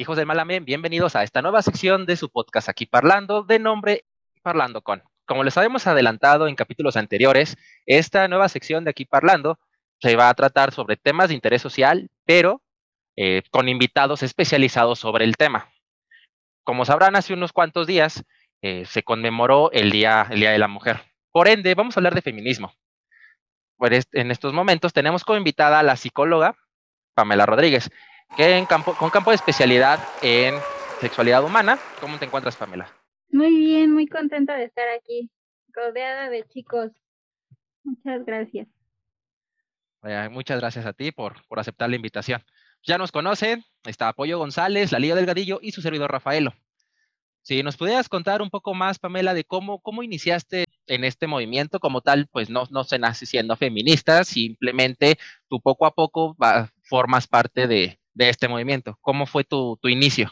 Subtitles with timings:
[0.00, 4.04] Hijos del Malame, bienvenidos a esta nueva sección de su podcast aquí parlando, de nombre
[4.42, 5.02] Parlando con.
[5.26, 9.58] Como les habíamos adelantado en capítulos anteriores, esta nueva sección de aquí parlando
[10.00, 12.62] se va a tratar sobre temas de interés social, pero
[13.16, 15.68] eh, con invitados especializados sobre el tema.
[16.62, 18.22] Como sabrán, hace unos cuantos días
[18.62, 21.00] eh, se conmemoró el día, el día de la Mujer.
[21.32, 22.72] Por ende, vamos a hablar de feminismo.
[24.12, 26.54] En estos momentos tenemos como invitada a la psicóloga
[27.18, 27.90] Pamela Rodríguez,
[28.36, 28.66] que
[28.98, 30.54] con campo de especialidad en
[31.00, 31.78] sexualidad humana.
[32.00, 32.88] ¿Cómo te encuentras, Pamela?
[33.30, 35.30] Muy bien, muy contenta de estar aquí,
[35.72, 36.92] rodeada de chicos.
[37.84, 38.68] Muchas gracias.
[40.30, 42.42] muchas gracias a ti por, por aceptar la invitación.
[42.84, 46.54] Ya nos conocen, está Apoyo González, la Liga Delgadillo y su servidor Rafaelo.
[47.42, 51.80] Si nos pudieras contar un poco más, Pamela, de cómo, cómo iniciaste en este movimiento
[51.80, 56.36] como tal, pues no, no se nace siendo feminista, simplemente tú poco a poco
[56.82, 58.98] formas parte de, de, este movimiento.
[59.00, 60.30] ¿Cómo fue tu, tu inicio?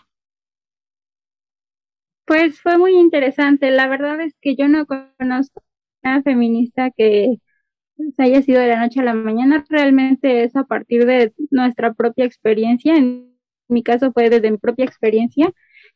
[2.25, 3.70] Pues fue muy interesante.
[3.70, 5.62] La verdad es que yo no conozco
[6.03, 7.37] una feminista que
[8.19, 9.65] haya sido de la noche a la mañana.
[9.69, 12.97] Realmente es a partir de nuestra propia experiencia.
[12.97, 13.37] En
[13.69, 15.53] mi caso fue desde mi propia experiencia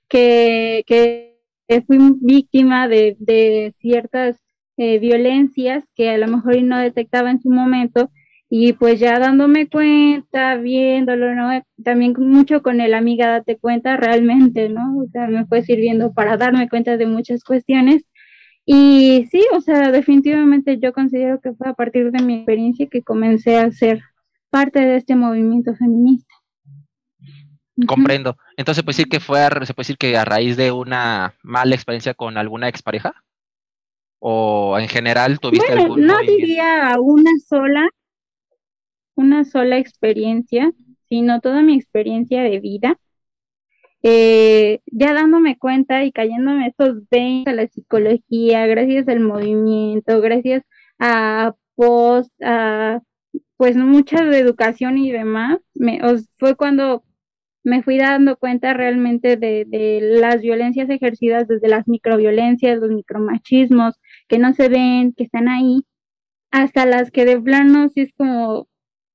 [0.08, 1.36] que, que
[1.86, 4.40] fui víctima de, de ciertas
[4.76, 8.10] eh, violencias que a lo mejor no detectaba en su momento
[8.52, 11.62] y pues ya dándome cuenta, viéndolo, ¿no?
[11.84, 14.98] También mucho con el amiga date cuenta realmente, ¿no?
[14.98, 18.04] O sea, me fue sirviendo para darme cuenta de muchas cuestiones.
[18.66, 23.02] Y sí, o sea, definitivamente yo considero que fue a partir de mi experiencia que
[23.02, 24.02] comencé a ser
[24.50, 26.34] parte de este movimiento feminista.
[27.86, 28.36] Comprendo.
[28.56, 32.14] Entonces, ¿puede decir que fue, se puede decir que a raíz de una mala experiencia
[32.14, 33.14] con alguna expareja?
[34.18, 37.88] ¿O en general tuviste bueno, No diría una sola,
[39.14, 40.72] una sola experiencia,
[41.08, 42.98] sino toda mi experiencia de vida.
[44.02, 50.64] Eh, ya dándome cuenta y cayéndome estos 20 a la psicología, gracias al movimiento, gracias
[50.98, 53.02] a post, a
[53.56, 56.00] pues mucha de educación y demás, me,
[56.38, 57.04] fue cuando
[57.62, 64.00] me fui dando cuenta realmente de, de, las violencias ejercidas desde las microviolencias, los micromachismos,
[64.28, 65.84] que no se ven, que están ahí,
[66.50, 68.68] hasta las que de plano sí es como,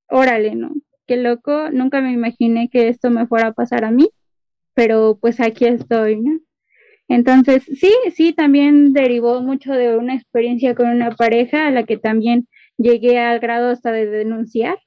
[0.09, 0.71] órale, ¿no?
[1.07, 4.09] Qué loco, nunca me imaginé que esto me fuera a pasar a mí,
[4.73, 6.39] pero pues aquí estoy, ¿no?
[7.07, 11.97] Entonces, sí, sí, también derivó mucho de una experiencia con una pareja a la que
[11.97, 14.79] también llegué al grado hasta de denunciar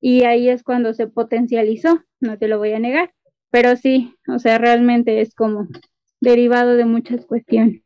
[0.00, 3.12] y ahí es cuando se potencializó, no te lo voy a negar,
[3.50, 5.68] pero sí, o sea, realmente es como
[6.20, 7.82] derivado de muchas cuestiones.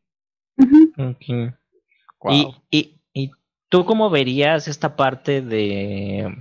[2.29, 3.31] y, y, y,
[3.69, 6.33] tú cómo verías esta parte de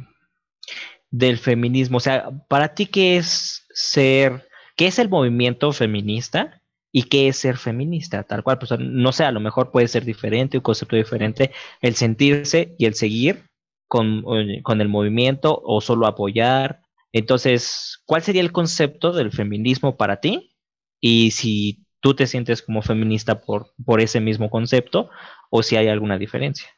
[1.16, 1.98] del feminismo?
[1.98, 6.60] O sea, para ti, ¿qué es ser, qué es el movimiento feminista?
[6.90, 8.24] ¿Y qué es ser feminista?
[8.24, 11.94] Tal cual, pues no sé, a lo mejor puede ser diferente, un concepto diferente, el
[11.94, 13.44] sentirse y el seguir
[13.86, 14.24] con,
[14.62, 16.82] con el movimiento o solo apoyar.
[17.12, 20.56] Entonces, ¿cuál sería el concepto del feminismo para ti?
[21.00, 25.10] Y si tú te sientes como feminista por, por ese mismo concepto
[25.50, 26.68] o si hay alguna diferencia.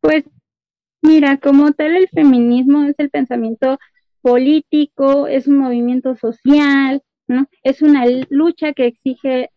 [0.00, 0.24] Pues
[1.02, 3.78] mira, como tal el feminismo es el pensamiento
[4.20, 7.46] político, es un movimiento social, ¿no?
[7.62, 9.50] Es una lucha que exige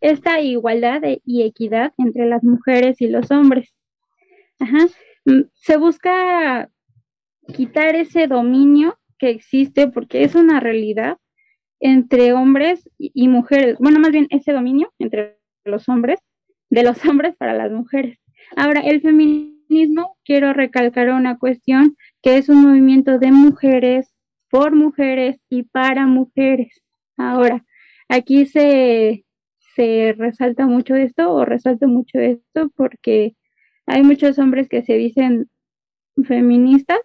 [0.00, 3.74] esta igualdad y equidad entre las mujeres y los hombres.
[4.58, 4.86] Ajá.
[5.24, 6.70] Mm, se busca
[7.54, 11.18] quitar ese dominio que existe porque es una realidad
[11.80, 13.76] entre hombres y mujeres.
[13.78, 16.20] Bueno, más bien ese dominio entre los hombres,
[16.70, 18.18] de los hombres para las mujeres.
[18.56, 19.55] Ahora, el feminismo,
[20.24, 24.14] quiero recalcar una cuestión, que es un movimiento de mujeres,
[24.50, 26.82] por mujeres y para mujeres.
[27.16, 27.64] Ahora,
[28.08, 29.24] aquí se,
[29.74, 33.36] se resalta mucho esto o resalta mucho esto porque
[33.86, 35.50] hay muchos hombres que se dicen
[36.24, 37.00] feministas,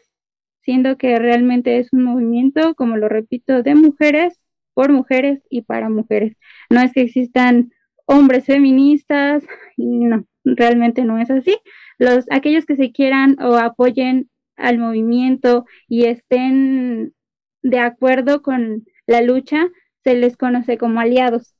[0.61, 4.39] siendo que realmente es un movimiento, como lo repito, de mujeres,
[4.73, 6.37] por mujeres y para mujeres.
[6.69, 7.71] No es que existan
[8.05, 9.43] hombres feministas,
[9.77, 11.57] no, realmente no es así.
[12.01, 17.13] Los, aquellos que se quieran o apoyen al movimiento y estén
[17.61, 19.67] de acuerdo con la lucha,
[20.03, 21.53] se les conoce como aliados.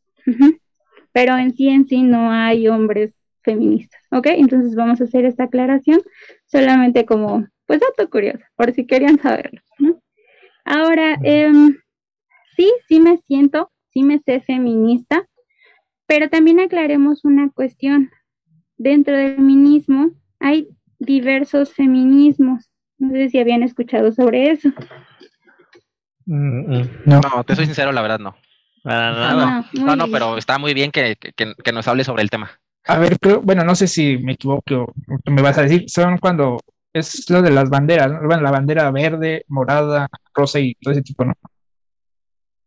[1.12, 4.26] Pero en sí, en sí, no hay hombres feministas, ¿ok?
[4.32, 6.02] Entonces vamos a hacer esta aclaración
[6.48, 10.02] solamente como, pues, dato curioso, por si querían saberlo, ¿no?
[10.66, 11.78] Ahora, em,
[12.56, 15.28] sí, sí me siento, sí me sé feminista,
[16.08, 18.10] pero también aclaremos una cuestión.
[18.78, 20.10] Dentro del feminismo
[20.42, 20.68] hay
[21.00, 22.70] diversos feminismos.
[22.98, 24.70] No sé si habían escuchado sobre eso.
[26.26, 26.90] Mm, mm.
[27.06, 27.22] No.
[27.22, 28.36] no, te soy sincero, la verdad no.
[28.84, 32.52] Ah, no, no, pero está muy bien que, que, nos hable sobre el tema.
[32.86, 34.92] A ver, bueno, no sé si me equivoco,
[35.26, 36.60] me vas a decir, son cuando
[36.92, 41.24] es lo de las banderas, bueno, la bandera verde, morada, rosa y todo ese tipo,
[41.24, 41.34] ¿no?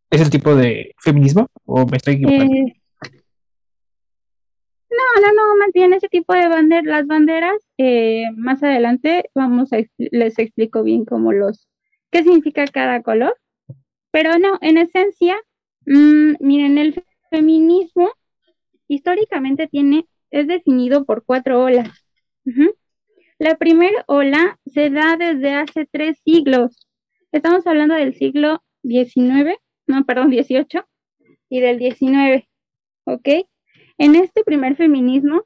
[0.09, 2.55] ¿Es el tipo de feminismo o me estoy equivocando?
[2.55, 2.81] Eh,
[4.97, 9.73] no, no, no, más bien ese tipo de banderas, las banderas, eh, más adelante vamos
[9.73, 11.69] a, les explico bien cómo los,
[12.11, 13.37] qué significa cada color,
[14.11, 15.37] pero no, en esencia,
[15.87, 18.13] mmm, miren, el feminismo
[18.89, 21.91] históricamente tiene, es definido por cuatro olas.
[23.39, 26.87] La primera ola se da desde hace tres siglos.
[27.33, 29.57] Estamos hablando del siglo XIX,
[29.87, 30.83] no, perdón, XVIII
[31.49, 32.47] y del XIX,
[33.05, 33.29] ¿ok?
[33.99, 35.45] En este primer feminismo,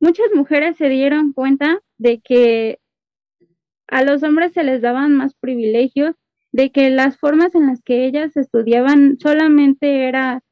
[0.00, 2.78] muchas mujeres se dieron cuenta de que
[3.88, 6.14] a los hombres se les daban más privilegios,
[6.52, 10.42] de que las formas en las que ellas estudiaban solamente era,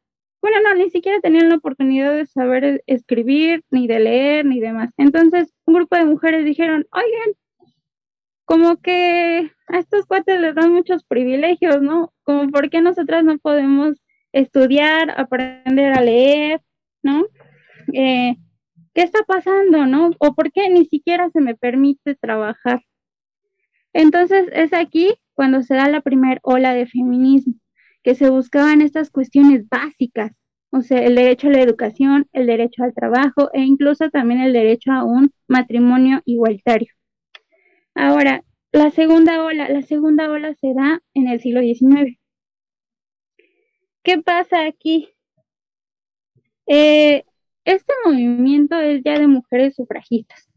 [0.41, 4.91] bueno, no, ni siquiera tenían la oportunidad de saber escribir, ni de leer, ni demás.
[4.97, 7.35] Entonces, un grupo de mujeres dijeron, oigan,
[8.45, 12.13] como que a estos cuates les dan muchos privilegios, ¿no?
[12.23, 14.01] Como por qué nosotras no podemos
[14.33, 16.61] estudiar, aprender a leer,
[17.03, 17.27] ¿no?
[17.93, 18.37] Eh,
[18.95, 20.11] ¿Qué está pasando, no?
[20.19, 22.83] ¿O por qué ni siquiera se me permite trabajar?
[23.93, 27.55] Entonces es aquí cuando se da la primera ola de feminismo,
[28.03, 30.33] que se buscaban estas cuestiones básicas,
[30.71, 34.53] o sea, el derecho a la educación, el derecho al trabajo e incluso también el
[34.53, 36.93] derecho a un matrimonio igualitario.
[37.95, 42.19] Ahora, la segunda ola, la segunda ola se da en el siglo XIX.
[44.03, 45.09] ¿Qué pasa aquí?
[46.69, 47.25] Eh,
[47.65, 50.49] este movimiento es ya de mujeres sufragistas,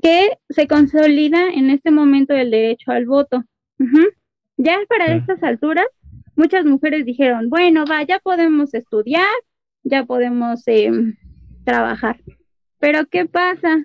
[0.00, 3.44] que se consolida en este momento el derecho al voto.
[4.56, 5.86] Ya para estas alturas,
[6.34, 9.26] muchas mujeres dijeron, bueno, va, ya podemos estudiar,
[9.82, 11.16] ya podemos em,
[11.64, 12.18] trabajar.
[12.78, 13.84] Pero ¿qué pasa?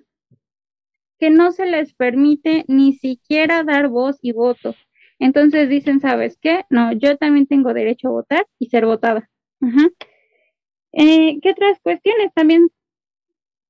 [1.19, 4.75] Que no se les permite ni siquiera dar voz y voto.
[5.19, 6.63] Entonces dicen, ¿sabes qué?
[6.69, 9.29] No, yo también tengo derecho a votar y ser votada.
[9.61, 9.89] Ajá.
[10.93, 12.33] Eh, ¿Qué otras cuestiones?
[12.33, 12.69] También,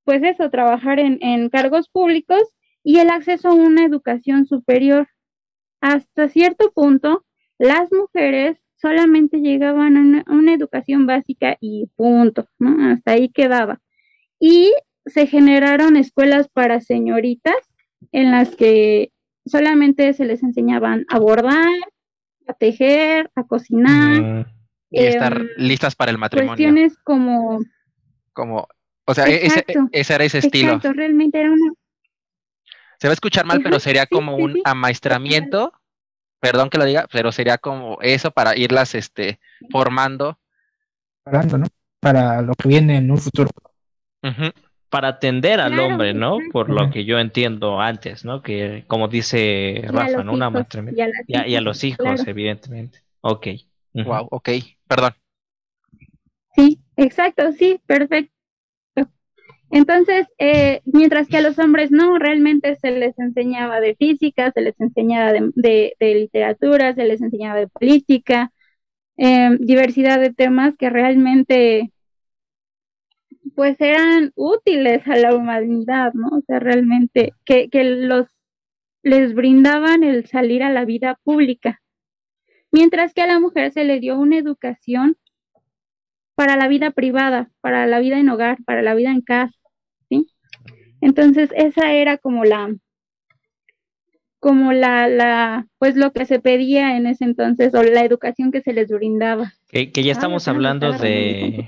[0.04, 2.42] pues eso, trabajar en, cargos públicos
[2.84, 5.08] y el acceso a una educación superior.
[5.82, 7.26] Hasta cierto punto,
[7.58, 12.48] las mujeres solamente llegaban a una, educación básica y punto.
[12.82, 13.80] Hasta ahí quedaba.
[14.40, 14.74] Y
[15.06, 17.56] se generaron escuelas para señoritas
[18.12, 19.12] en las que
[19.46, 21.68] solamente se les enseñaban a bordar,
[22.48, 24.48] a tejer, a cocinar.
[24.92, 26.56] Y estar em, listas para el matrimonio.
[26.56, 27.60] Cuestiones como...
[28.34, 28.68] Como,
[29.06, 30.74] o sea, e-, ese, ese, era ese estilo.
[30.74, 31.74] Exacto, realmente era una...
[33.00, 35.74] Se va a escuchar mal, pero sería como un amaestramiento,
[36.40, 39.40] perdón que lo diga, pero sería como eso para irlas este,
[39.72, 40.38] formando.
[42.00, 43.50] Para lo que viene en un futuro.
[44.90, 46.38] Para atender al hombre, ¿no?
[46.52, 48.44] Por lo que yo entiendo antes, ¿no?
[48.44, 50.34] Que como dice Rafa, ¿no?
[50.34, 51.02] Amaestramiento.
[51.26, 53.02] Y a, los hijos, evidentemente.
[53.22, 53.48] Ok.
[53.94, 54.50] Wow, ok,
[54.92, 55.14] perdón.
[56.54, 58.34] Sí, exacto, sí, perfecto.
[59.70, 64.60] Entonces, eh, mientras que a los hombres no, realmente se les enseñaba de física, se
[64.60, 68.52] les enseñaba de, literatura, se les enseñaba de política,
[69.16, 71.94] em, diversidad de temas que realmente
[73.56, 76.28] pues eran útiles a la humanidad, ¿no?
[76.38, 78.28] O sea, realmente que, que los
[79.04, 81.81] les brindaban el salir a la vida pública
[82.72, 85.18] mientras que a la mujer se le dio una educación
[86.36, 89.58] para la vida privada, para la vida en hogar, para la vida en casa,
[90.10, 90.28] ¿sí?
[91.02, 92.74] Entonces, esa era como la,
[94.40, 98.62] como la, la, pues lo que se pedía en ese entonces, o la educación que
[98.62, 99.54] se les brindaba.
[99.70, 101.68] Que, ya estamos hablando de...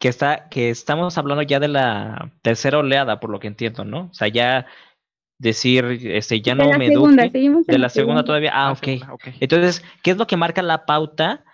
[0.00, 4.08] Que, está, que estamos hablando ya de la tercera oleada, por lo que entiendo, ¿no?
[4.10, 4.66] O sea, ya
[5.38, 8.50] decir, este, ya no me segunda, De la segunda, todavía.
[8.52, 9.00] Ah, okay.
[9.40, 11.44] Entonces, ¿qué es lo que marca la pauta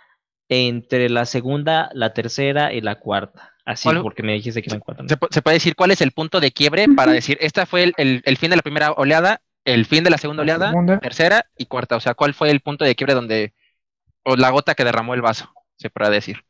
[0.49, 3.53] entre la segunda, la tercera y la cuarta?
[3.67, 5.07] Así, porque me dijiste que eran cuatro.
[5.09, 8.37] ¿Se, puede decir cuál es el punto de quiebre para decir, esta fue el, el,
[8.37, 11.97] fin de la primera oleada, el fin de la segunda oleada, tercera y cuarta?
[11.97, 13.55] O sea, ¿cuál fue el punto de quiebre donde,
[14.23, 16.45] o la gota que derramó el vaso, se podrá decir?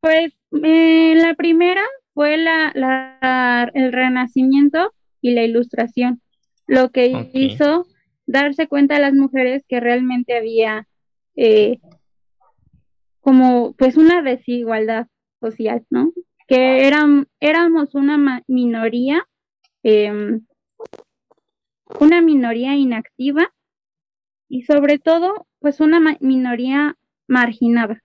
[0.00, 1.82] Pues eh, la primera
[2.12, 6.20] fue la, la, el renacimiento y la ilustración,
[6.66, 7.86] lo que hizo
[8.26, 10.86] darse cuenta a las mujeres que realmente había
[11.34, 11.78] eh,
[13.20, 15.06] como pues una desigualdad
[15.40, 16.12] social, ¿no?
[16.46, 19.26] Que eran, éramos una minoría,
[19.82, 20.46] em,
[22.00, 23.52] una minoría inactiva
[24.48, 26.96] y sobre todo, pues una minoría
[27.26, 28.02] marginada.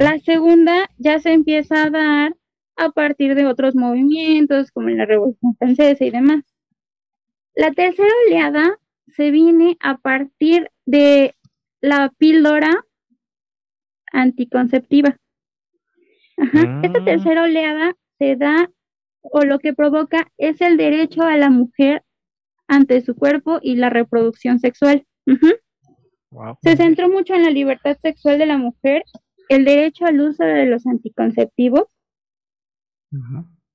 [0.00, 2.34] La segunda ya se empieza a dar
[2.78, 6.44] a partir de otros movimientos como la Revolución Francesa y demás.
[7.54, 11.34] La tercera oleada se viene a partir de
[11.80, 12.84] la píldora
[14.12, 15.18] anticonceptiva.
[16.36, 17.04] Esta mm.
[17.04, 18.70] tercera oleada se da
[19.20, 22.04] o lo que provoca es el derecho a la mujer
[22.68, 25.04] ante su cuerpo y la reproducción sexual.
[26.62, 29.02] Se centró mucho en la libertad sexual de la mujer,
[29.48, 31.86] el derecho al uso de los anticonceptivos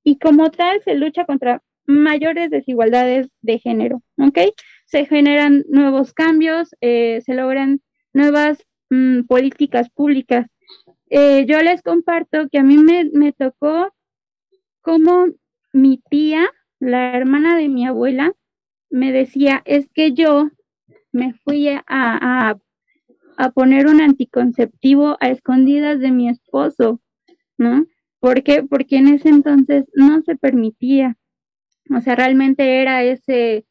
[0.02, 4.38] y como tal se lucha contra mayores desigualdades de género, ¿ok?
[4.86, 7.80] Se generan nuevos cambios, eh, se logran
[8.12, 8.58] nuevas
[8.90, 10.46] mm, políticas públicas.
[11.10, 13.92] Eh, yo les comparto que a mí me, tocó
[14.80, 15.26] como
[15.72, 16.48] mi tía,
[16.80, 18.32] la hermana de mi abuela,
[18.90, 20.50] me decía, es que yo
[21.12, 21.80] me fui a,
[23.36, 27.00] a poner un anticonceptivo a escondidas de mi esposo,
[27.56, 27.86] ¿no?
[28.24, 28.62] ¿Por qué?
[28.62, 31.18] Porque en ese entonces no se permitía.
[31.94, 33.66] O sea, realmente era ese,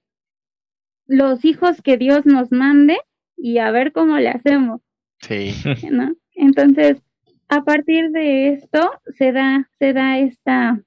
[1.08, 3.00] los hijos que Dios nos mande
[3.36, 4.82] y a ver cómo le hacemos.
[5.22, 5.56] Sí.
[5.92, 6.16] ¿no?
[6.36, 7.02] Entonces,
[7.50, 10.84] a partir de esto se da, se da esta,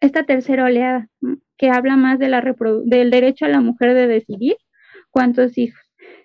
[0.00, 1.08] esta tercera oleada
[1.56, 2.42] que habla más de la
[2.86, 4.56] del derecho a la mujer de decidir
[5.12, 5.80] cuántos hijos.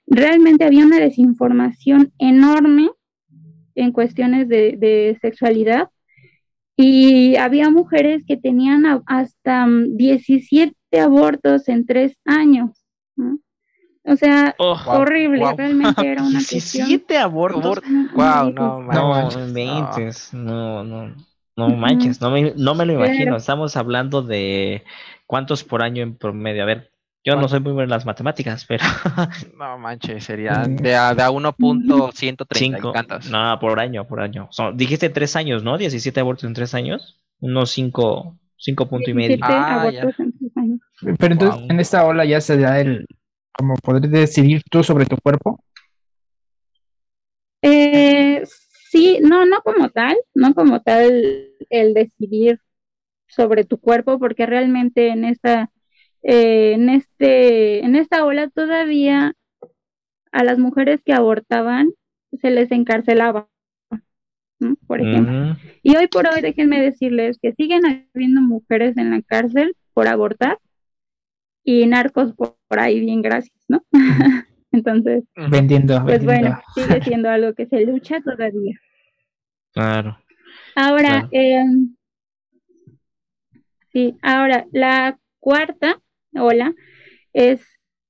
[0.08, 2.90] Realmente había una desinformación enorme
[3.76, 5.92] en cuestiones de, de sexualidad
[6.76, 12.72] y había mujeres que tenían hasta 17 mm, abortos en tres años.
[14.04, 17.82] O sea, oh, horrible, realmente era una 17 abortos.
[18.16, 19.30] Wow, no, no,
[20.34, 21.16] no, no,
[21.56, 23.36] no manches, no me, no me lo imagino.
[23.36, 24.84] Estamos hablando de
[25.28, 26.64] cuántos por año en promedio.
[26.64, 26.92] A ver,
[27.24, 28.84] yo no soy muy bueno en las matemáticas, pero.
[29.58, 33.30] no manches, sería de a, de a 1.130.
[33.30, 34.50] No, por año, por año.
[34.74, 35.78] dijiste tres años, ¿no?
[35.78, 37.20] 17 abortos en tres años.
[37.40, 39.38] Unos 5, cinco puntos y medio.
[39.42, 40.80] Ah, abortos en tres años.
[41.20, 43.06] Pero entonces, en esta ola ya se da el.
[43.52, 45.64] como poder decidir tú sobre tu cuerpo.
[47.62, 48.42] Eh,
[48.90, 52.60] sí, no, no como tal, no como tal el decidir
[53.28, 55.70] sobre tu cuerpo, porque realmente en esta
[56.24, 59.34] eh, en, este, en esta ola todavía
[60.32, 61.92] a las mujeres que abortaban
[62.40, 63.50] se les encarcelaba,
[64.88, 65.58] por ejemplo.
[65.84, 70.60] Y hoy por hoy déjenme decirles que siguen habiendo mujeres en la cárcel por abortar
[71.64, 73.84] y narcos por, ahí bien gracias, ¿no?
[74.72, 78.80] Entonces, vendiendo, pues bueno, sigue siendo algo que se lucha todavía.
[79.74, 80.18] Claro.
[80.76, 81.96] Ahora, em,
[83.92, 86.00] sí, ahora la cuarta
[86.34, 86.74] hola,
[87.34, 87.62] es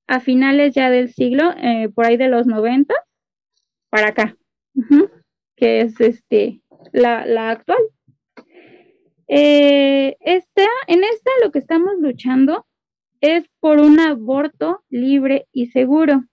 [0.07, 2.93] a finales ya del siglo, eh, por ahí de los 90
[3.89, 4.37] para acá,
[5.55, 6.61] que es este
[6.91, 7.81] la, la actual.
[9.27, 12.65] Eh, esta, en esta lo que estamos luchando
[13.21, 16.25] es por un aborto libre y seguro.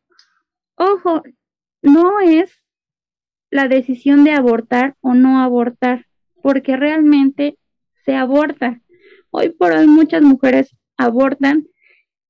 [0.75, 1.23] Ojo,
[1.83, 2.65] no es
[3.51, 6.07] la decisión de abortar o no abortar,
[6.43, 7.59] porque realmente
[8.05, 8.81] se aborta.
[9.31, 11.69] Hoy por hoy muchas mujeres abortan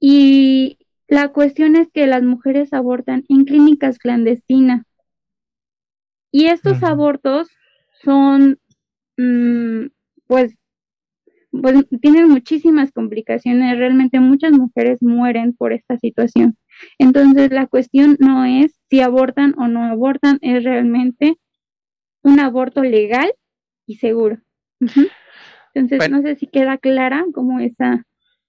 [0.01, 0.79] y
[1.09, 4.85] la cuestión es que las mujeres abortan en clínicas clandestinas.
[6.31, 7.49] Y estos abortos
[8.03, 8.59] son,
[9.17, 9.87] mm,
[10.27, 10.57] pues,
[11.51, 13.79] pues, tienen muchísimas complicaciones.
[13.79, 16.59] Realmente muchas mujeres mueren por esta situación.
[16.99, 21.39] Entonces, la cuestión no es si abortan o no abortan, es realmente
[22.23, 23.33] un aborto legal
[23.87, 24.39] y seguro.
[25.75, 28.05] Entonces, no sé si queda clara como esa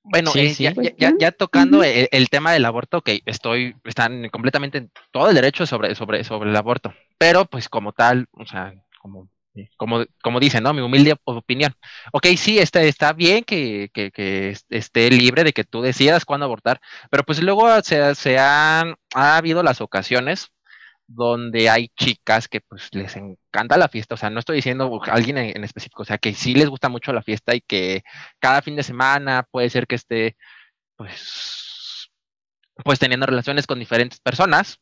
[0.09, 0.55] bueno, eh,
[0.97, 5.95] Ya, tocando el, tema del aborto, que estoy, están completamente en todo el derecho sobre,
[5.95, 9.29] sobre, sobre el aborto, pero pues como tal, o sea, como,
[9.77, 10.73] como, como dicen, ¿no?
[10.73, 11.73] Mi humilde opinión.
[12.11, 16.45] Ok, sí, está, está bien que, que, que esté libre de que tú decidas cuándo
[16.45, 20.51] abortar, pero pues luego se, se han, ha habido las ocasiones
[21.09, 25.39] donde hay chicas que pues les encanta la fiesta, o sea, no estoy diciendo alguien
[25.39, 28.03] en, específico, o sea, que sí les gusta mucho la fiesta y que
[28.39, 30.37] cada fin de semana puede ser que esté
[30.95, 32.09] pues
[32.83, 34.79] pues teniendo relaciones con diferentes personas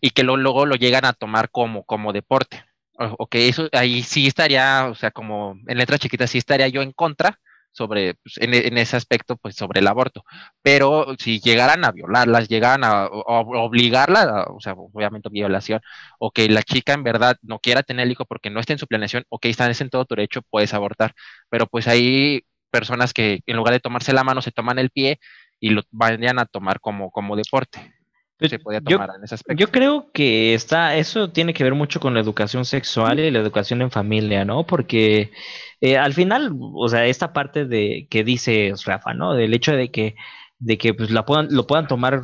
[0.00, 2.64] y que luego lo llegan a tomar como como deporte.
[3.18, 6.82] O, que eso ahí sí estaría, o sea, como en letras chiquitas sí estaría yo
[6.82, 7.40] en contra,
[7.72, 10.24] sobre, pues, en, ese aspecto, pues sobre el aborto.
[10.62, 15.80] Pero si llegaran a violarlas, llegaran a, obligarla, o sea, obviamente violación,
[16.18, 18.86] o que la chica en verdad no quiera tener hijo porque no está en su
[18.86, 21.14] planeación, ok, estás en todo tu derecho, puedes abortar.
[21.48, 25.18] Pero pues hay personas que en lugar de tomarse la mano se toman el pie
[25.60, 27.99] y lo vayan a tomar como, como deporte.
[28.48, 29.60] Se podía tomar en ese aspecto.
[29.60, 33.38] Yo creo que está, eso tiene que ver mucho con la educación sexual y la
[33.38, 34.66] educación en familia, ¿no?
[34.66, 35.32] Porque
[35.80, 39.34] eh, al final, o sea, esta parte de que dice Rafa, ¿no?
[39.34, 40.16] Del hecho de que,
[40.58, 42.22] de que pues, la puedan, lo puedan tomar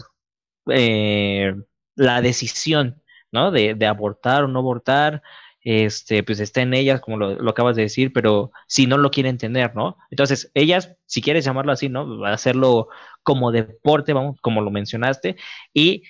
[0.70, 1.54] eh,
[1.94, 3.50] la decisión, ¿no?
[3.50, 5.22] De, de abortar o no abortar,
[5.66, 9.36] este, pues está en ellas, como lo, acabas de decir, pero si no lo quieren
[9.36, 9.96] tener, ¿no?
[10.12, 12.20] Entonces, ellas, si quieres llamarlo así, ¿no?
[12.20, 12.88] Va a hacerlo
[13.24, 15.36] como deporte, vamos, como lo mencionaste,
[15.74, 16.04] y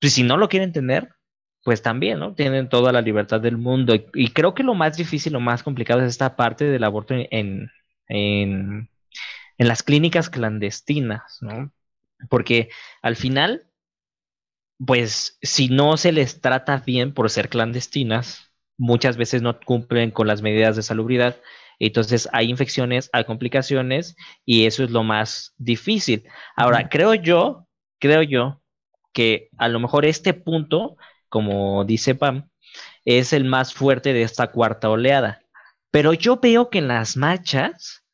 [0.00, 1.08] pues, si no lo quieren tener,
[1.64, 2.34] pues también, ¿no?
[2.36, 3.94] Tienen toda la libertad del mundo.
[4.14, 7.70] Y, creo que lo más difícil, lo más complicado es esta parte del aborto en,
[8.08, 8.90] en,
[9.58, 11.72] en las clínicas clandestinas, ¿no?
[12.30, 12.70] Porque
[13.02, 13.66] al final,
[14.86, 20.26] pues si no se les trata bien por ser clandestinas, muchas veces no cumplen con
[20.26, 21.36] las medidas de salubridad.
[21.78, 26.24] Entonces hay infecciones, hay complicaciones y eso es lo más difícil.
[26.56, 27.66] Ahora, creo yo,
[27.98, 28.60] creo yo
[29.12, 30.96] que a lo mejor este punto,
[31.28, 32.48] como dice Pam,
[33.04, 35.42] es el más fuerte de esta cuarta oleada.
[35.90, 38.04] Pero yo veo que en las marchas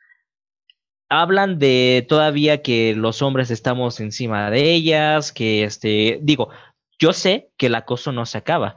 [1.08, 6.50] hablan de todavía que los hombres estamos encima de ellas, que este, digo,
[6.98, 8.76] yo sé que el acoso no se acaba,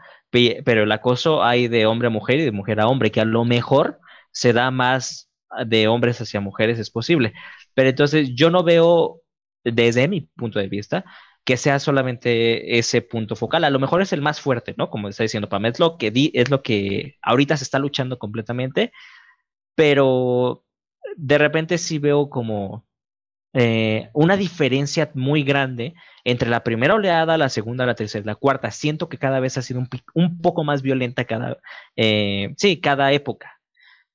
[0.66, 3.26] pero el acoso hay de hombre a mujer y de mujer a hombre, que a
[3.26, 4.00] lo mejor
[4.32, 5.30] se da más
[5.66, 7.34] de hombres hacia mujeres, es posible.
[7.74, 9.22] Pero entonces yo no veo,
[9.64, 11.06] desde mi punto de vista,
[11.46, 13.64] que sea solamente ese punto focal.
[13.64, 14.90] A lo mejor es el más fuerte, ¿no?
[14.90, 18.92] Como está diciendo Pam, es lo que, es lo que ahorita se está luchando completamente,
[19.76, 20.66] pero
[21.18, 22.86] de repente sí veo como
[23.54, 25.94] eh, una diferencia muy grande
[26.24, 28.72] entre la primera oleada, la segunda, la tercera, la cuarta.
[28.72, 29.84] Siento que cada vez ha sido
[30.16, 31.58] un, poco más violenta cada,
[31.96, 33.60] eh, sí, cada época.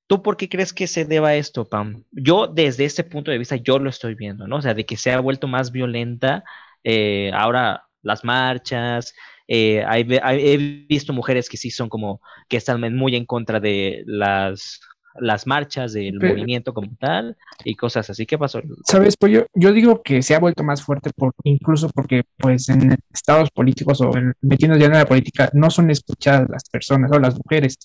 [0.09, 2.05] ¿Tú por qué crees que se deba a esto, Pam?
[2.11, 4.57] Yo desde este punto de vista, yo lo estoy viendo, ¿no?
[4.57, 6.45] O sea, de que se ha vuelto más violenta
[6.83, 9.15] eh, ahora las marchas,
[9.47, 14.81] he visto mujeres que sí son como, que están muy en contra de las
[15.21, 18.27] las marchas del movimiento como tal y cosas así.
[18.27, 18.61] ¿Qué pasó?
[18.85, 22.69] Sabes, pues yo, yo digo que se ha vuelto más fuerte por, incluso porque pues
[22.69, 27.11] en estados políticos o en, metiéndose ya en la política no son escuchadas las personas
[27.13, 27.79] o las mujeres.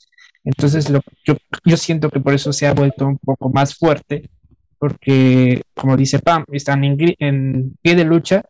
[0.44, 4.30] Entonces lo, yo, yo siento que por eso se ha vuelto un poco más fuerte
[4.78, 8.44] porque como dice Pam, están en, en pie de lucha,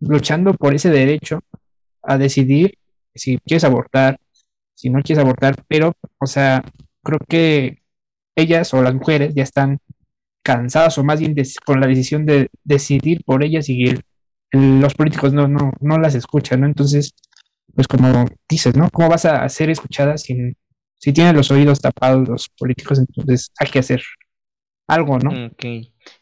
[0.00, 1.40] luchando por ese derecho
[2.02, 2.76] a decidir
[3.14, 4.18] si quieres abortar,
[4.74, 6.62] si no quieres abortar, pero, o sea,
[7.02, 7.78] creo que
[8.36, 9.78] ellas o las mujeres ya están
[10.42, 13.94] cansadas o más bien con la decisión de decidir por ellas y
[14.52, 16.66] los políticos no, no, no las escuchan, ¿no?
[16.66, 17.14] Entonces,
[17.74, 18.88] pues como dices, ¿no?
[18.90, 20.36] ¿Cómo vas a ser escuchada si,
[20.98, 22.98] si tienen los oídos tapados los políticos?
[22.98, 24.02] Entonces hay que hacer
[24.86, 25.50] algo, ¿no?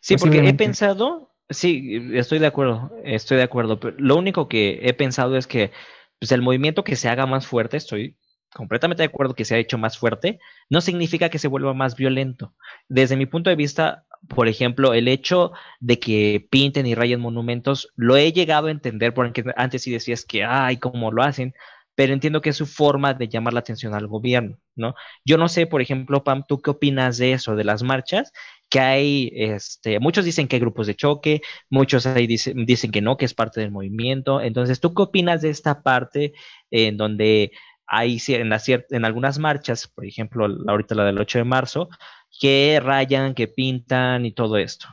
[0.00, 4.80] Sí, porque he pensado, sí, estoy de acuerdo, estoy de acuerdo, pero lo único que
[4.82, 5.72] he pensado es que
[6.18, 8.16] pues el movimiento que se haga más fuerte, estoy
[8.54, 10.38] completamente de acuerdo que se ha hecho más fuerte,
[10.68, 12.54] no significa que se vuelva más violento.
[12.88, 17.92] Desde mi punto de vista, por ejemplo, el hecho de que pinten y rayen monumentos,
[17.96, 21.54] lo he llegado a entender, porque antes sí decías que, ay, cómo lo hacen,
[21.94, 24.94] pero entiendo que es su forma de llamar la atención al gobierno, ¿no?
[25.24, 28.32] Yo no sé, por ejemplo, Pam, ¿tú qué opinas de eso, de las marchas?
[28.70, 33.02] Que hay, este, muchos dicen que hay grupos de choque, muchos ahí dicen, dicen que
[33.02, 34.40] no, que es parte del movimiento.
[34.40, 36.32] Entonces, ¿tú qué opinas de esta parte
[36.70, 37.52] en donde
[37.86, 38.52] hay en,
[38.90, 41.88] en algunas marchas, por ejemplo, ahorita la del 8 de marzo,
[42.40, 44.88] que rayan, que pintan y todo esto.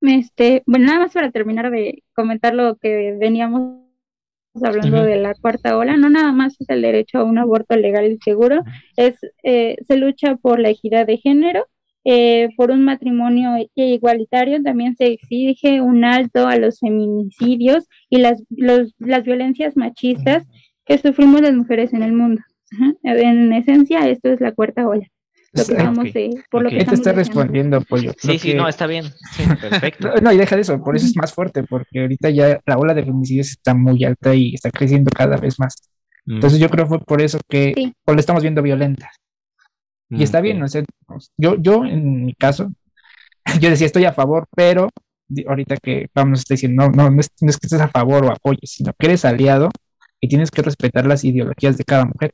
[0.00, 3.82] Este, bueno, nada más para terminar de comentar lo que veníamos
[4.62, 8.10] hablando de la cuarta ola, no nada más es el derecho a un aborto legal
[8.10, 8.62] y seguro,
[8.96, 11.66] es eh, se lucha por la equidad de género,
[12.04, 18.42] eh, por un matrimonio igualitario, también se exige un alto a los feminicidios y las,
[18.50, 20.44] las violencias machistas
[20.84, 22.42] que sufrimos las mujeres en el mundo.
[23.02, 25.06] En esencia, esto es la cuarta ola.
[25.52, 25.64] Lo
[26.04, 28.12] que por lo que está respondiendo, Pollo.
[28.16, 29.04] Sí, sí, no, está bien.
[29.60, 30.14] perfecto.
[30.22, 32.94] no, y deja de eso, por eso es más fuerte, porque ahorita ya la ola
[32.94, 35.74] de feminicidios está muy alta y está creciendo cada vez más.
[36.26, 37.92] Entonces yo creo que fue por eso que sí.
[38.06, 39.10] lo estamos viendo violenta.
[40.14, 40.84] Y está bien, no sé,
[41.38, 42.72] yo, yo en mi caso,
[43.60, 44.90] yo decía estoy a favor, pero
[45.48, 48.70] ahorita que vamos a estar diciendo, no, no, es, que estés a favor o apoyes,
[48.70, 49.70] sino que eres aliado
[50.20, 52.32] y tienes que respetar las ideologías de cada mujer.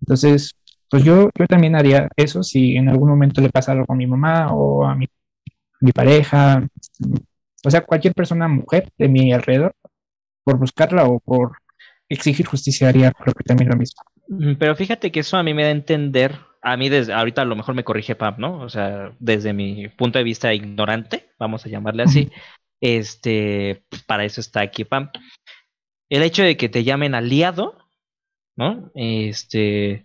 [0.00, 0.54] Entonces,
[0.88, 4.06] pues yo, yo también haría eso si en algún momento le pasa algo a mi
[4.06, 5.06] mamá o a mi,
[5.80, 6.66] mi pareja,
[7.64, 9.74] o sea, cualquier persona mujer de mi alrededor,
[10.44, 11.58] por buscarla o por
[12.08, 14.02] exigir justicia haría creo que también lo mismo.
[14.28, 17.42] Mm, pero fíjate que eso a mí me da a entender a mí desde ahorita
[17.42, 18.60] a lo mejor me corrige Pam, ¿no?
[18.60, 22.30] O sea, desde mi punto de vista ignorante, vamos a llamarle así,
[22.80, 25.10] este, pues, para eso está aquí Pam.
[26.08, 27.78] El hecho de que te llamen aliado,
[28.56, 28.90] ¿no?
[28.94, 30.04] Este,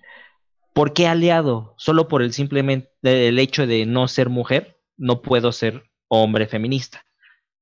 [0.73, 1.73] ¿por qué aliado?
[1.77, 7.05] Solo por el simplemente el hecho de no ser mujer, no puedo ser hombre feminista.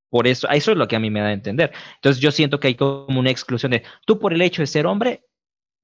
[0.10, 1.72] Por eso, eso es lo que a mí me da a entender.
[1.96, 4.86] Entonces yo siento que hay como una exclusión de, tú por el hecho de ser
[4.86, 5.24] hombre,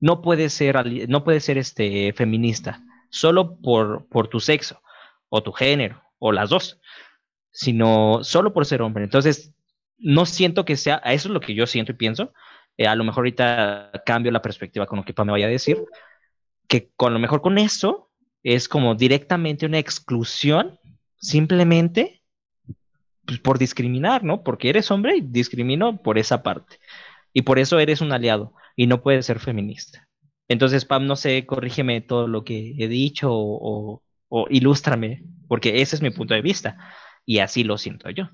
[0.01, 4.81] no puedes ser, no puedes ser este, feminista, solo por, por tu sexo,
[5.29, 6.79] o tu género, o las dos,
[7.51, 9.03] sino solo por ser hombre.
[9.03, 9.53] Entonces,
[9.97, 12.33] no siento que sea, eso es lo que yo siento y pienso.
[12.77, 15.83] Eh, a lo mejor ahorita cambio la perspectiva con lo que me vaya a decir,
[16.67, 18.11] que con lo mejor con eso
[18.43, 20.79] es como directamente una exclusión,
[21.19, 22.21] simplemente
[23.25, 24.43] pues, por discriminar, ¿no?
[24.43, 26.79] Porque eres hombre y discrimino por esa parte.
[27.33, 30.06] Y por eso eres un aliado y no puedes ser feminista.
[30.47, 35.95] Entonces, Pam, no sé, corrígeme todo lo que he dicho o, o, ilústrame, porque ese
[35.95, 36.77] es mi punto de vista
[37.25, 38.29] y así lo siento yo.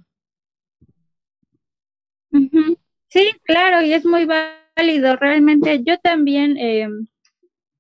[3.09, 5.15] Sí, claro, y es muy válido.
[5.15, 6.87] Realmente yo también, eh,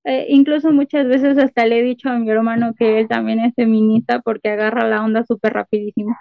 [0.05, 3.53] eh, incluso muchas veces hasta le he dicho a mi hermano que él también es
[3.55, 6.15] feminista porque agarra la onda súper rapidísimo.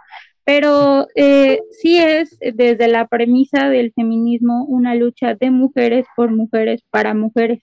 [0.44, 6.82] Pero eh, sí es desde la premisa del feminismo una lucha de mujeres por mujeres
[6.90, 7.60] para mujeres.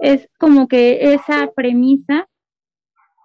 [0.00, 2.28] Es como que esa premisa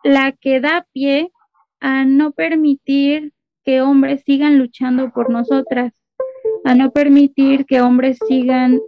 [0.04, 1.32] la que da pie
[1.80, 3.34] a no permitir
[3.64, 5.94] que hombres sigan luchando por nosotras,
[6.64, 8.80] a no permitir que hombres sigan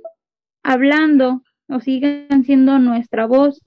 [0.63, 3.62] hablando o sigan siendo nuestra voz.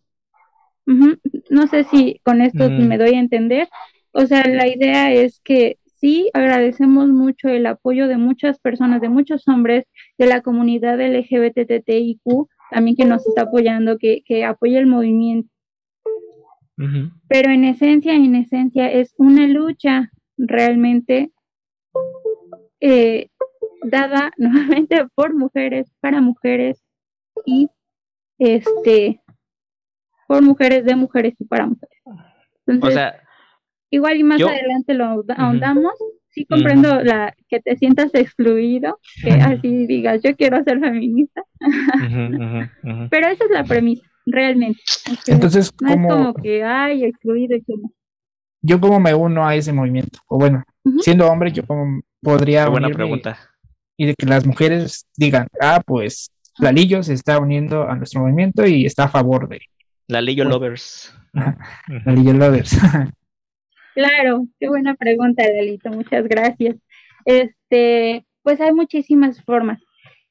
[0.86, 2.86] No sé si con esto mm.
[2.86, 3.68] me doy a entender,
[4.12, 9.08] o sea, la idea es que sí agradecemos mucho el apoyo de muchas personas, de
[9.08, 9.86] muchos hombres
[10.18, 12.20] de la comunidad LGBTTIQ,
[12.74, 15.48] también que nos está apoyando, que, que apoya el movimiento.
[17.28, 21.30] Pero en esencia, en esencia es una lucha realmente
[22.80, 23.28] eh,
[23.84, 26.82] dada nuevamente por mujeres, para mujeres
[27.46, 27.68] y
[28.38, 29.20] este
[30.26, 32.02] por mujeres, de mujeres y para mujeres.
[32.82, 33.20] o sea,
[33.90, 35.94] Igual y más adelante lo ahondamos.
[36.34, 41.42] Sí comprendo la que te sientas excluido, que así digas, yo quiero ser feminista.
[43.10, 44.80] Pero esa es la premisa, realmente.
[45.28, 47.64] Entonces, no es como que, hay excluido y
[48.62, 50.64] Yo como me uno a ese movimiento, o bueno,
[50.98, 52.68] siendo hombre, yo como podría...
[52.68, 53.38] buena pregunta.
[53.96, 58.66] Y de que las mujeres digan, ah, pues Lalillo se está uniendo a nuestro movimiento
[58.66, 59.60] y está a favor de...
[60.08, 61.14] Lalillo Lovers.
[62.04, 62.76] Lalillo Lovers.
[63.94, 66.76] Claro, qué buena pregunta, Delito, muchas gracias.
[67.24, 69.80] Este, pues hay muchísimas formas.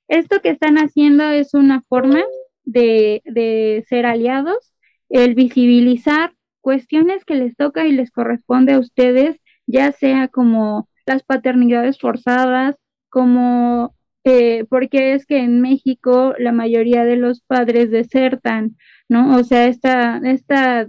[0.07, 2.23] Esto que están haciendo es una forma
[2.65, 4.73] de, de ser aliados,
[5.09, 11.23] el visibilizar cuestiones que les toca y les corresponde a ustedes, ya sea como las
[11.23, 12.75] paternidades forzadas,
[13.09, 13.95] como
[14.25, 18.77] eh, porque es que en México la mayoría de los padres desertan,
[19.09, 19.35] ¿no?
[19.37, 20.87] O sea, esta, esta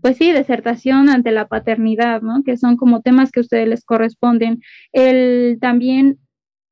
[0.00, 2.42] pues sí, desertación ante la paternidad, ¿no?
[2.44, 4.60] Que son como temas que a ustedes les corresponden.
[4.92, 6.18] El también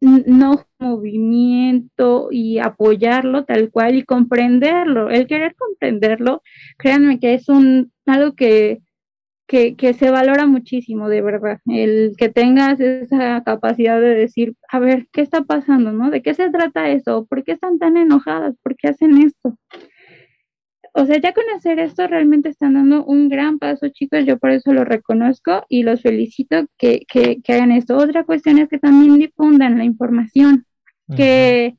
[0.00, 5.10] no movimiento y apoyarlo tal cual y comprenderlo.
[5.10, 6.42] El querer comprenderlo,
[6.78, 8.80] créanme que es un algo que,
[9.46, 11.60] que, que se valora muchísimo, de verdad.
[11.66, 15.92] El que tengas esa capacidad de decir, a ver, ¿qué está pasando?
[15.92, 16.10] ¿No?
[16.10, 17.26] ¿De qué se trata eso?
[17.26, 18.54] ¿Por qué están tan enojadas?
[18.62, 19.58] ¿Por qué hacen esto?
[20.98, 24.24] O sea, ya conocer esto realmente están dando un gran paso, chicos.
[24.24, 27.98] Yo por eso lo reconozco y los felicito que, que, hagan esto.
[27.98, 30.64] Otra cuestión es que también difundan la información,
[31.14, 31.76] que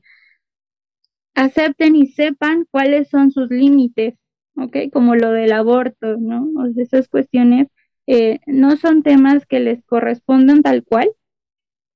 [1.33, 4.13] acepten y sepan cuáles son sus límites,
[4.55, 4.77] ¿ok?
[4.93, 6.47] Como lo del aborto, ¿no?
[6.55, 7.69] O sea, esas cuestiones
[8.05, 11.09] eh, no son temas que les correspondan tal cual.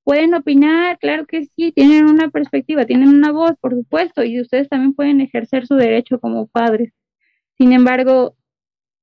[0.04, 4.68] Pueden opinar, claro que sí, tienen una perspectiva, tienen una voz, por supuesto, y ustedes
[4.68, 6.92] también pueden ejercer su derecho como padres
[7.62, 8.36] sin embargo,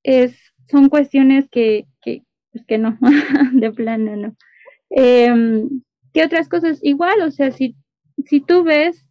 [0.03, 2.97] es, son cuestiones que, que, pues que no,
[3.53, 4.35] de plano no.
[4.89, 6.77] Em, ¿Qué otras cosas?
[6.81, 7.77] Igual, o sea, si,
[8.25, 9.07] si tú ves,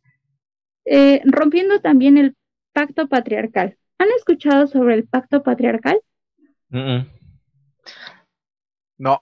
[0.85, 2.37] eh, rompiendo también el
[2.75, 3.79] pacto patriarcal.
[3.99, 5.99] ¿Han escuchado sobre el pacto patriarcal?
[8.99, 9.19] No.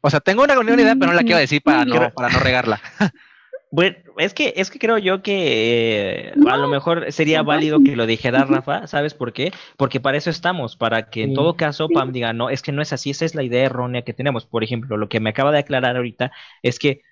[0.00, 2.38] O sea, tengo una, una idea, pero no la quiero decir para, no, para no
[2.38, 2.80] regarla.
[3.70, 7.96] Bueno, es que, es que creo yo que eh, a lo mejor sería válido que
[7.96, 9.52] lo dijera Rafa, ¿sabes por qué?
[9.76, 12.80] Porque para eso estamos, para que en todo caso Pam diga, no, es que no
[12.80, 14.46] es así, esa es la idea errónea que tenemos.
[14.46, 17.02] Por ejemplo, lo que me acaba de aclarar ahorita es que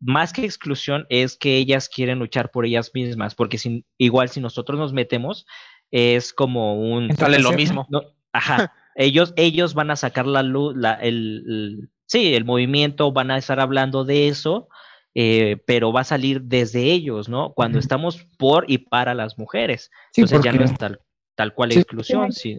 [0.00, 4.40] más que exclusión es que ellas quieren luchar por ellas mismas, porque sin, igual si
[4.40, 5.46] nosotros nos metemos,
[5.90, 7.14] es como un...
[7.16, 7.86] Sale lo mismo.
[8.32, 13.38] ajá, ellos, ellos van a sacar la luz, la, el sí, el movimiento van a
[13.38, 14.68] estar hablando de eso,
[15.14, 17.52] eh, pero va a salir desde ellos, ¿no?
[17.52, 19.90] Cuando estamos por y para las mujeres.
[20.12, 21.00] Sí, Entonces ya no es tal,
[21.34, 21.78] tal cual Sí.
[21.78, 22.32] exclusión.
[22.32, 22.58] sí.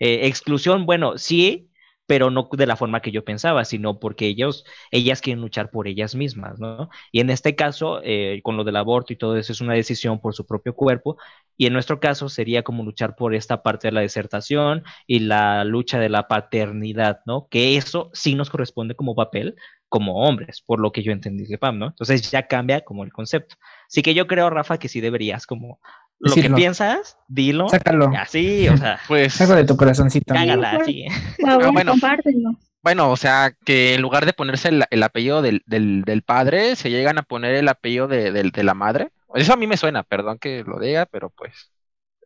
[0.00, 1.70] Eh, exclusión, bueno, sí,
[2.06, 5.88] pero no de la forma que yo pensaba, sino porque ellos, ellas quieren luchar por
[5.88, 6.88] ellas mismas, ¿no?
[7.12, 10.18] Y en este caso, eh, con lo del aborto y todo eso, es una decisión
[10.20, 11.18] por su propio cuerpo,
[11.56, 15.64] y en nuestro caso sería como luchar por esta parte de la desertación y la
[15.64, 17.46] lucha de la paternidad, ¿no?
[17.50, 19.56] Que eso sí nos corresponde como papel,
[19.88, 21.86] como hombres, por lo que yo entendí de Pam, ¿no?
[21.88, 23.56] Entonces ya cambia como el concepto.
[23.88, 25.80] Así que yo creo, Rafa, que sí deberías como
[26.20, 28.10] lo que piensas, dilo, Sácalo.
[28.16, 30.34] así, o sea, Pues, Saco de tu corazoncito.
[30.34, 31.06] cágala, así.
[31.40, 31.92] Por favor, Ah, bueno.
[31.92, 32.50] compártelo.
[32.82, 36.76] bueno, o sea, que en lugar de ponerse el, el apellido del, del, del padre,
[36.76, 39.10] se llegan a poner el apellido de, del- de la madre.
[39.34, 41.70] Eso a mí me suena, perdón que lo diga, pero pues,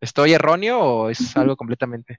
[0.01, 2.19] ¿estoy erróneo o es algo completamente?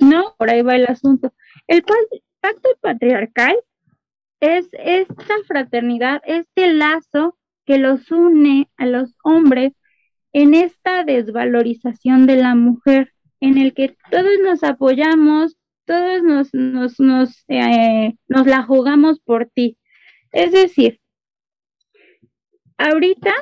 [0.00, 1.32] No, por ahí va el asunto.
[1.68, 1.94] El pa-
[2.40, 3.56] pacto patriarcal
[4.40, 9.74] es esta fraternidad, este lazo que los une a los hombres
[10.32, 16.98] en esta desvalorización de la mujer, en el que todos nos apoyamos, todos nos, nos,
[17.00, 19.78] nos, eh, nos la jugamos por ti.
[20.32, 21.00] Es decir,
[22.78, 23.32] ahorita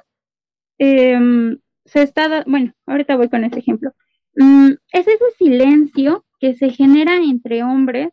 [0.78, 3.92] em, se está, bueno, ahorita voy con ese ejemplo.
[4.36, 8.10] Mm, es ese silencio que se genera entre hombres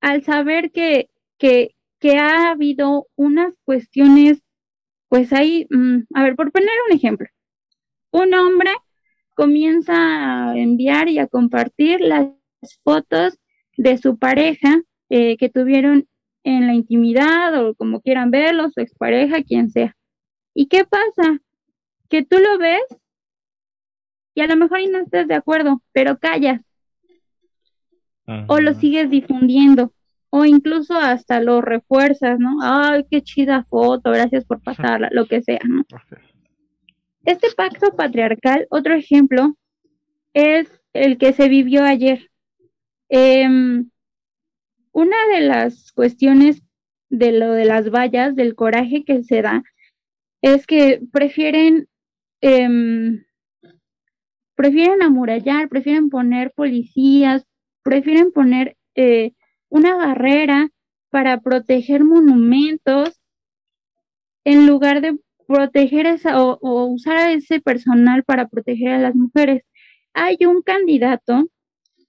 [0.00, 1.72] al saber que, que,
[2.18, 4.40] ha habido unas cuestiones,
[5.08, 7.26] pues ahí, mm, a ver, por poner un ejemplo,
[8.12, 8.70] un hombre
[9.34, 12.28] comienza a enviar y a compartir las
[12.84, 13.38] fotos
[13.76, 16.06] de su pareja eh, que tuvieron
[16.44, 19.96] en la intimidad o como quieran verlo, su expareja, quien sea.
[20.54, 21.40] ¿Y qué pasa?
[22.08, 22.84] Que tú lo ves
[24.36, 26.60] y a lo mejor no estás de acuerdo, pero callas
[28.48, 29.92] o lo sigues difundiendo
[30.30, 32.58] o incluso hasta lo refuerzas, ¿no?
[32.62, 35.84] Ay, qué chida foto, gracias por pasarla, lo que sea, ¿no?
[37.24, 39.56] Este pacto patriarcal, otro ejemplo,
[40.34, 42.30] es el que se vivió ayer.
[43.08, 43.90] Em,
[44.92, 46.62] una de las cuestiones
[47.08, 49.62] de lo de las vallas, del coraje que se da,
[50.42, 51.88] es que prefieren,
[52.40, 53.24] em,
[54.54, 57.46] prefieren amurallar, prefieren poner policías,
[57.86, 59.32] prefieren poner eh,
[59.68, 60.70] una barrera
[61.10, 63.20] para proteger monumentos
[64.44, 69.14] en lugar de proteger esa o, o usar a ese personal para proteger a las
[69.14, 69.62] mujeres.
[70.14, 71.48] Hay un candidato,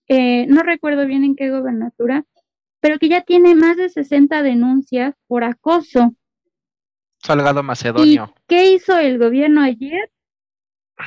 [0.07, 2.25] eh, no recuerdo bien en qué gobernatura,
[2.79, 6.15] pero que ya tiene más de 60 denuncias por acoso.
[7.19, 8.33] Salgado ¿Y Macedonio.
[8.47, 10.09] qué hizo el gobierno ayer?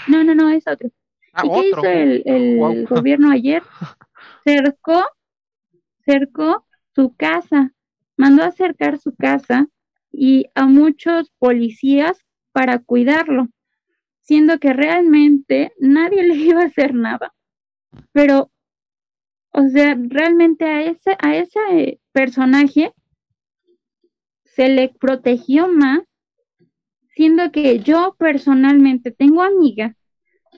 [0.06, 0.90] No, no, no, es otro.
[1.32, 3.62] Ah, ¿Y qué hizo el, gobierno ayer?
[4.44, 5.04] Cercó,
[6.04, 7.72] cercó su casa,
[8.16, 9.68] mandó a acercar su casa
[10.12, 13.48] y a muchos policías para cuidarlo,
[14.20, 17.32] siendo que realmente nadie le iba a hacer nada.
[18.12, 18.50] Pero,
[19.52, 22.92] o sea, realmente a ese, a ese personaje
[24.44, 26.00] se le protegió más,
[27.14, 29.96] siendo que yo personalmente tengo amigas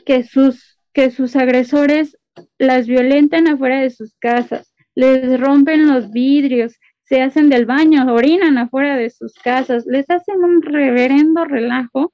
[0.05, 2.18] que sus, que sus agresores
[2.59, 8.59] las violentan afuera de sus casas, les rompen los vidrios, se hacen del baño, orinan
[8.59, 12.12] afuera de sus casas, les hacen un reverendo relajo,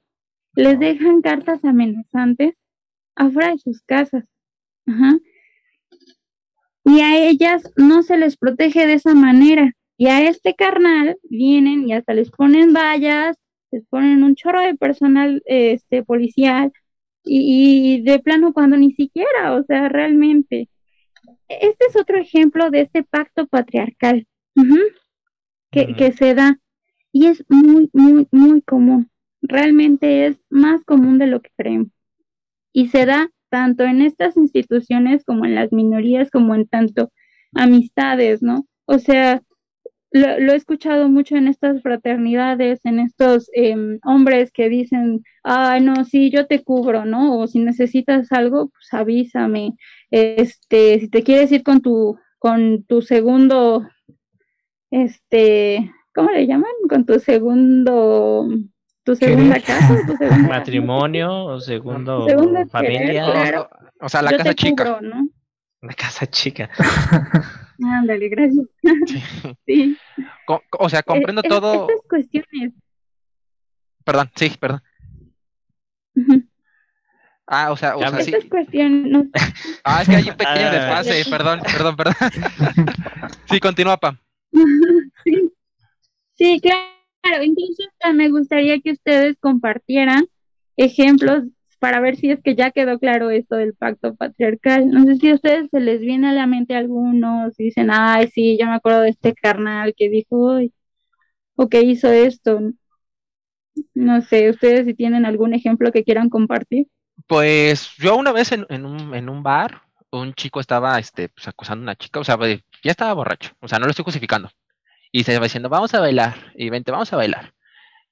[0.55, 2.55] les dejan cartas amenazantes
[3.15, 4.25] afuera de sus casas.
[4.87, 5.19] Ajá.
[6.83, 9.73] Y a ellas no se les protege de esa manera.
[9.97, 13.37] Y a este carnal vienen y hasta les ponen vallas,
[13.71, 16.71] les ponen un chorro de personal este policial
[17.23, 20.69] y, y de plano cuando ni siquiera, o sea, realmente.
[21.47, 24.27] Este es otro ejemplo de este pacto patriarcal
[25.71, 26.59] que, que se da
[27.11, 29.09] y es muy, muy, muy común.
[29.41, 31.89] Realmente es más común de lo que creemos.
[32.71, 37.11] Y se da tanto en estas instituciones como en las minorías, como en tanto
[37.53, 38.67] amistades, ¿no?
[38.85, 39.41] O sea,
[40.11, 45.79] lo, lo he escuchado mucho en estas fraternidades, en estos em, hombres que dicen, ah,
[45.79, 47.37] no, sí, yo te cubro, ¿no?
[47.37, 49.75] O si necesitas algo, pues avísame.
[50.11, 53.87] Este, si te quieres ir con tu, con tu segundo,
[54.91, 56.71] este, ¿cómo le llaman?
[56.89, 58.47] Con tu segundo,
[59.03, 63.69] tu segunda casa, tu segunda Matrimonio, o segundo, Segundo familia, querer, claro.
[64.01, 64.83] O, o sea, la yo casa te chica.
[64.85, 65.27] cubro, ¿no?
[65.81, 66.69] la casa chica.
[67.83, 68.67] Ándale, gracias.
[69.07, 69.23] Sí.
[69.65, 69.97] Sí.
[70.45, 71.87] Co- o sea, comprendo Eh, es- todo.
[71.89, 72.73] Estas cuestiones.
[74.03, 74.81] Perdón, sí, perdón.
[77.47, 78.31] Ah, o sea, o sea, sí.
[78.73, 79.25] No,
[79.83, 80.71] Ah, es que hay un pequeño Ah.
[80.71, 82.15] desfase, perdón, perdón, perdón.
[83.49, 84.17] Sí, continúa, Pam.
[85.23, 85.51] sí.
[86.33, 90.27] Sí, claro, incluso me gustaría que ustedes compartieran
[90.77, 91.43] ejemplos
[91.79, 94.89] para ver si es que ya quedó claro esto del pacto patriarcal.
[94.89, 98.27] No sé si a ustedes se les viene a la mente algunos y dicen, ay,
[98.29, 100.73] sí, ya me acuerdo de este carnal que dijo, "Ay",
[101.55, 102.59] o que hizo esto.
[103.93, 106.87] No sé, ustedes si tienen algún ejemplo que quieran compartir.
[107.27, 111.47] Pues yo una vez en, en un, en un bar, un chico estaba este, pues,
[111.47, 112.37] acosando a una chica, o sea,
[112.83, 114.49] ya estaba borracho, o sea, no lo estoy justificando.
[115.11, 117.53] Y se iba diciendo, vamos a bailar, y vente, vamos a bailar.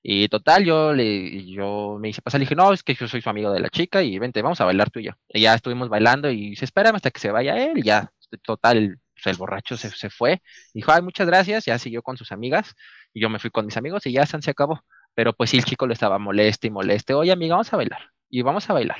[0.03, 3.21] Y total, yo le, yo me hice pasar, le dije, no, es que yo soy
[3.21, 5.11] su amigo de la chica, y vente, vamos a bailar tú y yo.
[5.29, 8.11] Y ya estuvimos bailando, y se espérame hasta que se vaya él, y ya,
[8.43, 10.41] total, pues, el borracho se, se fue.
[10.73, 12.75] Dijo, ay, muchas gracias, ya siguió con sus amigas,
[13.13, 14.81] y yo me fui con mis amigos, y ya se acabó.
[15.13, 18.11] Pero pues sí, el chico lo estaba moleste y moleste, oye, amiga, vamos a bailar,
[18.29, 18.97] y vamos a bailar.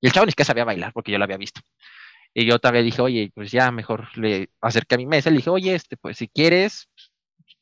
[0.00, 1.60] Y el chavo ni siquiera sabía bailar, porque yo lo había visto.
[2.34, 5.50] Y yo todavía dije, oye, pues ya mejor le acerqué a mi mesa, le dije,
[5.50, 6.88] oye, este, pues si quieres,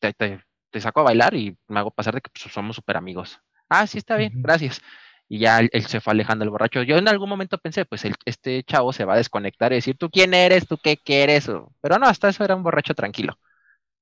[0.00, 2.98] te, te, te saco a bailar y me hago pasar de que pues, somos súper
[2.98, 3.40] amigos.
[3.70, 4.82] Ah, sí, está bien, gracias.
[5.28, 6.82] Y ya él, él se fue alejando el borracho.
[6.84, 9.96] Yo en algún momento pensé, pues el- este chavo se va a desconectar y decir,
[9.98, 10.66] ¿tú quién eres?
[10.68, 11.50] ¿Tú qué quieres?
[11.82, 13.38] Pero no, hasta eso era un borracho tranquilo.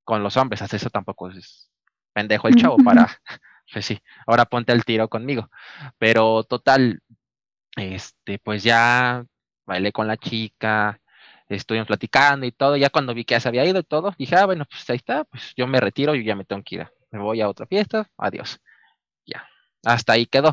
[0.04, 1.70] Con los hombres, hasta eso tampoco es
[2.12, 3.06] pendejo el chavo para,
[3.72, 5.50] pues sí, ahora ponte al tiro conmigo.
[5.98, 7.00] Pero total,
[7.76, 9.24] este, pues ya
[9.66, 11.00] bailé con la chica,
[11.57, 14.37] estuvimos platicando y todo, ya cuando vi que ya se había ido y todo, dije,
[14.37, 16.89] ah, bueno, pues ahí está, pues yo me retiro, yo ya me tengo que ir,
[17.11, 18.61] me voy a otra fiesta, adiós.
[19.27, 19.47] Ya,
[19.85, 20.53] hasta ahí quedó.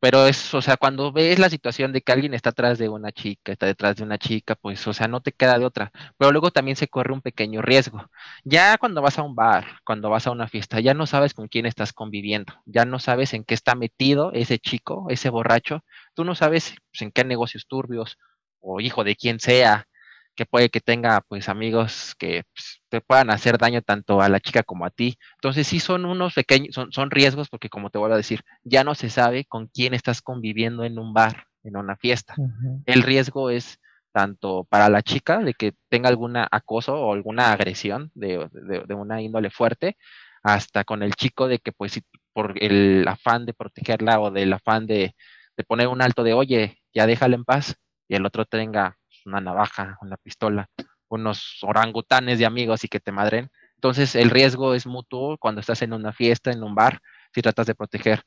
[0.00, 3.12] Pero es, o sea, cuando ves la situación de que alguien está atrás de una
[3.12, 5.90] chica, está detrás de una chica, pues, o sea, no te queda de otra.
[6.16, 8.04] Pero luego también se corre un pequeño riesgo.
[8.44, 11.48] Ya cuando vas a un bar, cuando vas a una fiesta, ya no sabes con
[11.48, 16.24] quién estás conviviendo, ya no sabes en qué está metido ese chico, ese borracho, tú
[16.24, 18.18] no sabes pues, en qué negocios turbios
[18.60, 19.88] o hijo de quien sea,
[20.34, 24.40] que puede que tenga pues amigos que pues, te puedan hacer daño tanto a la
[24.40, 25.16] chica como a ti.
[25.36, 28.84] Entonces sí son unos pequeños, son, son riesgos porque como te vuelvo a decir, ya
[28.84, 32.34] no se sabe con quién estás conviviendo en un bar, en una fiesta.
[32.86, 33.78] El riesgo es
[34.12, 38.94] tanto para la chica de que tenga alguna acoso o alguna agresión de, de- de
[38.94, 39.96] una índole fuerte,
[40.42, 44.52] hasta con el chico de que pues si por el afán de protegerla o del
[44.52, 45.14] afán de,
[45.56, 47.76] de poner un alto de oye, ya déjala en paz,
[48.08, 50.68] y el otro tenga una navaja, una pistola,
[51.08, 53.50] unos orangutanes de amigos y que te madren.
[53.76, 57.00] Entonces el riesgo es mutuo cuando estás en una fiesta, en un bar,
[57.34, 58.22] si tratas de proteger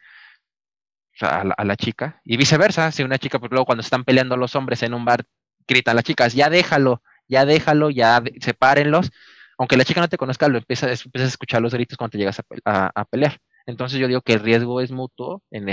[1.21, 2.21] a la, chica.
[2.23, 5.23] Y viceversa, si una chica, pues luego cuando están peleando los hombres en un bar,
[5.67, 9.11] gritan las chicas, ya déjalo, ya déjalo, ya sepárenlos.
[9.57, 12.43] Aunque la chica no te conozca, lo empiezas, a escuchar los gritos cuando llegas a,
[12.43, 13.39] pe- a- a pelear.
[13.65, 15.69] Entonces yo digo que el riesgo es mutuo en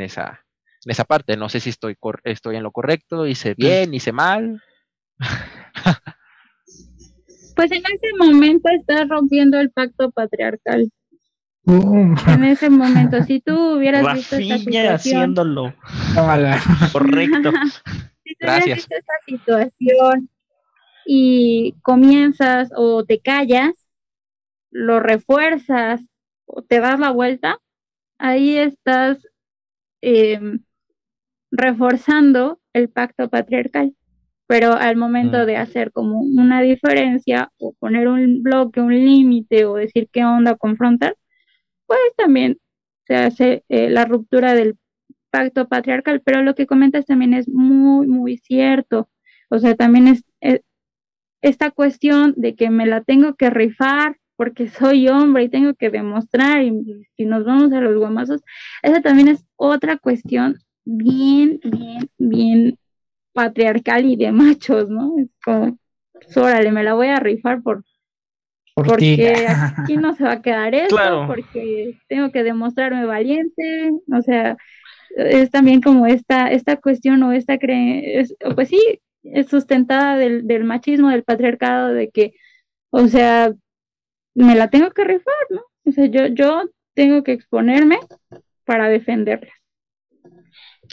[0.00, 0.41] esa,
[0.84, 1.36] en esa parte.
[1.36, 4.62] No sé si estoy, cor- estoy en lo correcto, hice bien, hice mal.
[7.54, 10.90] Pues en ese momento estás rompiendo el pacto patriarcal.
[11.66, 15.74] En ese momento, si tú hubieras visto esta situación, haciéndolo
[16.92, 17.52] correcto.
[18.24, 20.28] si tú hubieras visto esta situación
[21.06, 23.72] y comienzas o te callas,
[24.70, 26.00] lo refuerzas
[26.46, 27.58] o te das la vuelta,
[28.18, 29.28] ahí estás
[30.00, 30.64] em,
[31.52, 33.94] reforzando el pacto patriarcal.
[34.48, 35.46] Pero al momento Mm.
[35.46, 40.56] de hacer como una diferencia o poner un bloque, un límite o decir qué onda,
[40.56, 41.16] confrontar,
[41.86, 42.58] pues también
[43.06, 44.76] se hace eh, la ruptura del
[45.30, 46.22] pacto patriarcal.
[46.24, 49.08] Pero lo que comentas también es muy, muy cierto.
[49.50, 50.60] O sea, también es, es
[51.42, 55.90] esta cuestión de que me la tengo que rifar porque soy hombre y tengo que
[55.90, 56.72] demostrar y
[57.16, 58.42] si nos vamos a los guamazos,
[58.82, 62.78] esa también es otra cuestión bien, bien, bien
[63.32, 65.14] patriarcal y de machos, ¿no?
[65.18, 65.78] Es como,
[66.12, 67.84] pues, órale, me la voy a rifar por,
[68.74, 69.46] Por porque
[69.78, 71.26] aquí no se va a quedar esto, Claro.
[71.26, 74.56] porque tengo que demostrarme valiente, o sea,
[75.16, 80.64] es también como esta, esta cuestión o esta creencia, pues sí, es sustentada del, del
[80.64, 82.34] machismo, del patriarcado, de que,
[82.90, 83.52] o sea,
[84.34, 85.62] me la tengo que rifar, ¿no?
[85.86, 86.64] O sea, yo, yo
[86.94, 87.98] tengo que exponerme
[88.64, 89.52] para defenderla.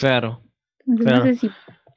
[0.00, 0.42] Claro.
[0.86, 1.24] Entonces, Claro.
[1.24, 1.50] no sé si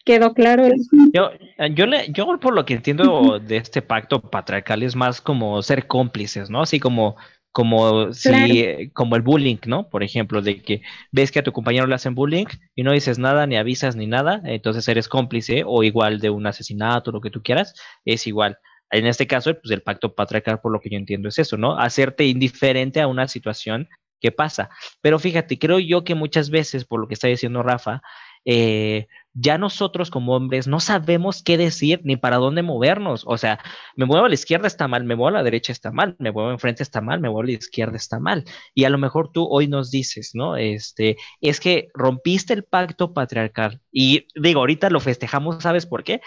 [0.05, 0.89] quedó claro eso.
[1.13, 1.31] Yo,
[1.73, 5.87] yo, le, yo por lo que entiendo de este pacto patriarcal es más como ser
[5.87, 6.61] cómplices, ¿no?
[6.61, 7.15] Así como,
[7.51, 8.53] como si, Claro.
[8.53, 9.89] eh, como el bullying, ¿no?
[9.89, 10.81] Por ejemplo, de que
[11.11, 14.07] ves que a tu compañero le hacen bullying y no dices nada, ni avisas ni
[14.07, 17.73] nada, entonces eres cómplice o igual de un asesinato, lo que tú quieras,
[18.05, 18.57] es igual.
[18.91, 21.79] En este caso, pues el pacto patriarcal, por lo que yo entiendo, es eso, ¿no?
[21.79, 23.87] Hacerte indiferente a una situación
[24.23, 24.69] que pasa.
[25.01, 28.01] Pero fíjate, creo yo que muchas veces, por lo que está diciendo Rafa,
[28.45, 33.23] eh, ya nosotros como hombres no sabemos qué decir ni para dónde movernos.
[33.25, 33.59] O sea,
[33.95, 36.31] me muevo a la izquierda está mal, me muevo a la derecha está mal, me
[36.31, 38.45] muevo enfrente está mal, me muevo a la izquierda está mal.
[38.73, 40.55] Y a lo mejor tú hoy nos dices, ¿no?
[40.55, 43.81] Este, es que rompiste el pacto patriarcal.
[43.91, 46.21] Y digo, ahorita lo festejamos, ¿sabes por qué?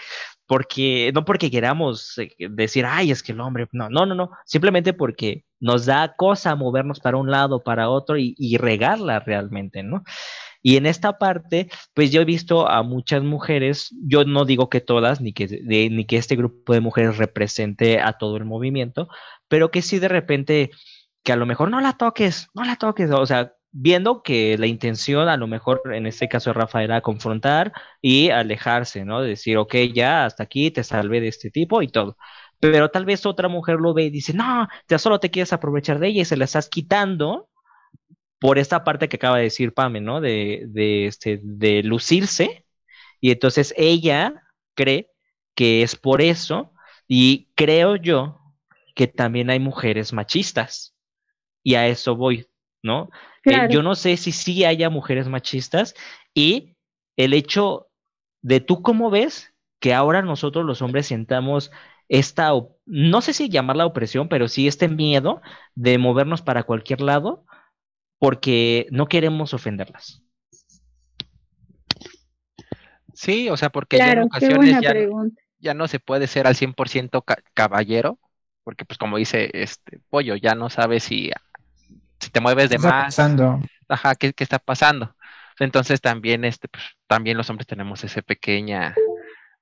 [0.45, 4.31] Porque, no porque queramos eh, decir, ay, es que el hombre, no, no, no, no,
[4.45, 9.83] simplemente porque nos da cosa movernos para un lado, para otro y, y regarla realmente,
[9.83, 10.03] ¿no?
[10.67, 14.81] Y en esta parte, pues yo he visto a muchas mujeres, yo no digo que
[14.81, 19.07] todas, ni que, ni que este grupo de mujeres represente a todo el movimiento,
[19.47, 20.71] pero que sí de repente,
[21.23, 24.67] que a lo mejor no la toques, no la toques, o sea, viendo que la
[24.67, 29.21] intención a lo mejor en este caso de Rafael era confrontar y alejarse, ¿no?
[29.21, 32.17] decir, ok, ya hasta aquí te salvé de este tipo y todo.
[32.59, 35.99] Pero tal vez otra mujer lo ve y dice, no, ya solo te quieres aprovechar
[35.99, 37.47] de ella y se la estás quitando
[38.39, 40.21] por esta parte que acaba de decir Pame, ¿no?
[40.21, 42.65] De, de, este, de lucirse.
[43.19, 44.43] Y entonces ella
[44.75, 45.11] cree
[45.55, 46.71] que es por eso.
[47.07, 48.39] Y creo yo
[48.95, 50.95] que también hay mujeres machistas.
[51.63, 52.47] Y a eso voy,
[52.83, 53.09] ¿no?
[53.43, 55.95] Eh, yo no sé si sí haya mujeres machistas.
[56.33, 56.75] Y
[57.15, 57.87] el hecho
[58.41, 61.71] de tú cómo ves que ahora nosotros los hombres sientamos
[62.09, 62.51] esta,
[62.85, 65.41] no sé si llamarla opresión, pero sí este miedo
[65.75, 67.45] de movernos para cualquier lado
[68.19, 70.23] porque no queremos ofenderlas.
[73.13, 74.79] Sí, o sea, porque ya en ocasiones
[75.59, 78.19] ya, no se puede ser al 100% caballero,
[78.63, 81.31] porque pues como dice este pollo, ya no sabes si,
[82.19, 83.05] si te mueves de más.
[83.05, 83.59] Pasando?
[83.89, 85.15] Ajá, ¿qué, ¿qué, está pasando?
[85.59, 88.93] Entonces también, este, pues, también los hombres tenemos ese pequeña,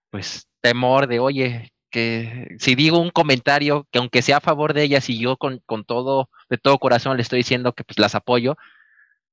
[0.10, 4.84] pues, temor de, oye, que si digo un comentario que aunque sea a favor de
[4.84, 8.16] ellas y yo con, con todo, de todo corazón le estoy diciendo que pues las
[8.16, 8.58] apoyo,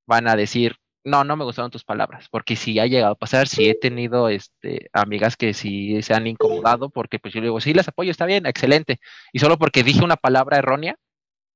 [0.06, 3.48] van a decir, no, no me gustaron tus palabras, porque si ha llegado a pasar,
[3.48, 7.74] si he tenido este, amigas que sí se han incomodado, porque pues yo digo, sí,
[7.74, 9.00] las apoyo, está bien, excelente,
[9.32, 10.94] y solo porque dije una palabra errónea,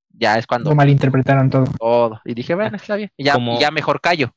[0.09, 0.71] ya es cuando...
[0.71, 1.67] Lo malinterpretaron todo.
[1.79, 4.33] Todo, y dije, bueno, está bien, y ya, y ya mejor callo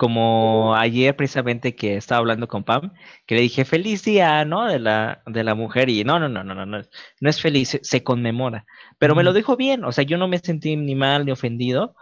[0.00, 2.94] como ayer precisamente que estaba hablando con Pam,
[3.26, 4.66] que le dije feliz día, ¿no?
[4.66, 6.80] De la, de la mujer y no, no, no, no, no, no,
[7.20, 8.64] no es feliz, se, conmemora.
[8.98, 11.94] Pero me lo dijo bien, o sea, yo no me sentí ni mal ni ofendido,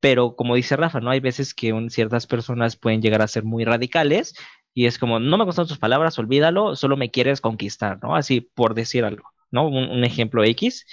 [0.00, 1.08] pero como dice Rafa, ¿no?
[1.10, 4.34] Hay veces que ciertas personas pueden llegar a ser muy radicales
[4.74, 8.16] y es como, no me gustan tus palabras, olvídalo, solo me quieres conquistar, ¿no?
[8.16, 9.66] Así por decir algo, ¿no?
[9.66, 10.84] Un, ejemplo X.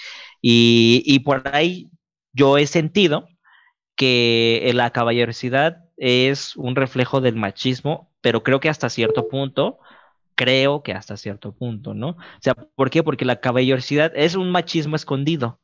[0.41, 1.91] Y, y por ahí
[2.31, 3.27] yo he sentido
[3.97, 9.79] que la caballerosidad es un reflejo del machismo, pero creo que hasta cierto punto,
[10.35, 12.09] creo que hasta cierto punto, ¿no?
[12.11, 13.03] O sea, ¿por qué?
[13.03, 15.59] Porque la caballerosidad es un machismo escondido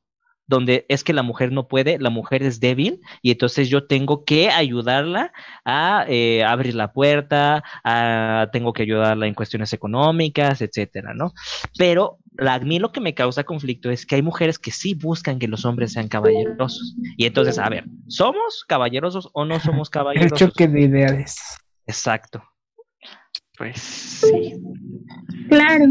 [0.50, 4.26] donde es que la mujer no puede, la mujer es débil y entonces yo tengo
[4.26, 5.32] que ayudarla
[5.64, 7.64] a eh, abrir la puerta,
[8.52, 11.34] tengo que ayudarla en cuestiones económicas, etcétera, ¿no?
[11.78, 15.38] Pero a mí lo que me causa conflicto es que hay mujeres que sí buscan
[15.38, 16.96] que los hombres sean caballerosos.
[17.16, 20.42] Y entonces, a ver, ¿somos caballerosos o no somos caballerosos?
[20.42, 21.38] El choque de ideales.
[21.86, 22.44] Exacto.
[23.56, 24.56] Pues sí.
[25.50, 25.86] Claro.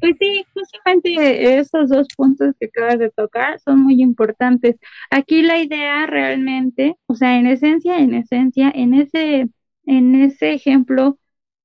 [0.00, 4.76] Pues sí, justamente esos dos puntos que acabas de tocar son muy importantes.
[5.10, 9.48] Aquí la idea realmente, o sea, en esencia, en esencia, en ese,
[9.84, 11.18] en ese ejemplo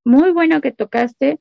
[0.04, 1.40] muy bueno que tocaste,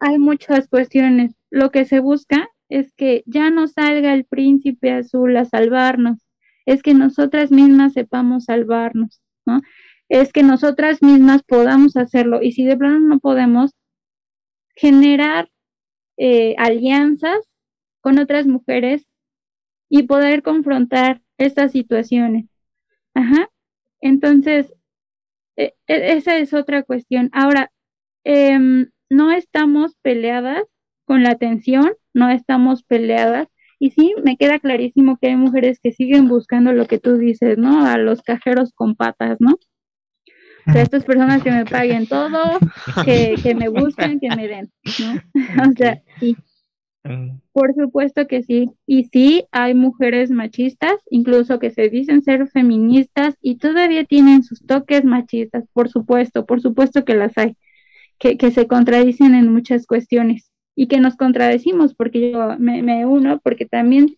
[0.00, 1.34] hay muchas cuestiones.
[1.50, 6.18] Lo que se busca es que ya no salga el príncipe azul a salvarnos,
[6.66, 9.62] es que nosotras mismas sepamos salvarnos, ¿no?
[10.08, 13.72] Es que nosotras mismas podamos hacerlo y si de plano no podemos,
[14.76, 15.48] generar
[16.16, 17.38] eh, alianzas
[18.00, 19.08] con otras mujeres
[19.88, 22.46] y poder confrontar estas situaciones.
[23.14, 23.50] Ajá.
[24.00, 24.74] Entonces,
[25.56, 27.30] e, e, esa es otra cuestión.
[27.32, 27.72] Ahora,
[28.24, 30.64] em, no estamos peleadas
[31.04, 33.48] con la atención, no estamos peleadas.
[33.78, 37.58] Y sí, me queda clarísimo que hay mujeres que siguen buscando lo que tú dices,
[37.58, 37.86] ¿no?
[37.86, 39.58] A los cajeros con patas, ¿no?
[40.66, 42.58] O sea, estas personas que me paguen todo,
[43.04, 45.20] que, que me busquen, que me den, ¿no?
[45.70, 46.36] O sea, sí.
[47.04, 47.38] Mm.
[47.52, 48.70] Por supuesto que sí.
[48.86, 54.64] Y sí, hay mujeres machistas, incluso que se dicen ser feministas y todavía tienen sus
[54.64, 57.56] toques machistas, por supuesto, por supuesto que las hay,
[58.18, 63.06] que, que se contradicen en muchas cuestiones y que nos contradecimos, porque yo me, me
[63.06, 64.16] uno, porque también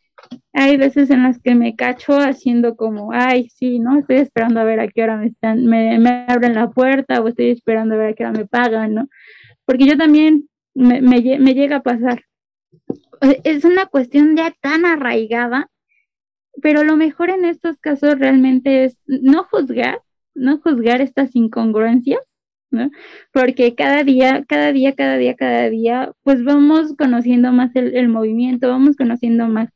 [0.52, 3.98] hay veces en las que me cacho haciendo como, ay, sí, ¿no?
[3.98, 7.28] Estoy esperando a ver a qué hora me están, me, me abren la puerta o
[7.28, 9.08] estoy esperando a ver a qué hora me pagan, ¿no?
[9.64, 12.22] Porque yo también me, me, me llega a pasar.
[13.44, 15.70] Es una cuestión ya tan arraigada,
[16.62, 20.00] pero lo mejor en estos casos realmente es no juzgar,
[20.34, 22.20] no juzgar estas incongruencias,
[22.70, 22.90] ¿no?
[23.32, 28.68] Porque cada día, cada día, cada día, cada día, pues vamos conociendo más el, movimiento,
[28.68, 29.70] vamos conociendo más.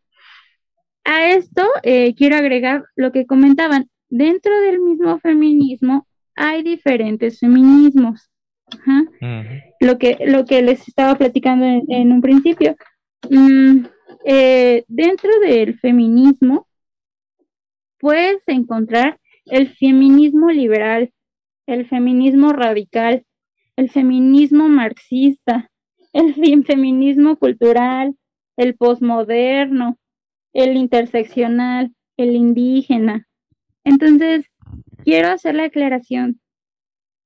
[1.13, 6.07] A esto eh, quiero agregar lo que comentaban, dentro del mismo feminismo
[6.37, 8.31] hay diferentes feminismos.
[9.81, 12.77] lo, que, lo que les estaba platicando en, un principio.
[13.29, 13.87] Mm,
[14.25, 16.69] eh, dentro del feminismo
[17.99, 21.11] puedes encontrar el feminismo liberal,
[21.67, 23.25] el feminismo radical,
[23.75, 25.73] el feminismo marxista,
[26.13, 26.35] el
[26.65, 28.15] feminismo cultural,
[28.57, 29.99] el posmoderno,
[30.53, 33.27] el interseccional, el indígena.
[33.85, 34.47] Entonces,
[35.05, 36.41] quiero hacer la aclaración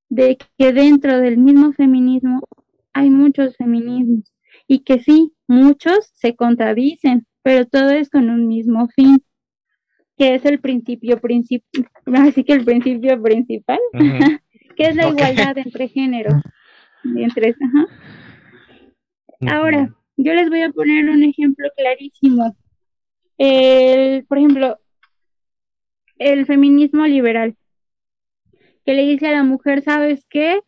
[0.09, 2.43] de que dentro del mismo feminismo
[2.93, 4.33] hay muchos feminismos
[4.69, 9.23] y que sí, muchos se contradicen, pero todo es con un mismo fin
[10.17, 11.83] que es el principio principal,
[12.15, 13.81] así que el principio principal,
[14.77, 16.43] que es la igualdad entre géneros.
[17.17, 17.55] Entre,
[19.47, 22.57] Ahora, yo les voy a poner un ejemplo clarísimo.
[23.39, 24.79] El, por ejemplo,
[26.19, 27.57] el feminismo liberal,
[28.85, 30.61] que le dice a la mujer, ¿sabes qué?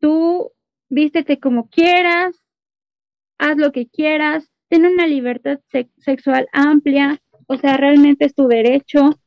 [0.00, 0.52] Tú
[0.88, 2.46] vístete como quieras,
[3.38, 5.60] haz lo que quieras, ten una libertad
[5.98, 9.18] sexual amplia, o sea, realmente es tu derecho,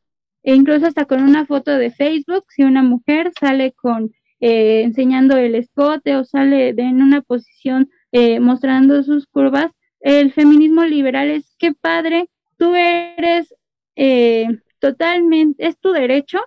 [0.43, 5.35] e incluso hasta con una foto de Facebook, si una mujer sale con eh, enseñando
[5.35, 11.55] el escote o sale en una posición eh, mostrando sus curvas, el feminismo liberal es
[11.57, 13.53] qué padre, tú eres
[13.95, 14.47] eh,
[14.79, 16.39] totalmente, es tu derecho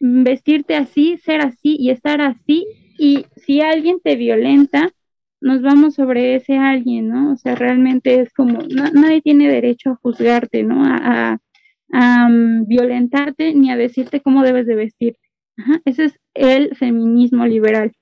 [0.00, 2.66] vestirte así, ser así y estar así,
[2.98, 4.90] y si alguien te violenta,
[5.40, 7.32] nos vamos sobre ese alguien, ¿no?
[7.32, 8.60] O sea, realmente es como,
[8.92, 10.82] nadie tiene derecho a juzgarte, ¿no?
[10.84, 11.38] A,
[12.28, 15.20] mm, violentarte ni a decirte cómo debes de vestirte.
[15.84, 17.92] ese es el feminismo liberal.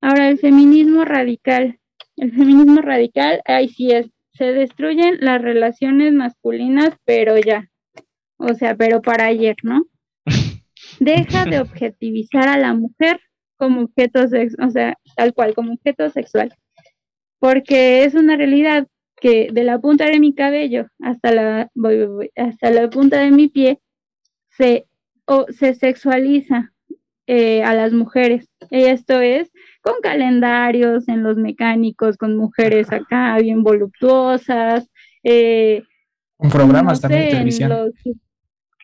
[0.00, 1.78] Ahora, el feminismo radical.
[2.16, 7.68] El feminismo radical, ahí sí es, se destruyen las relaciones masculinas, pero ya.
[8.36, 9.86] O sea, pero para ayer, ¿no?
[11.00, 13.20] Deja de objetivizar a la mujer
[13.56, 16.54] como objeto sexual, o sea, tal cual, como objeto sexual
[17.42, 18.86] porque es una realidad
[19.20, 21.68] que de la punta de mi cabello hasta la,
[22.36, 23.80] hasta la punta de mi pie
[24.46, 24.86] se,
[25.26, 26.72] o, se sexualiza
[27.26, 28.48] eh, a las mujeres.
[28.70, 29.50] Y esto es
[29.82, 34.88] con calendarios en los mecánicos, con mujeres acá bien voluptuosas.
[35.22, 35.82] Eh,
[36.36, 37.70] con programas también televisión.
[37.70, 37.94] Los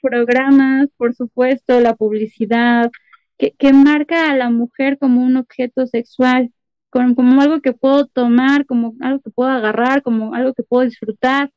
[0.02, 2.90] programas, por supuesto, la publicidad,
[3.38, 6.52] que, que marca a la mujer como un objeto sexual
[6.90, 11.52] como, algo que puedo tomar, como algo que puedo agarrar, como algo que puedo disfrutar,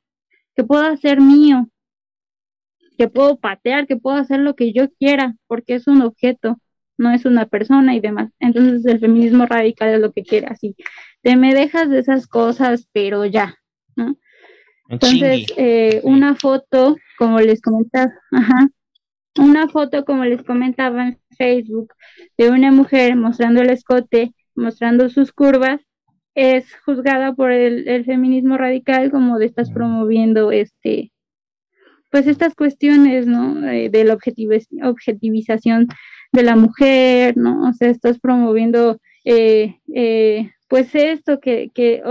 [0.56, 1.70] que puedo hacer mío,
[2.98, 6.60] que puedo patear, que puedo hacer lo que yo quiera, porque es un objeto,
[7.02, 8.32] no es una persona y demás.
[8.40, 10.76] Entonces el feminismo radical es lo que quiere, así.
[11.22, 13.56] Te me dejas de esas cosas, pero ya,
[13.96, 14.16] ¿no?
[14.88, 18.70] Entonces, eh, una foto, como les comentaba, ajá,
[19.40, 21.94] una foto, como les comentaba en Facebook,
[22.38, 25.82] de una mujer mostrando el escote mostrando sus curvas,
[26.36, 31.12] es juzgada por el, feminismo radical como de estás promoviendo este
[32.10, 33.56] pues estas cuestiones, ¿no?
[33.56, 34.18] de la
[34.84, 35.88] objetivización
[36.32, 37.68] de la mujer, ¿no?
[37.70, 42.02] O sea, estás promoviendo eh, eh, pues esto que, que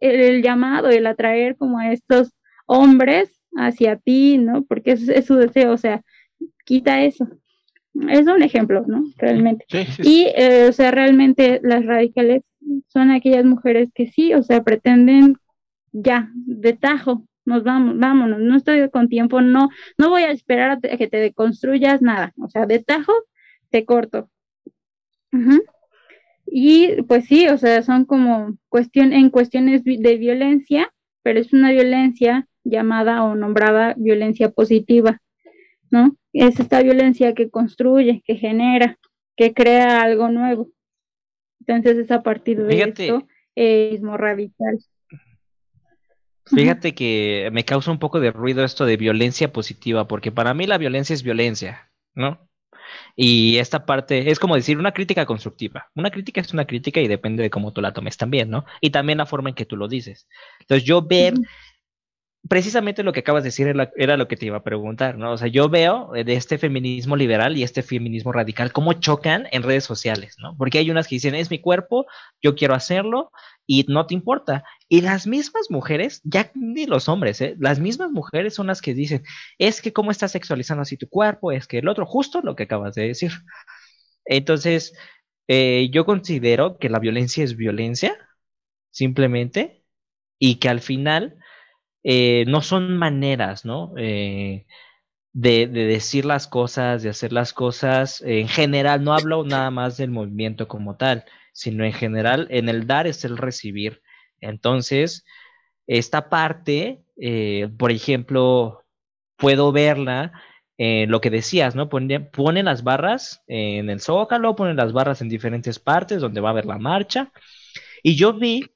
[0.00, 2.32] el, llamado, el atraer como a estos
[2.66, 4.64] hombres hacia ti, ¿no?
[4.64, 6.02] Porque es, es su deseo, o sea,
[6.64, 7.28] quita eso
[8.08, 9.04] es un ejemplo, ¿no?
[9.16, 9.64] Realmente.
[10.02, 12.42] Y, eh, o sea, realmente las radicales
[12.88, 15.36] son aquellas mujeres que sí, o sea, pretenden
[15.92, 20.70] ya, de tajo, nos vamos, vámonos, no estoy con tiempo, no, no voy a esperar
[20.70, 23.12] a, que te deconstruyas nada, o sea, de tajo,
[23.70, 24.30] te corto.
[26.46, 30.92] Y pues sí, o sea, son como cuestión, en cuestiones de violencia,
[31.22, 35.20] pero es una violencia llamada o nombrada violencia positiva,
[35.90, 36.16] ¿no?
[36.32, 38.98] es esta violencia que construye, que genera,
[39.36, 40.70] que crea algo nuevo.
[41.60, 44.78] Entonces es a partir de esto es muy radical.
[46.46, 50.66] Fíjate que me causa un poco de ruido esto de violencia positiva, porque para mí
[50.66, 52.47] la violencia es violencia, ¿no?
[53.16, 55.88] Y esta parte es como decir una crítica constructiva.
[55.94, 58.64] Una crítica es una crítica y depende de cómo tú la tomes también, ¿no?
[58.80, 60.28] Y también la forma en que tú lo dices.
[60.60, 61.34] Entonces yo ver
[62.48, 63.66] precisamente lo que acabas de decir
[63.96, 65.32] era, lo que te iba a preguntar, ¿no?
[65.32, 69.62] O sea, yo veo de este feminismo liberal y este feminismo radical cómo chocan en
[69.62, 70.56] redes sociales, ¿no?
[70.56, 72.06] Porque hay unas que dicen, es mi cuerpo,
[72.40, 73.30] yo quiero hacerlo
[73.68, 74.64] y no te importa.
[74.88, 77.54] Y las mismas mujeres, ya ni los hombres, ¿eh?
[77.60, 79.22] Las mismas mujeres son las que dicen,
[79.58, 82.64] es que cómo estás sexualizando así tu cuerpo, es que el otro, justo lo que
[82.64, 83.30] acabas de decir.
[84.24, 84.94] Entonces,
[85.48, 88.16] eh, yo considero que la violencia es violencia,
[88.90, 89.84] simplemente,
[90.38, 91.36] y que al final
[92.04, 93.92] eh, no son maneras, ¿no?
[93.98, 94.66] Eh,
[95.34, 98.22] de, de, decir las cosas, de hacer las cosas.
[98.22, 102.86] En general, no hablo nada más del movimiento como tal, sino en general, en el
[102.86, 104.02] dar es el recibir.
[104.40, 105.24] Entonces,
[105.86, 108.84] esta parte, eh, por ejemplo,
[109.36, 110.32] puedo verla
[110.76, 111.88] en lo que decías, ¿no?
[111.88, 116.50] Ponen, ponen las barras en el zócalo, ponen las barras en diferentes partes donde va
[116.50, 117.32] a haber la marcha.
[118.02, 118.70] Y yo vi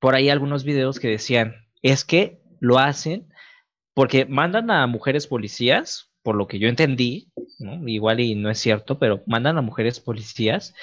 [0.00, 3.28] por ahí algunos videos que decían, es que lo hacen
[3.94, 7.30] porque mandan a mujeres policías, por lo que yo entendí,
[7.86, 10.74] igual y no es cierto, pero mandan a mujeres policías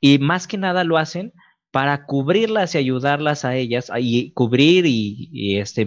[0.00, 1.32] y más que nada lo hacen
[1.70, 5.86] para cubrirlas y ayudarlas a ellas, y cubrir y, este,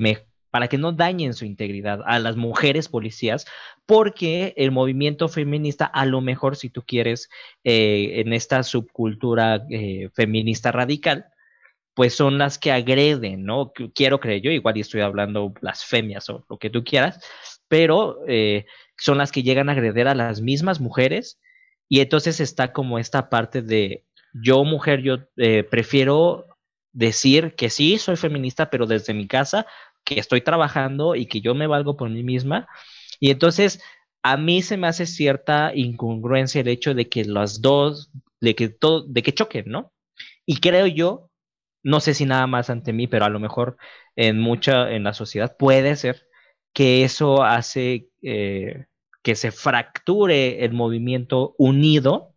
[0.52, 3.46] para que no dañen su integridad a las mujeres policías,
[3.86, 7.30] porque el movimiento feminista, a lo mejor si tú quieres,
[7.64, 11.26] eh, en esta subcultura eh, feminista radical,
[11.96, 13.74] pues son las que agreden, ¿no?
[13.94, 17.20] Quiero creer yo, igual estoy hablando blasfemias o lo que tú quieras,
[17.68, 18.66] pero eh,
[18.98, 21.40] son las que llegan a agreder a las mismas mujeres
[21.90, 26.46] y entonces está como esta parte de yo mujer, yo eh, prefiero
[26.94, 29.66] decir que sí, soy feminista, pero desde mi casa,
[30.06, 32.68] que estoy trabajando y que yo me valgo por mí misma.
[33.20, 33.82] Y entonces
[34.24, 38.70] a mí se me hace cierta incongruencia el hecho de que las dos, de que
[38.70, 39.92] todo, de que choquen, ¿no?
[40.46, 41.30] Y creo yo
[41.84, 43.78] no sé si nada más ante mí, pero a lo mejor
[44.16, 46.28] en mucha, en la sociedad puede ser
[46.74, 48.86] que eso hace eh,
[49.22, 52.34] que se fracture el movimiento unido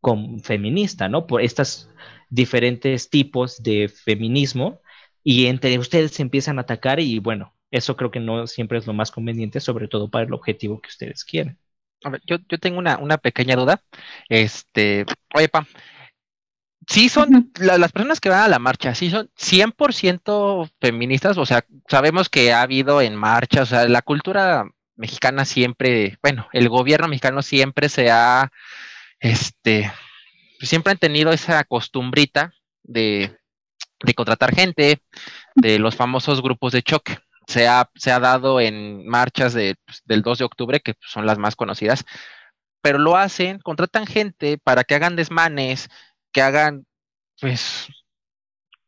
[0.00, 1.26] con feminista, ¿no?
[1.26, 1.88] Por estos
[2.28, 4.80] diferentes tipos de feminismo
[5.22, 8.86] y entre ustedes se empiezan a atacar y bueno, eso creo que no siempre es
[8.86, 11.58] lo más conveniente, sobre todo para el objetivo que ustedes quieren.
[12.04, 13.82] A ver, yo, yo tengo una, una pequeña duda.
[14.28, 15.04] Este,
[15.34, 15.66] oye, Pam,
[16.86, 21.64] sí son las personas que van a la marcha, sí son 100% feministas, o sea,
[21.88, 27.08] sabemos que ha habido en marcha, o sea, la cultura mexicana siempre, bueno, el gobierno
[27.08, 28.50] mexicano siempre se ha,
[29.20, 29.92] este,
[30.60, 33.36] siempre han tenido esa costumbrita de,
[34.04, 35.02] de contratar gente,
[35.54, 37.18] de los famosos grupos de choque.
[37.46, 41.26] Se ha, se ha dado en marchas de, pues, del 2 de octubre, que son
[41.26, 42.04] las más conocidas,
[42.82, 45.88] pero lo hacen, contratan gente para que hagan desmanes,
[46.32, 46.86] que hagan,
[47.40, 47.88] pues,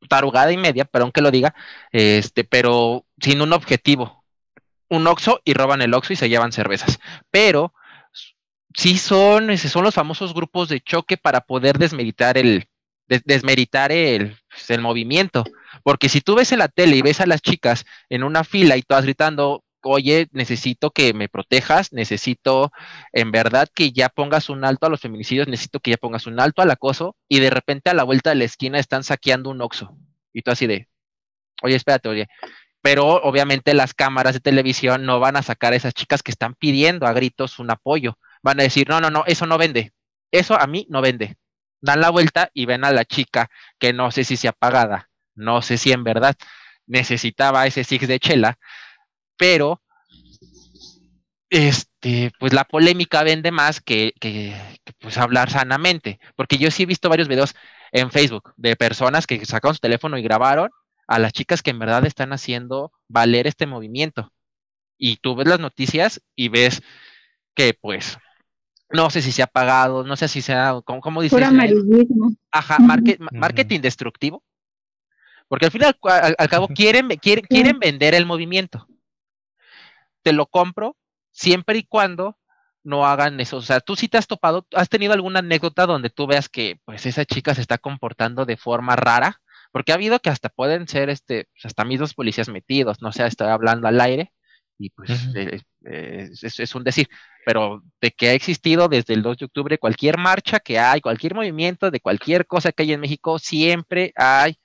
[0.08, 1.54] tarugada y media, perdón que lo diga,
[1.92, 4.17] este, pero sin un objetivo.
[4.88, 6.98] Un oxo y roban el oxo y se llevan cervezas.
[7.30, 7.74] Pero
[8.74, 12.68] sí son, son los famosos grupos de choque para poder desmeritar el,
[13.06, 15.44] desmeritar el, pues, el movimiento.
[15.82, 18.76] Porque si tú ves en la tele y ves a las chicas en una fila
[18.76, 22.72] y todas gritando oye, necesito que me protejas, necesito
[23.12, 26.40] en verdad que ya pongas un alto a los feminicidios, necesito que ya pongas un
[26.40, 29.60] alto al acoso, y de repente a la vuelta de la esquina están saqueando un
[29.60, 29.96] oxo.
[30.32, 30.88] Y tú así de,
[31.62, 32.28] oye, espérate, oye.
[32.82, 36.54] Pero obviamente las cámaras de televisión no van a sacar a esas chicas que están
[36.54, 38.18] pidiendo a gritos un apoyo.
[38.42, 39.92] Van a decir, no, no, no, eso no vende.
[40.30, 41.36] Eso a mí no vende.
[41.80, 45.62] Dan la vuelta y ven a la chica que no sé si se apagada, no
[45.62, 46.36] sé si en verdad
[46.86, 48.58] necesitaba ese six de chela,
[49.36, 49.80] pero
[51.50, 54.54] este, pues la polémica vende más que, que,
[54.98, 57.54] pues hablar sanamente, porque yo sí he visto varios videos
[57.92, 60.70] en Facebook de personas que sacaron su teléfono y grabaron
[61.08, 64.32] a las chicas que en verdad están haciendo valer este movimiento.
[64.96, 66.82] Y tú ves las noticias y ves
[67.54, 68.18] que pues
[68.90, 71.36] no sé si se ha pagado, no sé si se ha, ¿cómo, cómo dices?
[72.52, 72.78] Ajá,
[73.32, 74.44] marketing destructivo.
[75.48, 78.86] Porque al final, al, al cabo, quieren, quieren, quieren vender el movimiento
[80.28, 80.94] te lo compro
[81.30, 82.36] siempre y cuando
[82.84, 83.56] no hagan eso.
[83.56, 86.78] O sea, tú sí te has topado, has tenido alguna anécdota donde tú veas que
[86.84, 89.40] pues esa chica se está comportando de forma rara,
[89.70, 93.26] porque ha habido que hasta pueden ser este, pues, hasta mismos policías metidos, no sé,
[93.26, 94.32] estoy hablando al aire
[94.78, 97.08] y pues eh, es, es, un decir,
[97.44, 101.34] pero de que ha existido desde el 2 de octubre cualquier marcha que hay, cualquier
[101.34, 104.58] movimiento de cualquier cosa que hay en México, siempre hay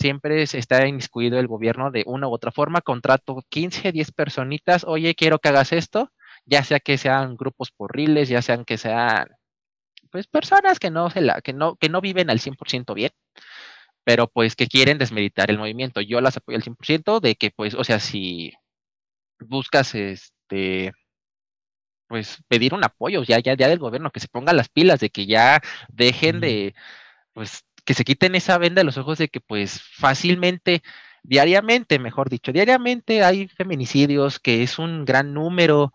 [0.00, 5.14] siempre está inmiscuido el gobierno de una u otra forma, contrato 15, 10 personitas, oye,
[5.14, 6.12] quiero que hagas esto,
[6.44, 9.28] ya sea que sean grupos porriles, ya sean que sean
[10.10, 13.10] pues personas que no se la que no que no viven al 100% bien,
[14.08, 16.00] pero pues que quieren desmeditar el movimiento.
[16.00, 18.54] Yo las apoyo al 100% de que pues, o sea, si
[19.38, 20.94] buscas este
[22.08, 25.10] pues pedir un apoyo ya ya ya del gobierno que se ponga las pilas de
[25.10, 26.74] que ya dejen de
[27.34, 30.82] pues que se quiten esa venda de los ojos de que pues fácilmente,
[31.22, 35.92] diariamente, mejor dicho, diariamente hay feminicidios, que es un gran número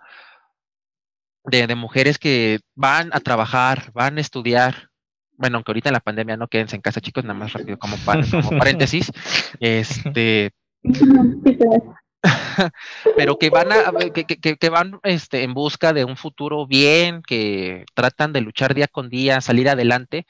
[1.46, 4.93] de, de mujeres que van a trabajar, van a estudiar
[5.38, 7.98] bueno, aunque ahorita en la pandemia no quédense en casa, chicos, nada más rápido como,
[8.32, 9.12] como paréntesis,
[9.60, 10.52] este,
[13.18, 17.22] pero que van a, que, que, que, van este, en busca de un futuro bien,
[17.26, 20.26] que tratan de luchar día con día, salir adelante,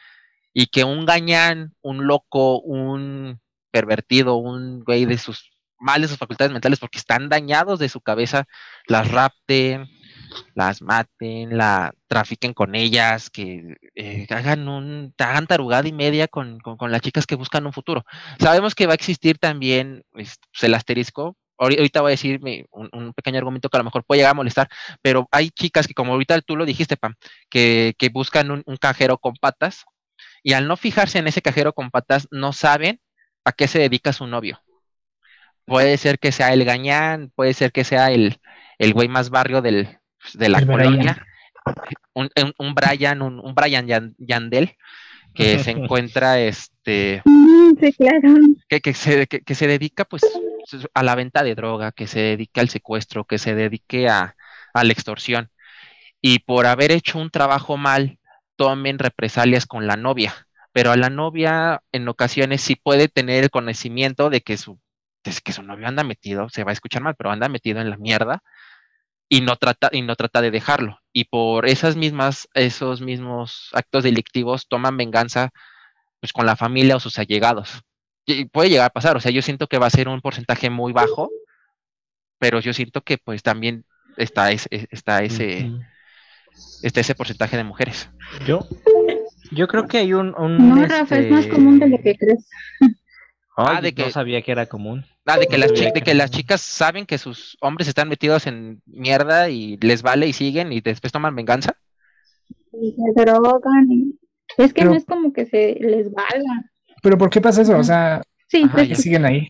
[0.54, 3.40] y que un gañán, un loco, un
[3.72, 8.46] pervertido, un güey de sus males, sus facultades mentales, porque están dañados de su cabeza,
[8.88, 9.88] las rapten,
[10.56, 16.60] las maten, la trafiquen con ellas, que eh, hagan un hagan tarugada y media con,
[16.60, 18.06] con, las chicas que buscan un futuro.
[18.40, 21.38] Sabemos que va a existir también pues, el asterisco.
[21.58, 22.40] Ahorita voy a decir
[22.72, 24.68] un, pequeño argumento que a lo mejor puede llegar a molestar,
[25.02, 27.16] pero hay chicas que, como ahorita tú lo dijiste, Pam,
[27.50, 29.86] que, que buscan un, un cajero con patas
[30.44, 33.00] y al no fijarse en ese cajero con patas, no saben
[33.46, 34.62] a qué se dedica su novio.
[35.66, 38.40] Puede ser que sea el gañán, puede ser que sea el,
[38.78, 40.00] el güey más barrio del,
[40.34, 41.26] de la colonia,
[42.14, 44.76] Un, un, Brian, un, un Brian Yandel,
[45.34, 47.24] que se encuentra este
[48.70, 50.24] que, que, se, que, se dedica pues
[50.94, 54.36] a la venta de droga, que se dedique al secuestro, que se dedique a,
[54.74, 55.50] a la extorsión.
[56.22, 58.20] Y por haber hecho un trabajo mal,
[58.56, 60.34] tomen represalias con la novia.
[60.72, 64.80] Pero a la novia en ocasiones sí puede tener el conocimiento de que su,
[65.24, 67.90] de que su novio anda metido, se va a escuchar mal, pero anda metido en
[67.90, 68.42] la mierda
[69.34, 71.00] y no trata y no trata de dejarlo.
[71.12, 75.50] Y por esas mismas esos mismos actos delictivos toman venganza
[76.20, 77.82] pues con la familia o sus allegados.
[78.28, 80.70] Y puede llegar a pasar o sea yo siento que va a ser un porcentaje
[80.70, 81.32] muy bajo
[82.38, 83.86] pero yo siento que pues también
[84.18, 85.72] está ese está ese
[86.84, 88.12] está ese porcentaje de mujeres.
[88.46, 88.60] Yo
[89.50, 92.48] yo creo que hay un, no Rafa es más común de lo que crees
[93.56, 96.32] ah, de que no sabía que era común Ah, de que, las de que las
[96.32, 100.82] chicas saben que sus hombres están metidos en mierda y les vale y siguen y
[100.82, 101.76] después toman venganza.
[102.74, 104.14] Y se drogan.
[104.58, 106.72] Es que no es como que se les valga.
[107.02, 107.78] Pero ¿por qué pasa eso?
[107.78, 109.50] O sea, sí, siguen ahí.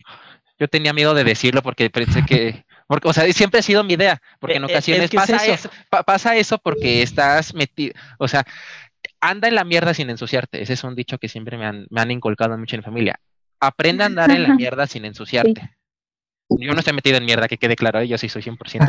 [0.58, 3.94] Yo tenía miedo de decirlo porque pensé que, porque, o sea, siempre ha sido mi
[3.94, 5.68] idea, porque en eh, eh, ocasiones pasa, eso.
[6.06, 8.44] pasa eso porque estás metido, o sea,
[9.20, 10.62] anda en la mierda sin ensuciarte.
[10.62, 13.18] Ese es un dicho que siempre me han, me han inculcado mucho en mi familia.
[13.60, 15.76] Aprende a andar en la mierda sin ensuciarte.
[16.50, 18.08] Yo no estoy metido en mierda, que quede claro, ¿eh?
[18.08, 18.84] yo sí soy 100%.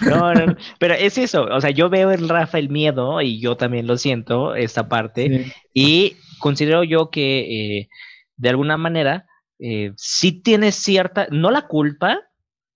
[0.00, 0.56] no, no.
[0.78, 3.98] pero es eso, o sea, yo veo en Rafa el miedo y yo también lo
[3.98, 7.88] siento, esta parte, y considero yo que eh,
[8.36, 9.26] de alguna manera
[9.58, 12.18] eh, sí tiene cierta, no la culpa,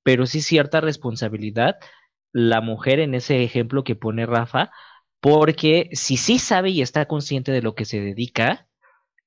[0.02, 1.76] pero sí cierta responsabilidad
[2.32, 4.70] la mujer en ese ejemplo que pone Rafa,
[5.20, 8.66] porque si sí sabe y está consciente de lo que se dedica,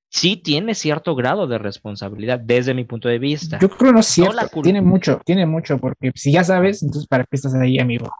[0.09, 3.59] sí tiene cierto grado de responsabilidad desde mi punto de vista.
[3.59, 7.07] Yo creo que no es cierto, tiene mucho, tiene mucho, porque si ya sabes, entonces
[7.07, 8.13] ¿para qué estás ahí, amigo?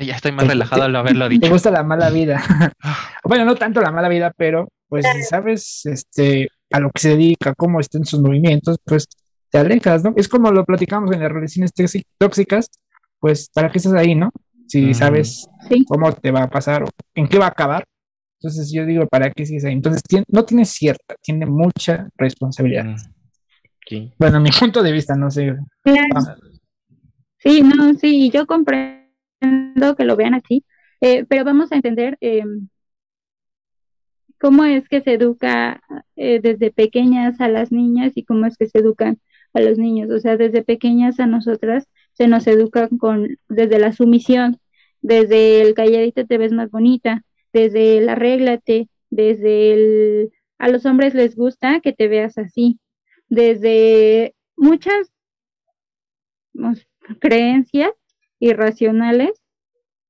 [0.00, 1.42] Ya estoy más relajado al haberlo dicho.
[1.42, 2.42] Te gusta la mala vida.
[3.24, 7.08] bueno, no tanto la mala vida, pero pues si sabes este, a lo que se
[7.10, 9.06] dedica, cómo están sus movimientos, pues
[9.50, 10.12] te alejas, ¿no?
[10.16, 11.72] Es como lo platicamos en las relaciones
[12.18, 12.70] tóxicas,
[13.20, 14.30] pues ¿para qué estás ahí, no?
[14.66, 15.48] Si sabes
[15.86, 17.84] cómo te va a pasar o en qué va a acabar,
[18.40, 19.72] entonces yo digo, ¿para qué sigues ahí?
[19.72, 22.96] Entonces no tiene cierta, tiene mucha responsabilidad.
[24.18, 25.56] Bueno, mi punto de vista, no sé.
[27.38, 30.64] Sí, no, sí, yo comprendo que lo vean así,
[31.00, 32.68] eh, pero vamos a entender em,
[34.38, 35.82] cómo es que se educa
[36.16, 39.18] eh, desde pequeñas a las niñas y cómo es que se educan
[39.52, 40.10] a los niños.
[40.10, 44.58] O sea, desde pequeñas a nosotras se nos educa con, desde la sumisión,
[45.02, 51.14] desde el calladito te ves más bonita, desde el arréglate, desde el a los hombres
[51.14, 52.78] les gusta que te veas así,
[53.28, 55.12] desde muchas
[57.20, 57.90] creencias
[58.38, 59.32] irracionales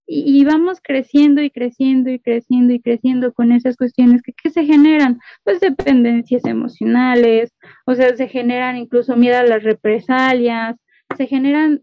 [0.06, 4.64] y, vamos creciendo y creciendo y creciendo y creciendo con esas cuestiones que, que, se
[4.66, 7.54] generan, pues dependencias emocionales,
[7.86, 10.76] o sea, se generan incluso miedo a las represalias,
[11.16, 11.82] se generan,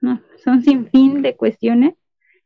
[0.00, 1.94] no, son sin fin de cuestiones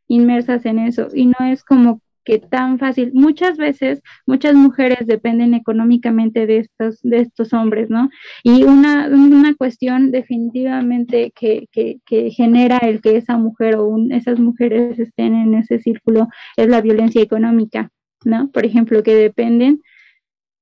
[0.08, 3.10] inmersas en eso y no es como que tan fácil.
[3.14, 8.10] Muchas veces, muchas mujeres dependen económicamente de estos, de estos hombres, ¿no?
[8.42, 14.38] Y una, una cuestión definitivamente que, que, que genera el que esa mujer o esas
[14.38, 17.90] mujeres estén en ese círculo es la violencia económica,
[18.24, 18.50] ¿no?
[18.50, 19.82] Por ejemplo, que dependen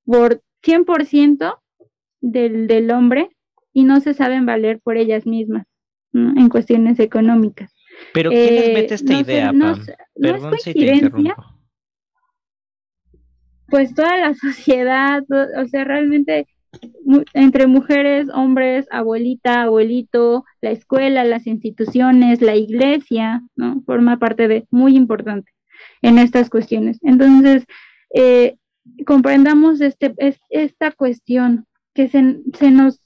[0.05, 1.59] por 100%
[2.21, 3.31] del, del hombre
[3.73, 5.67] y no se saben valer por ellas mismas,
[6.13, 6.31] ¿no?
[6.41, 7.73] En cuestiones económicas.
[8.13, 9.77] Pero ¿quién les mete esta eh, idea, no,
[10.15, 11.45] Perdón si te interrumpo.
[13.69, 16.47] Pues toda la sociedad, o sea, realmente
[17.35, 23.83] entre mujeres, hombres, abuelita, abuelito, la escuela, las instituciones, la iglesia, ¿no?
[23.85, 25.51] Forma parte de muy importante.
[26.03, 26.99] en estas cuestiones.
[27.03, 27.65] Entonces,
[28.15, 28.57] eh,
[29.07, 30.15] comprendamos este,
[30.51, 33.01] esta cuestión, que se, se, nos,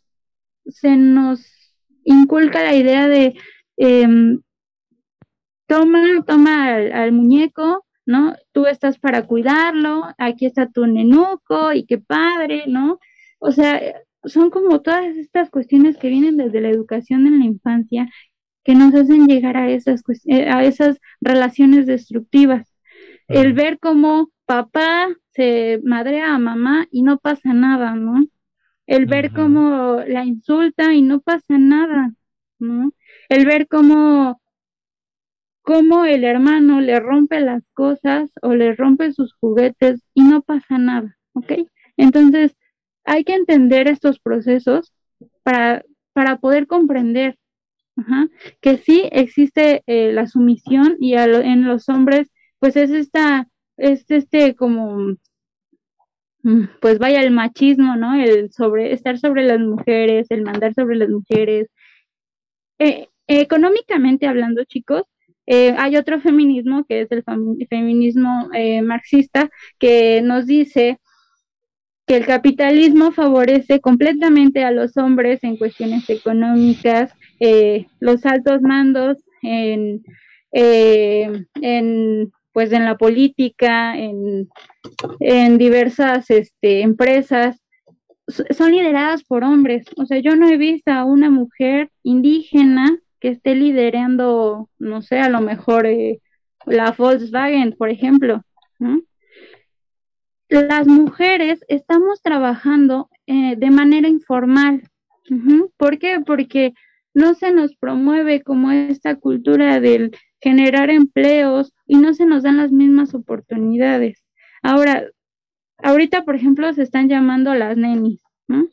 [0.66, 1.63] se nos
[2.05, 3.34] inculca la idea de
[3.76, 4.40] em,
[5.66, 8.34] toma, toma al, muñeco, ¿no?
[8.52, 12.98] Tú estás para cuidarlo, aquí está tu nenuco y qué padre, ¿no?
[13.38, 13.80] O sea,
[14.24, 18.09] son como todas estas cuestiones que vienen desde la educación en la infancia
[18.64, 22.74] que nos hacen llegar a esas, eh, a esas relaciones destructivas.
[23.28, 28.26] El ver cómo papá se madrea a mamá y no pasa nada, ¿no?
[28.87, 32.12] El ver cómo la insulta y no pasa nada,
[32.59, 32.93] ¿no?
[33.28, 34.41] El ver cómo,
[35.62, 40.78] cómo el hermano le rompe las cosas o le rompe sus juguetes y no pasa
[40.78, 41.53] nada, ¿ok?
[41.97, 42.57] Entonces,
[43.05, 44.93] hay que entender estos procesos
[45.43, 47.39] para, para poder comprender
[48.61, 54.55] que sí existe eh, la sumisión y en los hombres, pues es esta es este
[54.55, 55.16] como
[56.80, 58.14] pues vaya el machismo, ¿no?
[58.14, 61.68] El sobre estar sobre las mujeres, el mandar sobre las mujeres.
[62.78, 65.05] Eh, económicamente hablando, chicos,
[65.47, 67.24] eh, hay otro feminismo que es el
[67.68, 70.99] feminismo eh, marxista que nos dice
[72.07, 77.12] que el capitalismo favorece completamente a los hombres en cuestiones económicas,
[78.01, 80.03] los altos mandos en,
[80.53, 84.48] en pues en la política, en,
[85.59, 87.61] diversas este, empresas,
[88.28, 89.84] son lideradas por hombres.
[89.96, 95.18] O sea, yo no he visto a una mujer indígena que esté liderando, no sé,
[95.18, 96.20] a lo mejor eh,
[96.64, 98.42] la Volkswagen, por ejemplo.
[100.48, 104.88] Las mujeres estamos trabajando eh, de manera informal.
[105.76, 106.20] ¿Por qué?
[106.24, 106.72] Porque
[107.14, 112.59] no se nos promueve como esta cultura del generar empleos y no se nos dan
[112.59, 114.22] las mismas oportunidades.
[114.62, 115.05] Ahora,
[115.78, 118.68] ahorita, por ejemplo, se están llamando las nenis, ¿no?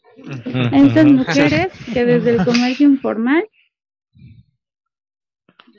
[0.74, 3.46] Estas mujeres que desde el comercio informal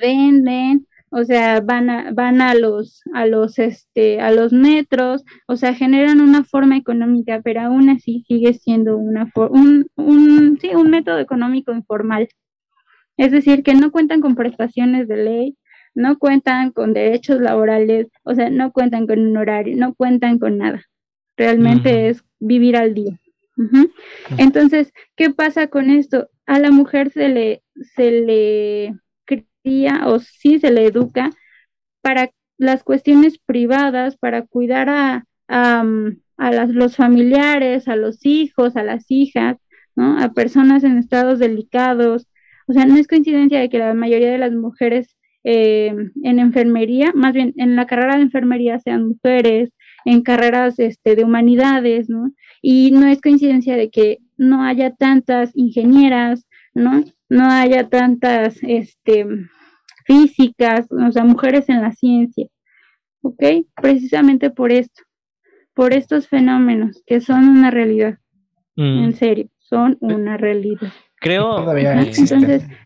[0.00, 5.56] venden, o sea, van a, van a los, a los, este, a los metros, o
[5.56, 10.88] sea, generan una forma económica, pero aún así sigue siendo una un, un, sí, un
[10.88, 12.28] método económico informal.
[13.18, 15.56] Es decir, que no cuentan con prestaciones de ley,
[15.94, 20.58] no cuentan con derechos laborales, o sea, no cuentan con un horario, no cuentan con
[20.58, 20.84] nada.
[21.36, 23.18] Realmente es vivir al día.
[24.38, 26.28] Entonces, ¿qué pasa con esto?
[26.46, 27.62] A la mujer se le,
[27.94, 31.30] se le cría o sí se le educa
[32.00, 35.84] para las cuestiones privadas, para cuidar a, a,
[36.36, 39.58] a los familiares, a los hijos, a las hijas,
[39.94, 40.18] ¿no?
[40.18, 42.28] a personas en estados delicados.
[42.66, 47.12] O sea, no es coincidencia de que la mayoría de las mujeres eh, en enfermería,
[47.14, 49.70] más bien en la carrera de enfermería sean mujeres,
[50.04, 52.32] en carreras este, de humanidades, ¿no?
[52.60, 57.04] Y no es coincidencia de que no haya tantas ingenieras, ¿no?
[57.28, 59.26] No haya tantas este,
[60.04, 62.46] físicas, o sea, mujeres en la ciencia,
[63.22, 63.42] ¿ok?
[63.80, 65.02] Precisamente por esto,
[65.74, 68.18] por estos fenómenos que son una realidad,
[68.76, 69.12] en mm.
[69.12, 70.92] serio, son una realidad.
[71.22, 71.64] Creo.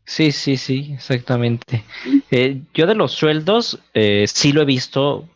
[0.04, 1.84] sí, sí, sí, exactamente.
[2.30, 5.26] Eh, yo de los sueldos eh, sí lo he visto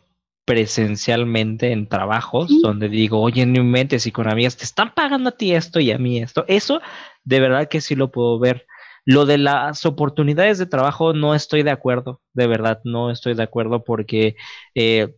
[0.45, 5.31] presencialmente en trabajos donde digo, oye, no inventes y con amigas te están pagando a
[5.31, 6.45] ti esto y a mí esto.
[6.47, 6.79] Eso
[7.23, 8.67] de verdad que sí lo puedo ver.
[9.03, 13.41] Lo de las oportunidades de trabajo no estoy de acuerdo, de verdad no estoy de
[13.41, 14.35] acuerdo porque
[14.75, 15.15] eh,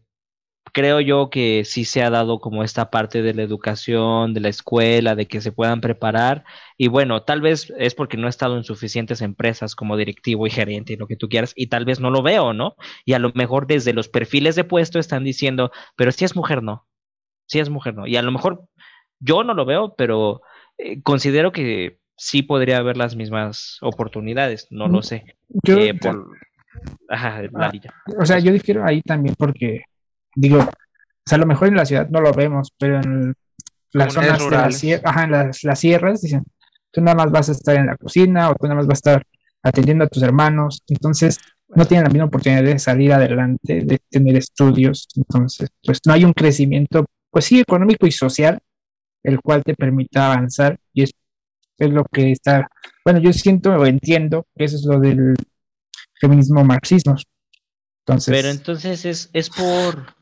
[0.74, 4.50] creo yo que sí se ha dado como esta parte de la educación, de la
[4.50, 6.44] escuela, de que se puedan preparar.
[6.78, 10.50] Y bueno, tal vez es porque no he estado en suficientes empresas como directivo y
[10.50, 12.76] gerente y lo que tú quieras, y tal vez no lo veo, ¿no?
[13.06, 16.64] Y a lo mejor desde los perfiles de puesto están diciendo, pero si es mujer,
[16.64, 16.88] no.
[17.46, 18.08] Si es mujer, no.
[18.08, 18.68] Y a lo mejor
[19.20, 20.42] yo no lo veo, pero
[20.80, 25.36] eh, considero que sí podría haber las mismas oportunidades, no lo sé.
[25.64, 25.94] Yo, eh,
[27.08, 27.72] Ajá, ah,
[28.20, 29.84] o sea, yo difiero ahí también porque
[30.36, 33.34] digo, o sea, a lo mejor en la ciudad no lo vemos, pero en
[33.94, 36.44] las zonas de la sierra, ajá, en las, las, sierras, dicen,
[36.92, 39.12] tú nada más vas a estar en la cocina o tú nada más vas a
[39.12, 39.24] estar
[39.62, 44.36] atendiendo a tus hermanos, entonces no tienen la misma oportunidad de salir adelante, de tener
[44.36, 48.60] estudios, entonces, pues no hay un crecimiento, pues sí, económico y social,
[49.24, 51.12] el cual te permita avanzar y es,
[51.78, 52.68] es lo que está,
[53.06, 55.34] bueno, yo siento o entiendo que eso es lo del
[56.20, 57.16] feminismo marxismo.
[58.06, 60.14] Entonces, Pero entonces es, es por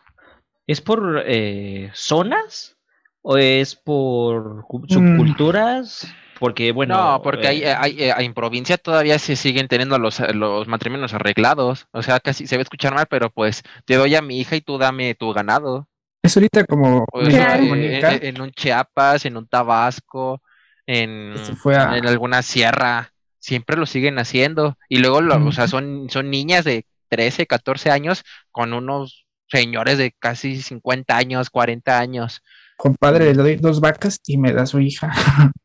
[0.67, 2.77] ¿Es por eh, zonas?
[3.23, 4.87] o es por Mm.
[4.87, 6.07] subculturas?
[6.39, 6.95] Porque, bueno.
[6.95, 11.13] no, porque hay, eh, hay, eh, en provincia todavía se siguen teniendo los, los matrimonios
[11.13, 11.87] arreglados.
[11.91, 14.55] O sea, casi se va a escuchar mal, pero pues te doy a mi hija
[14.55, 15.87] y tú dame tu ganado.
[16.23, 20.41] Es ahorita como O eh, Mónica, en, en un Chiapas, en un Tabasco,
[20.87, 24.77] en, se fue a- en alguna sierra, siempre lo siguen haciendo.
[24.89, 25.71] Y luego, lo- o sea, Ujú.
[25.71, 29.20] son, son niñas de 13, 14 años con unos
[29.51, 32.41] señores de casi 50 años, 40 años.
[32.77, 35.11] compadre, le doy dos vacas y me da su hija.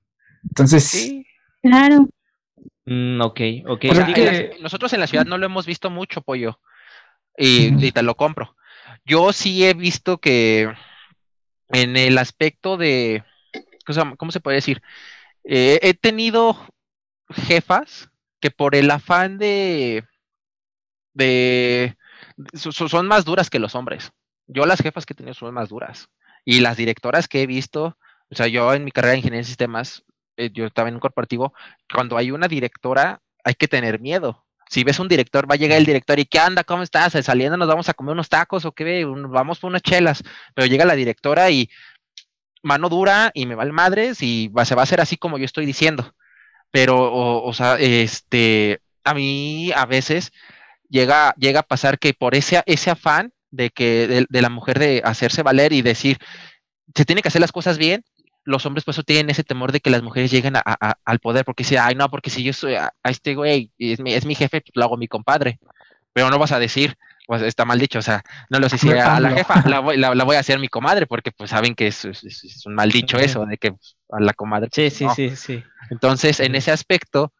[0.43, 1.27] Entonces, Sí.
[1.63, 2.09] Claro.
[2.85, 3.85] mm, ok, ok.
[3.91, 4.25] O sea en que-
[4.55, 6.61] la- nosotros en la ciudad no lo hemos visto mucho, pollo.
[7.39, 8.57] Y, y te lo compro.
[9.05, 10.73] Yo sí he visto que
[11.69, 13.25] en el aspecto de,
[14.17, 14.81] ¿cómo se puede decir?
[15.45, 16.57] Eh, he tenido
[17.31, 18.09] jefas
[18.41, 20.05] que por el afán de,
[21.15, 21.97] de,
[22.55, 24.13] so- so- son más duras que los hombres.
[24.47, 26.09] Yo las jefas que he tenido son más duras.
[26.45, 27.97] Y las directoras que he visto,
[28.31, 30.05] o sea, yo en mi carrera de ingeniería de sistemas,
[30.37, 31.53] eh, yo estaba en un corporativo,
[31.93, 34.45] cuando hay una directora hay que tener miedo.
[34.69, 36.65] Si ves un director, va a llegar el director y ¿qué anda?
[36.65, 37.13] ¿Cómo estás?
[37.25, 40.23] Saliendo nos vamos a comer unos tacos o qué, vamos por unas chelas.
[40.55, 41.71] Pero llega la directora y
[42.63, 45.45] mano dura y me vale madres y va, se va a hacer así como yo
[45.45, 46.13] estoy diciendo.
[46.73, 50.33] Pero, o, o sea, este, a mí a veces
[50.89, 54.79] llega, llega a pasar que por ese, ese afán de que de, de la mujer
[54.79, 56.19] de hacerse valer y decir,
[56.95, 58.05] se tiene que hacer las cosas bien,
[58.45, 61.19] los hombres por eso tienen ese temor de que las mujeres lleguen a- a- al
[61.19, 64.25] poder, porque dicen, ay no, porque si yo soy a, este güey es mi, es
[64.25, 65.59] mi jefe, pues lo hago mi compadre.
[66.13, 66.95] Pero no vas a decir,
[67.27, 69.97] pues está mal dicho, o sea, no lo sé si a la jefa la voy,
[69.97, 72.67] la, la voy a hacer mi comadre, porque pues saben que es, es- es- es
[72.67, 74.69] un mal dicho eso, de que pues, a la comadre.
[74.73, 75.15] Sí, sí, no.
[75.15, 75.63] sí, sí.
[75.91, 77.33] Entonces, en ese aspecto,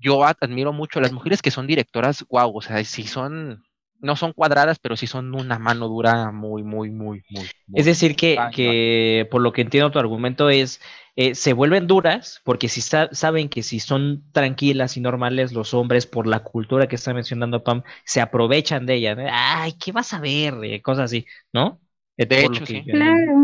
[0.00, 3.62] yo ad- admiro mucho a las mujeres que son directoras, wow, o sea, sí son,
[4.00, 7.50] no son cuadradas, pero sí son una mano dura muy, muy, muy, muy.
[7.66, 10.80] muy Es decir, que, que por lo que entiendo tu argumento es,
[11.16, 15.74] eh, se vuelven duras porque si sa- saben que si son tranquilas y normales, los
[15.74, 19.14] hombres, por la cultura que está mencionando Pam, se aprovechan de ella.
[19.14, 19.24] ¿no?
[19.30, 20.54] Ay, ¿qué vas a ver?
[20.64, 21.80] Eh, cosas así, ¿no?
[22.16, 22.84] Eh, De por hecho, que sí.
[22.90, 23.34] Claro.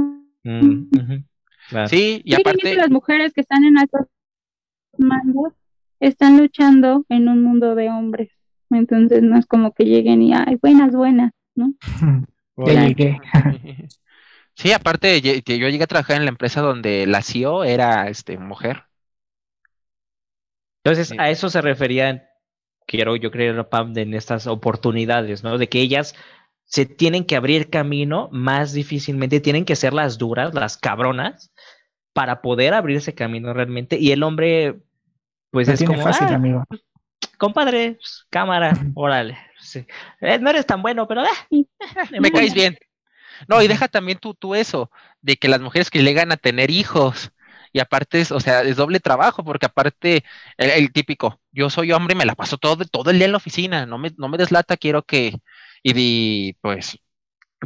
[0.45, 0.75] Mm,
[1.69, 1.91] claro.
[1.91, 4.07] Sí, y Sí, aparte, las mujeres que están en altos
[4.99, 5.55] mandos
[6.01, 8.31] están luchando en un mundo de hombres.
[8.71, 11.75] Entonces no es como que lleguen y, ay, buenas, buenas, ¿no?
[12.57, 13.19] ya llegué.
[14.55, 18.39] sí, aparte, que yo llegué a trabajar en la empresa donde la CEO era, este,
[18.39, 18.85] mujer.
[20.87, 22.31] Entonces, a eso se refería,
[22.87, 25.59] quiero yo creer, Pam, en estas oportunidades, ¿no?
[25.59, 26.15] De que ellas
[26.65, 31.53] se tienen que abrir camino más difícilmente, tienen que ser las duras, las cabronas,
[32.13, 33.99] para poder abrir ese camino realmente.
[33.99, 34.81] Y el hombre,
[35.51, 36.65] pues es como, fácil, "Ah, amigo.
[37.39, 39.39] compadre, pues, cámara, órale.
[39.61, 39.87] sí.
[40.21, 41.49] Eh, no eres tan bueno, pero ah,
[42.21, 42.79] Me caes bien.
[43.49, 44.91] No, y deja también tú, tú eso,
[45.23, 47.33] de que las mujeres que llegan a tener hijos,
[47.73, 50.25] y aparte es, o sea, es doble trabajo, porque aparte,
[50.59, 53.33] el, el típico, yo soy hombre y me la paso todo, todo el día en
[53.33, 55.35] la oficina, no me, no me deslata, quiero que,
[55.83, 56.99] y, di- pues,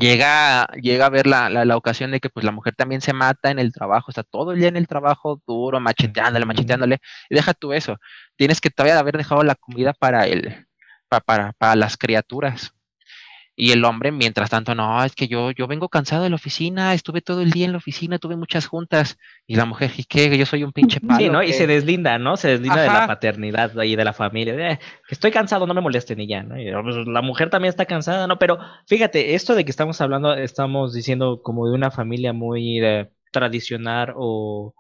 [0.00, 3.12] llega, llega a ver la, la, la ocasión de que pues la mujer también se
[3.12, 6.98] mata en el trabajo, está todo el día en el trabajo duro, macheteándole, macheteándole,
[7.30, 7.98] y deja tú eso,
[8.36, 10.66] tienes que todavía haber dejado la comida para el,
[11.08, 12.72] pa- para, para las criaturas.
[13.62, 16.94] Y el hombre, mientras tanto, no, es que yo, yo vengo cansado de la oficina,
[16.94, 19.18] estuve todo el día en la oficina, tuve muchas juntas.
[19.46, 20.34] Y la mujer, ¿y qué?
[20.38, 21.18] Yo soy un pinche palo.
[21.20, 21.42] sí, ¿no?
[21.42, 21.52] Y ¿qué?".
[21.52, 22.38] se deslinda, ¿no?
[22.38, 24.54] Se deslinda de la paternidad y de la familia.
[24.72, 24.78] "Eh,
[25.10, 26.58] estoy cansado, no me molesten y ya, ¿no?
[26.58, 28.38] Y, pues, la mujer también está cansada, ¿no?
[28.38, 33.10] Pero fíjate, esto de que estamos hablando, estamos diciendo como de una familia muy eh,
[33.30, 34.74] tradicional o,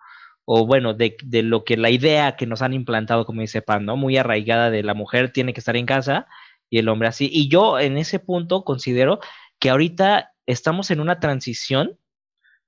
[0.46, 3.84] o bueno, de, de lo que la idea que nos han implantado, como dice Pan,
[3.84, 3.98] ¿no?
[3.98, 6.26] Muy arraigada de la mujer tiene que estar en casa
[6.70, 7.28] y el hombre así.
[7.32, 9.20] Y yo en ese punto considero
[9.58, 11.98] que ahorita estamos en una transición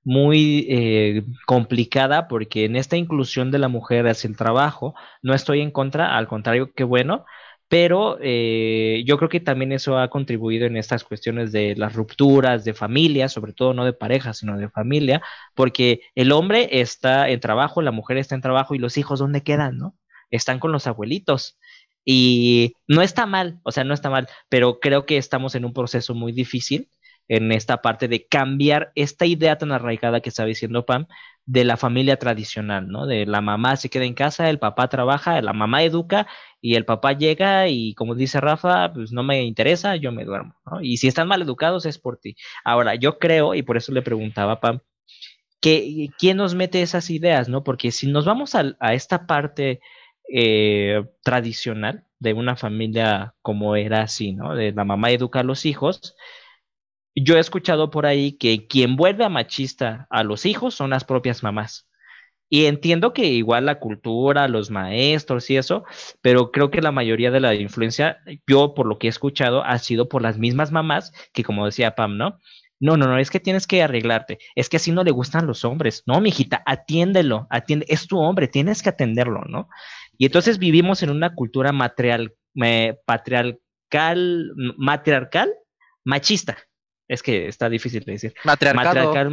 [0.03, 5.61] muy eh, complicada porque en esta inclusión de la mujer hacia el trabajo no estoy
[5.61, 7.25] en contra, al contrario, qué bueno,
[7.73, 12.63] pero eh, yo creo que también eso ha contribuido en estas cuestiones de las rupturas
[12.65, 15.21] de familia, sobre todo no de pareja, sino de familia,
[15.55, 19.41] porque el hombre está en trabajo, la mujer está en trabajo y los hijos, ¿dónde
[19.41, 19.95] quedan, no?
[20.29, 21.57] Están con los abuelitos.
[22.05, 25.73] Y no está mal, o sea, no está mal, pero creo que estamos en un
[25.73, 26.89] proceso muy difícil
[27.27, 31.07] en esta parte de cambiar esta idea tan arraigada que estaba diciendo Pam
[31.45, 33.05] de la familia tradicional, ¿no?
[33.05, 36.27] De la mamá se queda en casa, el papá trabaja, la mamá educa
[36.61, 40.55] y el papá llega y como dice Rafa, pues no me interesa, yo me duermo,
[40.65, 40.81] ¿no?
[40.81, 42.35] Y si están mal educados es por ti.
[42.63, 44.79] Ahora, yo creo, y por eso le preguntaba Pam,
[45.61, 47.63] que quién nos mete esas ideas, ¿no?
[47.63, 49.79] Porque si nos vamos a esta parte
[50.29, 54.55] eh, tradicional de una familia como era así, ¿no?
[54.55, 56.15] De la mamá educa a los hijos,
[57.15, 61.03] yo he escuchado por ahí que quien vuelve a machista a los hijos son las
[61.03, 61.87] propias mamás.
[62.49, 65.85] Y entiendo que igual la cultura, los maestros y eso,
[66.21, 69.79] pero creo que la mayoría de la influencia, yo por lo que he escuchado, ha
[69.79, 72.39] sido por las mismas mamás que, como decía Pam, ¿no?
[72.79, 74.39] No, no, no, es que tienes que arreglarte.
[74.55, 76.03] Es que así no le gustan los hombres.
[76.05, 79.69] No, mijita, atiéndelo, atiende, es tu hombre, tienes que atenderlo, ¿no?
[80.17, 82.33] Y entonces vivimos en una cultura material,
[83.05, 85.53] patriarcal, matriarcal,
[86.03, 86.57] machista.
[87.07, 88.33] Es que está difícil de decir.
[88.43, 89.29] Matriarcal,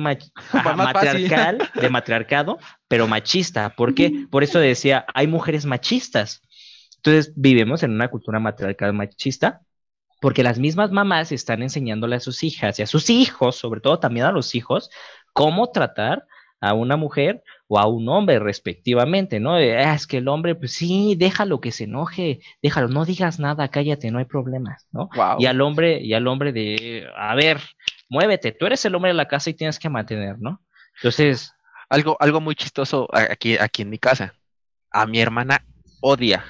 [0.76, 2.58] matriarcal de matriarcado,
[2.88, 3.70] pero machista.
[3.70, 4.26] ¿Por qué?
[4.30, 6.42] Por eso decía, hay mujeres machistas.
[6.96, 9.62] Entonces vivimos en una cultura matriarcal machista
[10.20, 13.98] porque las mismas mamás están enseñándole a sus hijas y a sus hijos, sobre todo
[13.98, 14.90] también a los hijos,
[15.32, 16.26] cómo tratar
[16.60, 19.54] a una mujer o a un hombre respectivamente, ¿no?
[19.54, 23.68] Ah, es que el hombre, pues sí, déjalo que se enoje, déjalo, no digas nada,
[23.68, 25.08] cállate, no hay problemas, ¿no?
[25.38, 27.60] Y al hombre, y al hombre de, a ver,
[28.08, 30.60] muévete, tú eres el hombre de la casa y tienes que mantener, ¿no?
[30.96, 31.54] Entonces...
[31.92, 34.32] Algo, algo muy chistoso aquí, aquí en mi casa.
[34.92, 35.64] A mi hermana
[36.00, 36.44] odia,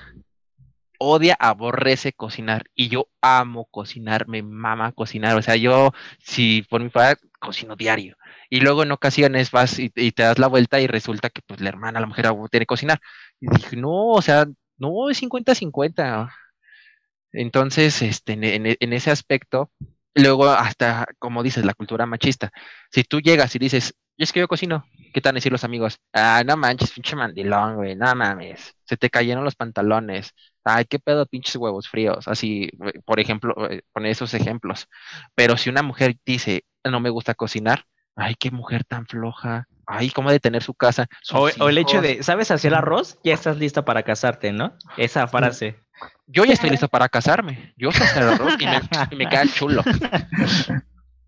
[1.01, 5.37] odia, aborrece cocinar y yo amo cocinar, me mama cocinar.
[5.37, 8.17] O sea, yo, si por mi padre, cocino diario
[8.51, 11.71] y luego en ocasiones vas y, te das la vuelta y resulta que pues la
[11.71, 13.01] hermana, la mujer tiene que cocinar.
[13.41, 14.47] Y dije, no, o sea,
[14.79, 16.31] no, es 50-50.
[17.33, 19.71] Entonces, este, en, ese aspecto,
[20.15, 22.51] luego hasta, como dices, la cultura machista.
[22.91, 24.85] Si tú llegas y dices, yo es que yo cocino,
[25.15, 25.99] ¿qué tal decir los amigos?
[26.13, 30.35] Ah, no manches, pinche mandilón, güey, no mames, se te cayeron los pantalones.
[30.65, 32.29] Ay, qué pedo, pinches huevos fríos.
[32.29, 32.71] Así,
[33.05, 34.89] por ejemplo, eh, poner esos ejemplos.
[35.35, 37.85] Pero si una mujer dice, no me gusta cocinar,
[38.17, 41.07] ay, qué mujer tan floja, ay, cómo de tener su casa.
[41.33, 43.19] O, el hecho de, ¿sabes hacer arroz?
[43.25, 44.75] Ya estás lista para casarte, ¿no?
[44.97, 45.79] Esa frase.
[46.27, 47.75] Yo ya estoy listo para casarme.
[47.77, 48.81] Yo sé hacer arroz y me,
[49.11, 49.83] y me queda chulo.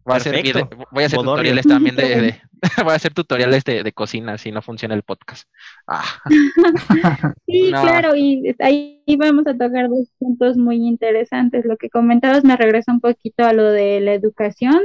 [0.05, 0.35] Voy a, hacer,
[0.91, 2.41] voy a hacer tutoriales también de,
[2.83, 5.49] voy a hacer tutoriales de, cocina si no funciona el podcast.
[5.87, 6.05] Ah.
[7.47, 11.67] Sí, claro, y ahí vamos a tocar dos puntos muy interesantes.
[11.67, 14.81] Lo que comentabas me regresa un poquito a lo de la educación,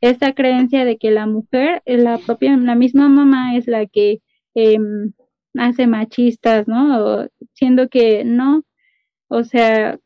[0.00, 4.20] esta creencia de que la mujer, la propia, la misma mamá es la que
[4.54, 5.12] em,
[5.58, 7.28] hace machistas, ¿no?
[7.52, 8.62] siendo que no,
[9.28, 9.98] o sea,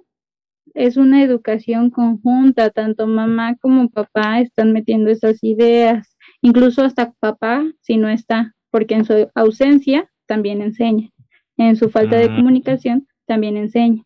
[0.74, 7.64] es una educación conjunta, tanto mamá como papá están metiendo esas ideas, incluso hasta papá
[7.80, 11.10] si no está, porque en su ausencia también enseña,
[11.56, 12.36] en su falta de mm.
[12.36, 14.02] comunicación también enseña.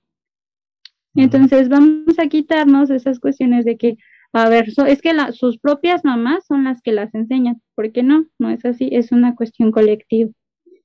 [1.14, 3.96] Entonces vamos a quitarnos esas cuestiones de que,
[4.32, 8.26] a ver, es que sus propias mamás son las que las enseñan, ¿por qué no?
[8.38, 10.30] No es así, es una cuestión colectiva,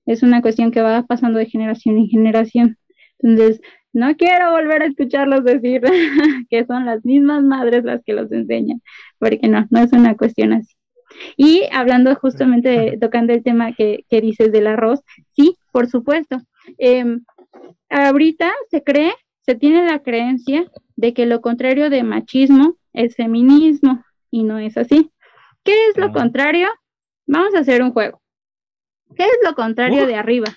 [0.05, 2.77] es una cuestión que va pasando de generación en generación.
[3.19, 3.61] Entonces,
[3.93, 5.81] no quiero volver a escucharlos decir
[6.49, 8.81] que son las mismas madres las que los enseñan,
[9.17, 10.75] porque no, no es una cuestión así.
[11.35, 15.01] Y hablando justamente, tocando el tema que, dices del arroz,
[15.35, 16.37] sí, por supuesto.
[16.77, 17.23] Em,
[17.89, 24.03] ahorita se cree, se tiene la creencia de que lo contrario de machismo es feminismo,
[24.29, 25.11] y no es así.
[25.63, 26.67] ¿Qué es lo contrario?
[27.25, 28.21] Vamos a hacer un juego.
[29.15, 30.47] ¿Qué es lo contrario de arriba?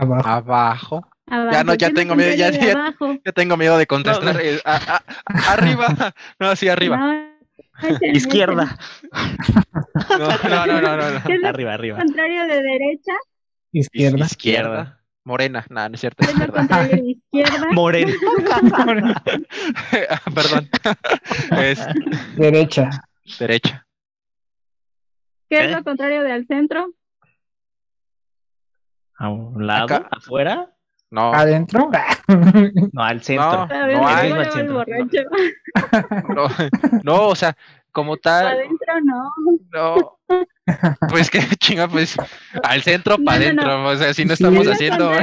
[0.00, 0.28] Abajo.
[0.28, 1.06] Abajo.
[1.52, 2.50] Ya no, ya tengo miedo, ya,
[3.24, 4.40] ya, tengo miedo de contestar.
[4.40, 4.60] Eh,
[5.48, 7.28] arriba, no, sí, arriba.
[8.02, 8.76] Izquierda.
[10.18, 11.98] No, no, no, no, Arriba, arriba.
[11.98, 13.12] contrario de derecha?
[13.72, 14.24] Izquierda.
[14.24, 14.96] Izquierda.
[15.24, 16.24] Morena, no, no es cierto.
[16.26, 17.66] ¿Qué es lo contrario de izquierda?
[17.72, 18.12] Morena.
[20.08, 20.68] Ah, perdón.
[21.62, 21.86] Es...
[22.36, 22.90] Derecha.
[23.38, 23.86] Derecha.
[25.48, 26.90] ¿Qué es lo contrario de al centro?
[29.20, 30.70] A un lado, afuera.
[31.10, 31.34] No.
[31.34, 31.90] ¿Adentro?
[32.92, 33.66] no, al centro.
[33.66, 34.32] No, hay.
[36.28, 36.48] No,
[37.02, 37.54] no, o sea,
[37.92, 38.46] como tal.
[38.46, 39.30] Adentro no.
[39.74, 40.18] No.
[41.10, 42.16] Pues que chinga, pues
[42.62, 43.88] al centro para adentro.
[43.88, 45.12] O sea, si no estamos haciendo.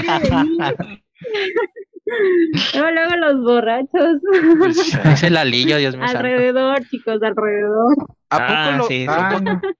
[2.73, 4.21] Luego, luego los borrachos.
[4.59, 6.05] Pues, es el alillo, Dios mío.
[6.07, 7.95] Alrededor, chicos, alrededor.
[8.29, 9.05] ¿A poco ah, lo, sí,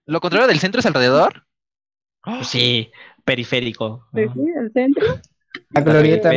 [0.06, 1.46] lo, contrario del centro es alrededor?
[2.42, 2.92] Sí,
[3.28, 4.08] periférico.
[4.14, 5.06] Sí, el centro.
[5.72, 6.32] La glorieta.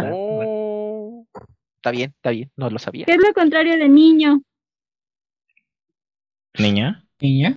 [0.00, 1.26] Oh.
[1.76, 3.06] Está bien, está bien, no lo sabía.
[3.06, 4.40] ¿Qué es lo contrario de niño?
[6.56, 7.04] ¿Niña?
[7.20, 7.56] ¿Niña?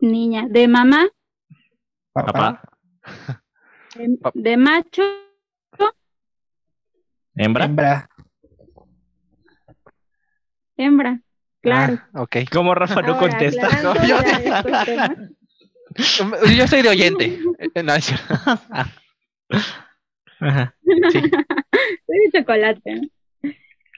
[0.00, 0.46] Niña.
[0.48, 1.08] ¿De mamá?
[2.14, 2.62] Papá.
[4.32, 5.02] De, macho?
[7.34, 7.66] ¿Hembra?
[7.66, 8.08] Hembra.
[10.78, 11.20] Hembra,
[11.60, 11.98] claro.
[12.14, 12.36] Ah, ok.
[12.50, 13.68] ¿Cómo Rafa no contesta?
[14.08, 14.16] yo
[16.66, 17.38] soy de oyente.
[17.58, 18.34] Eh, no, es cierto.
[22.06, 23.00] Soy de chocolate.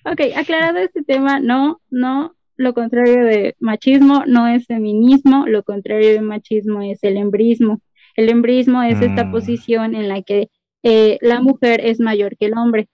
[0.04, 6.10] Ok, aclarado este tema, no, no, lo contrario de machismo no es feminismo, lo contrario
[6.12, 7.80] de machismo es el embrismo.
[8.16, 9.32] El embrismo es esta Mm.
[9.32, 10.48] posición en la que
[10.82, 12.88] eh, la mujer es mayor que el hombre.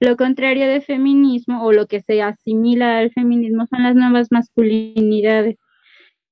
[0.00, 5.56] Lo contrario de feminismo o lo que se asimila al feminismo son las nuevas masculinidades.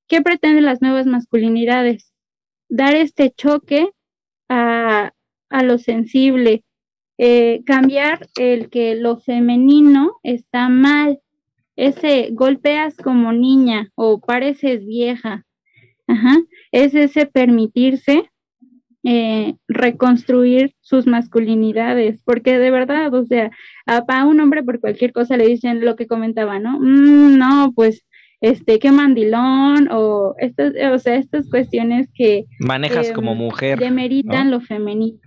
[0.08, 2.12] ¿Qué pretenden las nuevas masculinidades?
[2.68, 3.90] Dar este choque
[4.48, 5.12] a,
[5.50, 6.64] a lo sensible,
[7.18, 11.20] eh, cambiar el que lo femenino está mal,
[11.76, 15.44] ese golpeas como niña o pareces vieja,
[16.08, 16.36] Ajá,
[16.70, 18.30] es ese permitirse
[19.04, 23.50] eh, reconstruir sus masculinidades, porque de verdad, o sea,
[23.86, 26.78] a, un hombre por cualquier cosa le dicen lo que comentaba, ¿no?
[26.80, 28.04] "Mm, no, pues,
[28.40, 33.78] este, qué mandilón, o estas, o sea, estas cuestiones que Manejas em, como mujer.
[33.78, 35.18] demeritan lo femenino.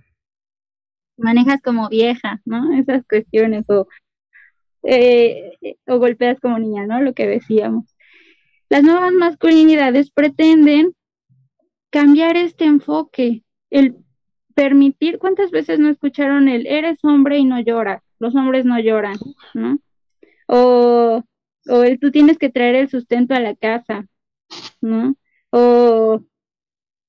[1.16, 2.72] Manejas como vieja, ¿no?
[2.78, 3.88] Esas cuestiones, o,
[4.84, 5.52] eh,
[5.86, 7.00] o golpeas como niña, ¿no?
[7.02, 7.94] Lo que decíamos.
[8.68, 10.92] Las nuevas masculinidades pretenden
[11.90, 13.96] cambiar este enfoque, el
[14.54, 18.02] permitir, ¿cuántas veces no escucharon el eres hombre y no lloras?
[18.18, 19.16] Los hombres no lloran,
[19.54, 19.78] ¿no?
[20.46, 21.24] O,
[21.70, 24.06] o el tú tienes que traer el sustento a la casa,
[24.80, 25.16] ¿no?
[25.50, 26.24] O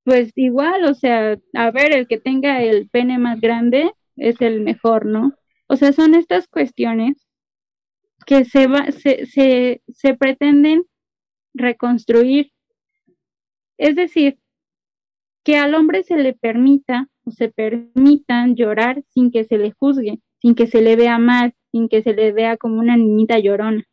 [0.03, 4.61] pues igual, o sea, a ver, el que tenga el pene más grande es el
[4.61, 5.33] mejor, ¿no?
[5.67, 7.27] O sea, son estas cuestiones
[8.25, 10.83] que se, va, se, se, se pretenden
[11.53, 12.51] reconstruir.
[13.77, 14.39] Es decir,
[15.43, 20.19] que al hombre se le permita o se permitan llorar sin que se le juzgue,
[20.41, 23.85] sin que se le vea mal, sin que se le vea como una niñita llorona.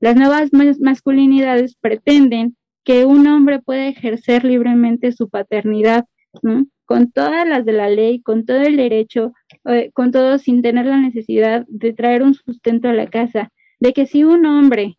[0.00, 6.04] Las nuevas mas- masculinidades pretenden que un hombre pueda ejercer libremente su paternidad,
[6.42, 6.66] ¿no?
[6.84, 9.32] Con todas las de la ley, con todo el derecho,
[9.64, 13.50] eh, con todo sin tener la necesidad de traer un sustento a la casa,
[13.80, 14.96] de que si un hombre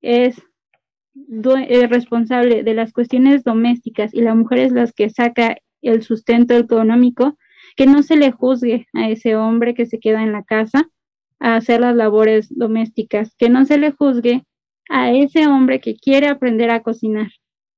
[0.00, 0.40] es
[1.16, 6.54] eh, responsable de las cuestiones domésticas y la mujer es la que saca el sustento
[6.54, 7.36] económico,
[7.76, 10.88] que no se le juzgue a ese hombre que se queda en la casa
[11.44, 14.44] a hacer las labores domésticas, que no se le juzgue
[14.88, 17.28] a ese hombre que quiere aprender a cocinar.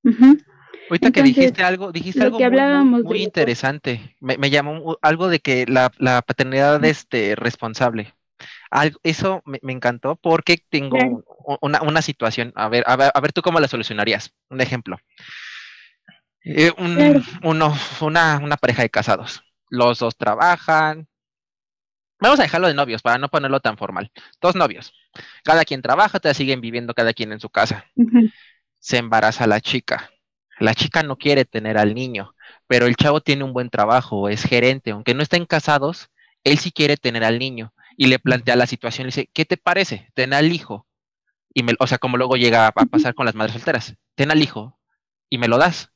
[0.05, 4.17] Ahorita que Entonces, dijiste algo, dijiste algo que muy, de- interesante.
[4.21, 8.15] Me, me llamó algo de que la, la paternidad este, responsable.
[8.71, 11.25] Algo, eso me, me encantó porque tengo Claro.
[11.61, 12.53] una, una situación.
[12.55, 14.33] A ver, a ver, a ver tú cómo la solucionarías.
[14.49, 14.97] Un ejemplo.
[16.45, 17.21] Eh, un- Claro.
[17.43, 19.43] uno, una, una pareja de casados.
[19.69, 21.09] Los dos trabajan.
[22.19, 24.11] Vamos a dejarlo de novios para no ponerlo tan formal.
[24.41, 24.93] Dos novios.
[25.45, 27.87] Cada quien trabaja, te siguen viviendo cada quien en su casa
[28.87, 30.11] se embaraza la chica.
[30.61, 32.35] La chica no quiere tener al niño,
[32.69, 36.09] pero el chavo tiene un buen trabajo, es gerente, aunque no estén casados,
[36.45, 39.57] él sí quiere tener al niño y le plantea la situación, le dice, ¿qué te
[39.57, 40.09] parece?
[40.15, 40.87] Ten al hijo.
[41.53, 44.31] Y me, o sea, como luego llega a a pasar con las madres solteras, ten
[44.31, 44.79] al hijo
[45.29, 45.91] y me lo das.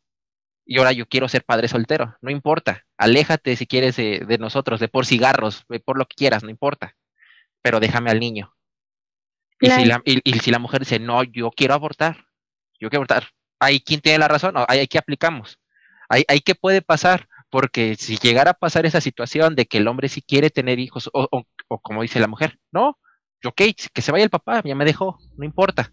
[0.71, 4.79] Y ahora yo quiero ser padre soltero, no importa, aléjate si quieres de, de nosotros,
[4.79, 6.97] de por cigarros, de por lo que quieras, no importa,
[7.63, 8.55] pero déjame al niño.
[9.61, 12.27] Y, si la, y, y si la mujer dice, no, yo quiero abortar,
[12.81, 13.25] yo quiero abortar,
[13.59, 15.59] ahí quién tiene la razón, o ahí, ahí qué aplicamos,
[16.09, 19.89] ahí, ahí qué puede pasar, porque si llegara a pasar esa situación de que el
[19.89, 22.99] hombre sí quiere tener hijos, o, o- o como dice la mujer, no,
[23.45, 25.93] ok, que se vaya el papá, ya me dejó, no importa.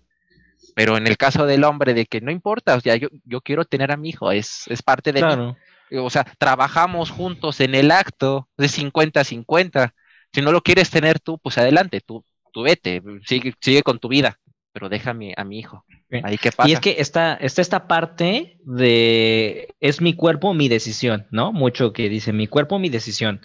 [0.78, 3.66] Pero en el caso del hombre, de que no importa, o sea, yo, yo quiero
[3.66, 5.28] tener a mi hijo, es, es parte de mí.
[5.28, 5.58] Claro.
[6.04, 9.94] O sea, trabajamos juntos en el acto de 50-50.
[10.32, 12.24] Si no lo quieres tener tú, pues adelante, tú,
[12.54, 14.40] tú vete, sigue, sigue con tu vida,
[14.72, 15.84] pero déjame a mi hijo.
[16.24, 16.70] Ahí qué pasa.
[16.70, 21.54] Y es que está, está esta parte de es mi cuerpo, mi decisión, ¿no?
[21.54, 23.42] Mucho que dice mi cuerpo, mi decisión.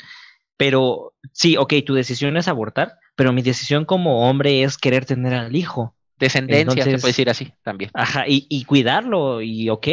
[0.59, 5.32] Pero sí, ok, tu decisión es abortar, pero mi decisión como hombre es querer tener
[5.32, 5.96] al hijo.
[6.27, 7.90] Descendencia, se puede decir así también.
[7.94, 9.89] Ajá, y, y cuidarlo, y ok.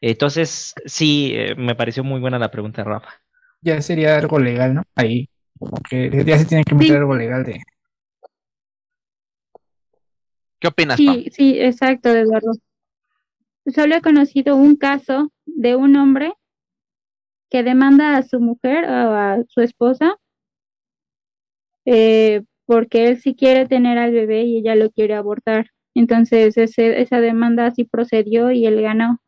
[0.00, 3.10] Entonces, sí, eh, me pareció muy buena la pregunta, Rafa.
[3.60, 4.82] Ya sería algo legal, ¿no?
[4.96, 5.28] Ahí.
[5.88, 6.96] Que ya se tiene que meter Sí.
[6.96, 7.60] algo legal de.
[10.58, 11.14] ¿Qué opinas, Pam?
[11.14, 12.52] Sí, sí, exacto, Eduardo.
[13.66, 16.32] Solo he conocido un caso de un hombre
[17.50, 20.16] que demanda a su mujer o a su esposa
[21.84, 25.70] eh, porque él sí quiere tener al bebé y ella lo quiere abortar.
[25.92, 29.18] Entonces ese, esa demanda sí procedió y él ganó.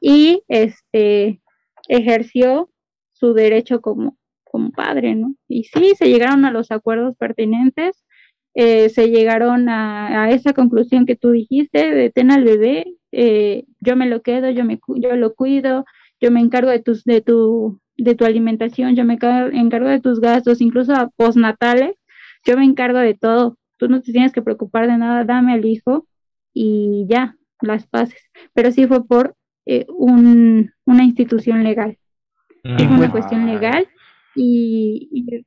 [0.00, 1.42] Y este
[1.88, 2.70] ejerció
[3.12, 5.34] su derecho como, como padre, ¿no?
[5.46, 8.06] Y sí, se llegaron a los acuerdos pertinentes
[8.54, 13.94] eh, se llegaron a, esa conclusión que tú dijiste, de ten al bebé, eh, yo
[13.94, 15.84] me lo quedo, yo, me, yo lo cuido,
[16.18, 19.18] yo me encargo de, tus, de, tu, de tu alimentación, yo me
[19.52, 21.97] encargo de tus gastos, incluso postnatales,
[22.48, 25.66] yo me encargo de todo, tú no te tienes que preocupar de nada, dame al
[25.66, 26.06] hijo
[26.54, 28.30] y ya, las paces.
[28.54, 31.98] Pero sí fue por eh, un, una institución legal,
[32.64, 33.86] es una cuestión legal
[34.34, 35.44] y, y,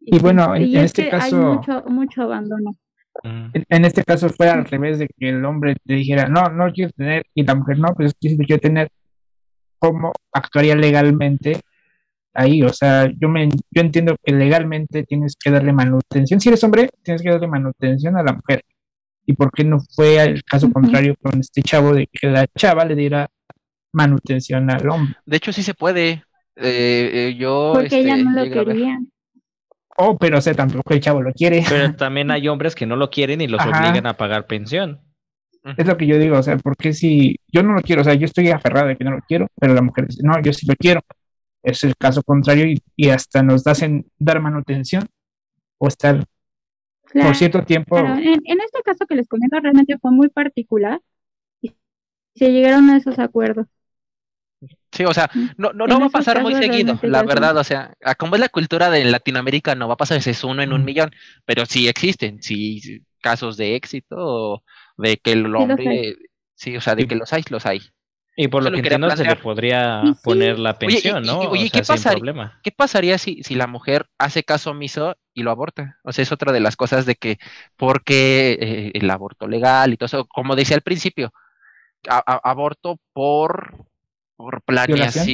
[0.00, 2.70] Y bueno, en, y en es este caso, hay mucho, mucho abandono.
[3.22, 3.48] Mm.
[3.54, 6.90] en, este caso fue al revés de que el hombre te dijera, no, no quiero
[6.92, 8.88] tener, y la mujer, no, pues sí lo quiero tener.
[9.78, 11.60] ¿Cómo actuaría legalmente
[12.36, 12.62] ahí?
[12.62, 16.40] O sea, yo me, yo entiendo que legalmente tienes que darle manutención.
[16.40, 18.62] Si eres hombre, tienes que darle manutención a la mujer.
[19.26, 22.84] ¿Y por qué no fue el caso contrario con este chavo de que la chava
[22.84, 23.28] le diera
[23.92, 25.16] manutención al hombre?
[25.26, 26.22] De hecho, sí se puede.
[26.54, 28.98] Eh, eh, yo Porque ella este, no lo quería.
[29.98, 31.64] Oh, pero o sea, tampoco el chavo lo quiere.
[31.68, 33.80] Pero también hay hombres que no lo quieren y los Ajá.
[33.80, 35.00] obligan a pagar pensión.
[35.76, 38.14] Es lo que yo digo, o sea, porque si yo no lo quiero, o sea,
[38.14, 40.64] yo estoy aferrado de que no lo quiero, pero la mujer dice, no, yo sí
[40.64, 41.00] lo quiero.
[41.66, 45.04] Es el caso contrario y, y hasta nos hacen dar manutención
[45.78, 46.24] o estar
[47.04, 47.96] Claro, por cierto tiempo.
[47.96, 48.16] claro.
[48.20, 51.00] En, en este caso que les comento realmente fue muy particular
[51.62, 51.72] y
[52.36, 53.66] se llegaron a esos acuerdos.
[54.92, 55.48] Sí, o sea, Ujú.
[55.58, 58.40] no, no, no va a pasar muy seguido, la verdad, o sea, a como es
[58.40, 60.84] la cultura de Latinoamérica, no va a pasar ese es uno en un Mm.
[60.84, 61.10] millón,
[61.44, 64.62] pero sí existen, sí, casos de éxito, o
[64.96, 66.16] de que el hombre,
[66.54, 67.08] sí, o sea, de Sí.
[67.08, 67.80] que los hay, los hay.
[68.36, 70.20] Y por lo lo que entiendo se le podría sí.
[70.22, 71.38] poner la Oye, y- pensión, y- ¿no?
[71.40, 72.18] oye, o ¿qué sea, pasaría?
[72.18, 72.60] problema.
[72.62, 75.98] ¿Qué pasaría si, si la mujer hace caso omiso y lo aborta?
[76.02, 77.38] O sea, es otra de las cosas de que,
[77.76, 81.32] porque eh, el aborto legal y todo eso, como decía al principio,
[82.08, 83.74] a- a- aborto por,
[84.36, 85.26] por planeación.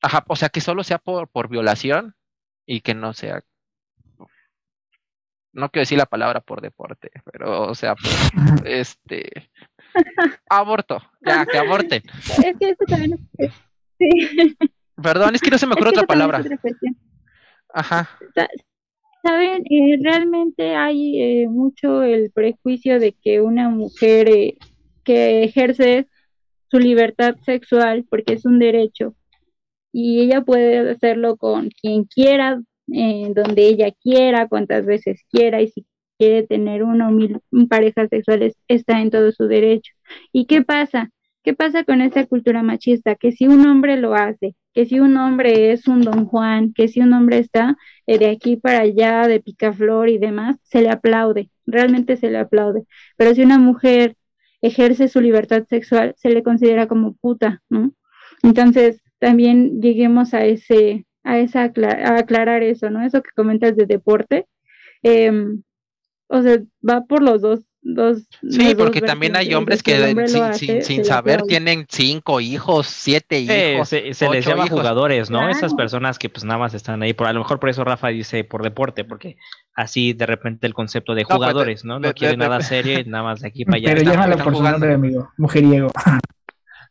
[0.00, 2.14] Ajá, o sea, que solo sea por, por violación
[2.66, 3.42] y que no sea,
[5.52, 8.12] no quiero decir la palabra por deporte, pero, o sea, por,
[8.66, 9.50] este,
[10.48, 12.02] aborto, ya, que aborten.
[12.44, 13.52] Es que eso también es,
[13.98, 14.56] sí.
[15.02, 16.40] Perdón, es que no se me Es ocurre que otra palabra.
[16.40, 16.58] otra.
[17.74, 18.08] Ajá.
[19.22, 24.56] Saben, Eh, realmente hay eh, mucho el prejuicio de que una mujer eh,
[25.04, 26.06] que ejerce
[26.70, 29.14] su libertad sexual, porque es un derecho,
[29.92, 35.86] y ella puede hacerlo con quien quiera, donde ella quiera, cuantas veces quiera, y si
[36.18, 39.92] quiere tener una o mil parejas sexuales, está en todo su derecho.
[40.32, 41.10] ¿Y qué pasa?
[41.42, 43.14] ¿Qué pasa con esta cultura machista?
[43.14, 46.88] Que si un hombre lo hace, que si un hombre es un don Juan, que
[46.88, 47.76] si un hombre está
[48.06, 52.38] eh, de aquí para allá, de picaflor y demás, se le aplaude, realmente se le
[52.38, 52.84] aplaude.
[53.16, 54.16] Pero si una mujer
[54.62, 57.92] ejerce su libertad sexual, se le considera como puta, ¿no?
[58.42, 63.04] Entonces, también lleguemos a ese, a esa a aclarar eso, ¿no?
[63.04, 64.46] Eso que comentas de deporte,
[65.02, 65.62] em,
[66.28, 68.18] o sea, va por los dos, dos
[68.50, 71.86] Sí, dos porque también hay hombres que hombre lo sin, hace, sin, sin saber tienen
[71.88, 73.88] cinco hijos, siete Eh, hijos.
[73.88, 74.78] se, les llama hijos.
[74.78, 75.48] jugadores, ¿no?
[75.48, 78.08] Esas personas que pues nada más están ahí, por, a lo mejor por eso Rafa
[78.08, 79.36] dice por deporte, porque
[79.74, 81.98] así de repente el concepto de pues, jugadores, ¿no?
[81.98, 83.94] No de- quiere de- nada de- serio, y nada más de aquí para allá.
[83.94, 85.30] Pero llámalo por su nombre, amigo.
[85.38, 85.90] Mujeriego.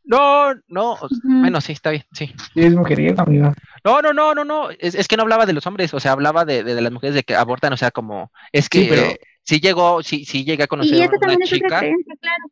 [0.08, 2.28] No, no, o- bueno, sí, está bien, sí.
[2.54, 3.54] Sí, es mujeriego, amigo.
[3.84, 6.14] No, no, no, no, no, es, es que no hablaba de los hombres, o sea,
[6.14, 8.88] hablaba de, de, de las mujeres de que abortan, o sea, como, es que Sí,
[8.90, 12.16] pero- eh, sí llegó, sí, sí llegué a Y conocer eso una es chica, creencia,
[12.22, 12.44] claro.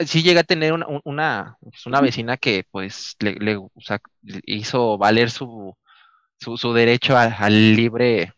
[0.00, 3.70] sí llegué a tener una, un- una, pues, una vecina que pues le, le- o
[3.80, 4.00] sea,
[4.44, 5.76] hizo valer su,
[6.40, 8.32] su, su derecho al libre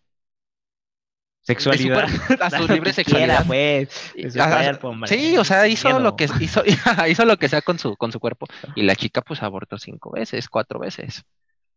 [1.49, 2.05] Sexualidad.
[2.41, 3.45] a su libre sexualidad.
[3.45, 5.09] quiera, pues, de su cuerpo, hombre.
[5.09, 6.63] Sí, o sea, hizo lo que hizo,
[7.09, 8.47] hizo lo que sea con su, con su cuerpo.
[8.75, 11.25] Y la chica pues abortó cinco veces, cuatro veces,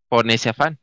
[0.10, 0.78] por ese afán.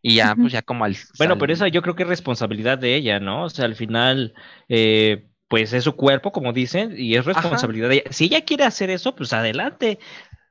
[0.00, 2.78] Y ya, pues ya como al Bueno, al- pero eso yo creo que es responsabilidad
[2.78, 3.44] de ella, ¿no?
[3.44, 4.34] O sea, al final,
[4.68, 8.12] eh, pues es su cuerpo, como dicen, y es responsabilidad de ella.
[8.12, 9.98] Si ella quiere hacer eso, pues adelante.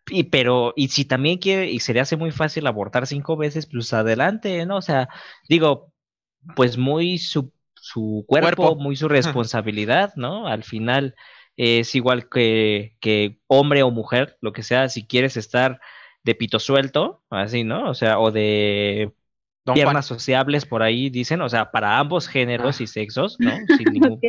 [0.10, 3.68] Y pero, y si también quiere, y se le hace muy fácil abortar cinco veces,
[3.72, 4.78] pues adelante, ¿no?
[4.78, 5.08] O sea,
[5.48, 5.92] digo,
[6.56, 8.76] pues muy su, su cuerpo, Cuerpo.
[8.78, 10.48] muy su responsabilidad, ¿no?
[10.48, 11.16] Al final
[11.58, 15.80] es igual que, que hombre o mujer, lo que sea, si quieres estar
[16.24, 17.90] de pito suelto, así, ¿no?
[17.90, 19.12] O sea, o de
[19.66, 20.20] Don piernas Juan.
[20.20, 22.84] sociables por ahí, dicen, o sea, para ambos géneros Ah.
[22.84, 23.52] y sexos, ¿no?
[23.78, 24.20] Sin ningún,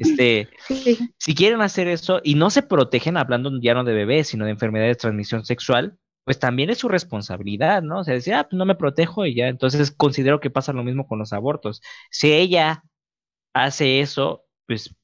[0.00, 1.12] este, sí.
[1.18, 4.50] si quieren hacer eso y no se protegen hablando ya no de bebés, sino de
[4.52, 5.98] enfermedades de transmisión sexual,
[6.28, 8.00] pues también es su responsabilidad, ¿no?
[8.00, 9.48] O sea, decir, ah, pues no me protejo y ya.
[9.48, 11.82] Entonces considero que pasa lo mismo con los abortos.
[12.10, 12.84] Si ella
[13.54, 14.96] hace eso, pues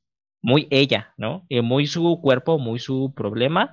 [0.42, 1.46] muy ella, ¿no?
[1.48, 3.72] Y muy su cuerpo, muy su problema,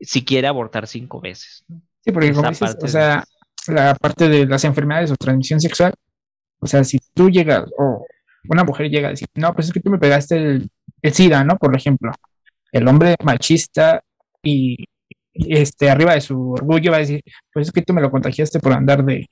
[0.00, 1.64] si quiere abortar cinco veces.
[1.68, 1.82] ¿no?
[2.02, 3.24] Sí, porque como dices, o de- sea,
[3.68, 5.92] la parte de las enfermedades o transmisión sexual,
[6.60, 8.06] o sea, si tú llegas o
[8.48, 10.70] una mujer llega a decir, no, pues es que tú me pegaste el,
[11.02, 11.56] el SIDA, ¿no?
[11.58, 12.12] Por ejemplo,
[12.72, 14.02] el hombre machista
[14.42, 14.86] y,
[15.34, 18.58] este arriba de su orgullo va a decir, pues es que tú me lo contagiaste
[18.60, 19.28] por andar de,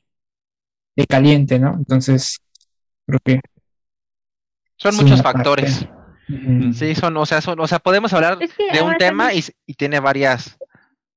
[0.96, 1.74] de caliente, ¿no?
[1.76, 2.38] Entonces,
[3.06, 3.40] creo que
[4.76, 5.86] Son muchos factores.
[6.74, 9.40] Sí, son, o sea, son, o sea, podemos hablar Es que de un tema y,
[9.40, 10.58] también- y tiene varias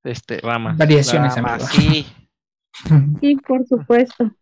[0.04, 0.78] este Ramas.
[0.78, 1.76] Variaciones, ramas.
[1.76, 1.92] amigo.
[1.92, 2.06] Sí,
[3.20, 4.34] Sí, por supuesto.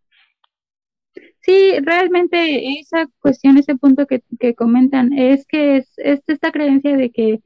[1.43, 6.97] Sí, realmente esa cuestión, ese punto que, que comentan, es que es, es esta creencia
[6.97, 7.41] de que,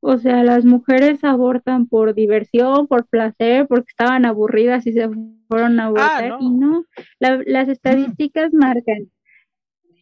[0.00, 5.08] o sea, las mujeres abortan por diversión, por placer, porque estaban aburridas y se
[5.48, 6.38] fueron a abortar, no.
[6.40, 6.84] y no,
[7.20, 9.10] la- las estadísticas marcan,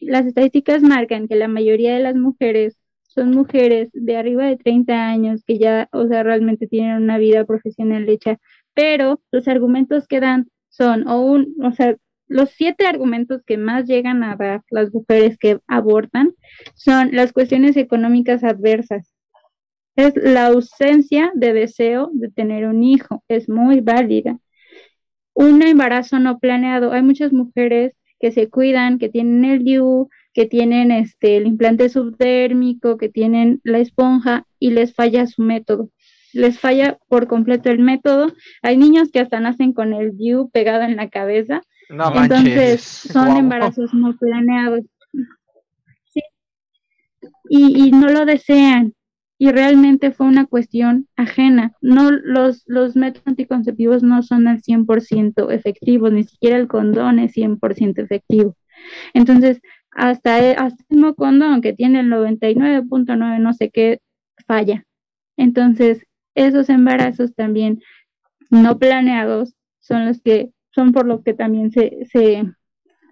[0.01, 2.79] las estadísticas marcan que la mayoría de las mujeres
[3.09, 7.45] son mujeres de arriba de 30 años que ya, o sea, realmente tienen una vida
[7.47, 8.39] profesional hecha,
[8.75, 11.97] pero los argumentos que dan son, o un, o sea,
[12.29, 16.35] los siete argumentos que más llegan a dar las mujeres que abortan
[16.75, 19.16] son las cuestiones económicas adversas.
[19.97, 24.39] Es la ausencia de deseo de tener un hijo, es muy válida.
[25.35, 26.93] Un embarazo no planeado.
[26.93, 31.89] Hay muchas mujeres que se cuidan, que tienen el DIU, que tienen este, el implante
[31.89, 35.91] subdérmico, que tienen la esponja y les falla su método.
[36.33, 38.33] Les falla por completo el método.
[38.63, 42.83] Hay niños que hasta nacen con el DIU pegado en la cabeza no entonces, manches.
[43.13, 44.81] son embarazos no planeados.
[46.11, 46.21] Sí.
[47.49, 48.95] Y, y no lo desean.
[49.39, 51.73] Y realmente fue una cuestión ajena.
[51.81, 57.35] No, los, los métodos anticonceptivos no son al 100% efectivos, ni siquiera el condón es
[57.37, 58.57] 100% efectivo.
[59.15, 59.61] Entonces,
[59.91, 64.01] hasta el, hasta el mismo condón que tiene el 99.9 no sé qué
[64.47, 64.85] falla.
[65.37, 67.83] Entonces, esos embarazos también
[68.51, 72.45] no planeados son los que son por lo que también se, se,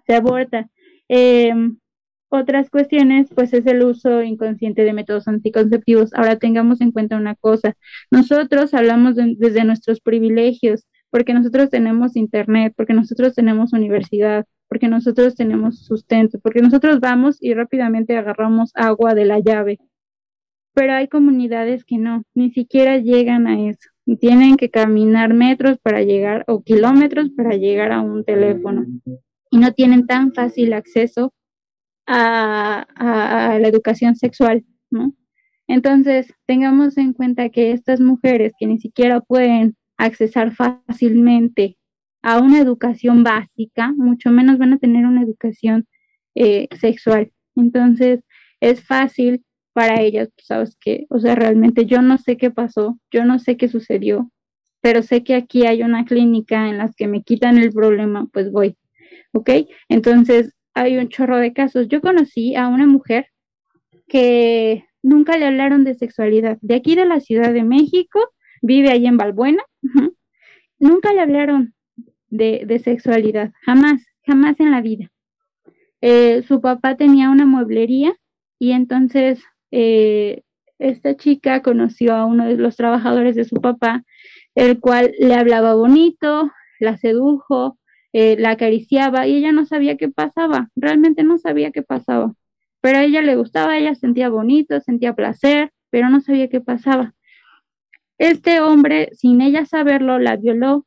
[0.05, 0.69] se aborta.
[1.09, 1.53] Eh,
[2.35, 6.13] otras cuestiones, pues es el uso inconsciente de métodos anticonceptivos.
[6.13, 7.75] Ahora tengamos en cuenta una cosa,
[8.11, 14.87] nosotros hablamos de, desde nuestros privilegios, porque nosotros tenemos internet, porque nosotros tenemos universidad, porque
[14.87, 19.79] nosotros tenemos sustento, porque nosotros vamos y rápidamente agarramos agua de la llave.
[20.73, 23.89] Pero hay comunidades que no, ni siquiera llegan a eso.
[24.19, 28.85] Tienen que caminar metros para llegar o kilómetros para llegar a un teléfono
[29.49, 31.33] y no tienen tan fácil acceso
[32.07, 35.13] a, la educación sexual, ¿no?
[35.67, 41.77] Entonces, tengamos en cuenta que estas mujeres que ni siquiera pueden accesar fácilmente
[42.21, 45.87] a una educación básica, mucho menos van a tener una educación
[46.35, 47.31] eh, sexual.
[47.55, 48.21] Entonces,
[48.59, 52.99] es fácil para ellas, pues, sabes que, o sea, realmente yo no sé qué pasó,
[53.11, 54.31] yo no sé qué sucedió,
[54.81, 58.51] pero sé que aquí hay una clínica en las que me quitan el problema, pues
[58.51, 58.77] voy,
[59.33, 59.49] ¿ok?
[59.89, 61.87] Entonces, hay un chorro de casos.
[61.87, 63.27] Yo conocí a una mujer
[64.07, 68.19] que nunca le hablaron de sexualidad, de aquí de la Ciudad de México,
[68.61, 69.63] vive ahí en Balbuena,
[70.79, 71.73] nunca le hablaron
[72.29, 75.11] de, de, sexualidad, jamás, jamás en la vida.
[76.01, 78.13] Eh, su papá tenía una mueblería
[78.59, 79.41] y entonces
[79.71, 80.43] eh,
[80.77, 84.03] esta chica conoció a uno de los trabajadores de su papá,
[84.55, 87.77] el cual le hablaba bonito, la sedujo,
[88.17, 92.33] eh, la acariciaba y ella no sabía qué pasaba, realmente no sabía qué pasaba,
[92.79, 97.13] pero a ella le gustaba, ella sentía bonito, sentía placer, pero no sabía qué pasaba.
[98.17, 100.85] Este hombre, sin ella saberlo, la violó,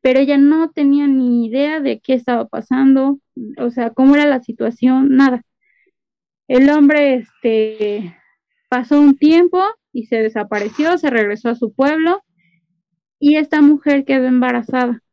[0.00, 3.18] pero ella no tenía ni idea de qué estaba pasando,
[3.58, 5.42] o sea, cómo era la situación, nada.
[6.46, 8.16] El hombre, este,
[8.68, 9.60] pasó un tiempo
[9.92, 12.22] y se desapareció, se regresó a su pueblo
[13.18, 15.03] y esta mujer quedó embarazada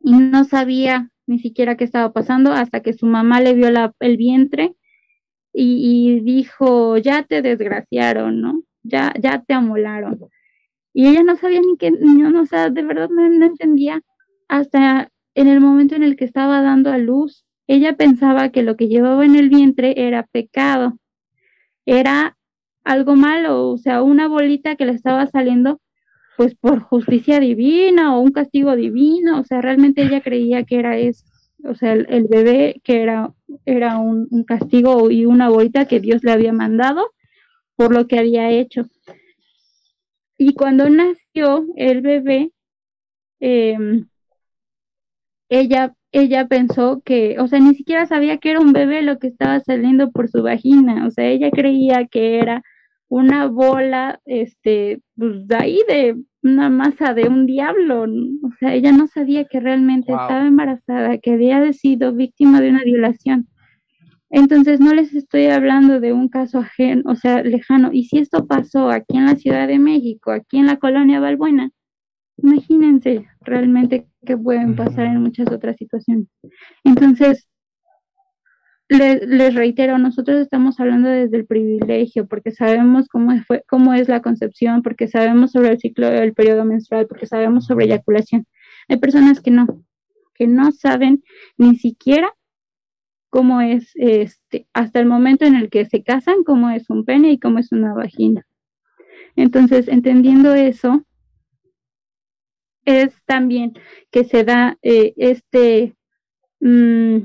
[0.00, 3.68] y no sabía ni siquiera qué estaba pasando hasta que su mamá le vio
[4.00, 4.74] el vientre
[5.52, 8.62] y, dijo, ya te desgraciaron, ¿no?
[8.82, 10.18] Ya, ya te amolaron.
[10.92, 14.02] Y ella no sabía ni qué, no, o sea, de verdad no, no entendía
[14.48, 17.44] hasta en el momento en el que estaba dando a luz.
[17.66, 20.98] Ella pensaba que lo que llevaba en el vientre era pecado,
[21.86, 22.36] era
[22.84, 25.80] algo malo, o sea, una bolita que le estaba saliendo
[26.40, 30.96] pues por justicia divina o un castigo divino, o sea, realmente ella creía que era
[30.96, 31.22] eso,
[31.64, 33.34] o sea, el, bebé que era,
[33.66, 37.10] era un, castigo y una bolita que Dios le había mandado
[37.76, 38.86] por lo que había hecho.
[40.38, 42.52] Y cuando nació el bebé,
[43.40, 43.76] eh,
[45.50, 49.26] ella, ella pensó que, o sea, ni siquiera sabía que era un bebé lo que
[49.26, 52.62] estaba saliendo por su vagina, o sea, ella creía que era
[53.08, 58.92] una bola, este, pues de ahí de una masa de un diablo, o sea, ella
[58.92, 60.22] no sabía que realmente wow.
[60.22, 63.48] estaba embarazada, que había sido víctima de una violación.
[64.30, 67.90] Entonces no les estoy hablando de un caso ajeno, o sea, lejano.
[67.92, 71.70] Y si esto pasó aquí en la Ciudad de México, aquí en la colonia Balbuena,
[72.36, 76.28] imagínense realmente que pueden pasar en muchas otras situaciones.
[76.84, 77.49] Entonces,
[78.90, 84.20] les, reitero, nosotros estamos hablando desde el privilegio, porque sabemos cómo, fue, cómo es la
[84.20, 88.46] concepción, porque sabemos sobre el ciclo del periodo menstrual, porque sabemos sobre eyaculación.
[88.88, 89.84] Hay personas que no,
[90.34, 91.22] que no saben
[91.56, 92.34] ni siquiera
[93.28, 97.30] cómo es este, hasta el momento en el que se casan, cómo es un pene
[97.30, 98.44] y cómo es una vagina.
[99.36, 101.04] Entonces, entendiendo eso,
[102.84, 103.74] es también
[104.10, 105.94] que se da eh, este,
[106.58, 107.18] mm,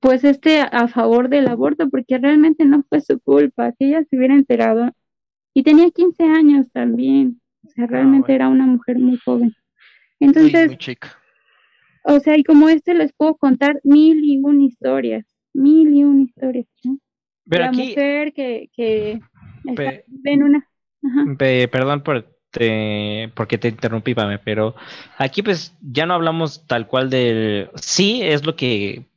[0.00, 4.16] pues este a favor del aborto, porque realmente no fue su culpa, si ella se
[4.16, 4.90] hubiera enterado,
[5.54, 9.54] y tenía 15 años también, o sea, ah, realmente era una mujer muy joven.
[10.18, 10.76] Entonces,
[12.04, 16.22] o sea, y como este les puedo contar mil y una historias, mil y una
[16.22, 16.66] historias.
[17.48, 19.20] Pero La mujer que, que
[20.24, 20.66] en una...
[21.38, 24.74] perdón por te, porque te interrumpí, Pame, pero
[25.18, 27.70] aquí pues ya no hablamos tal cual del...
[27.76, 29.09] Sí, es lo que,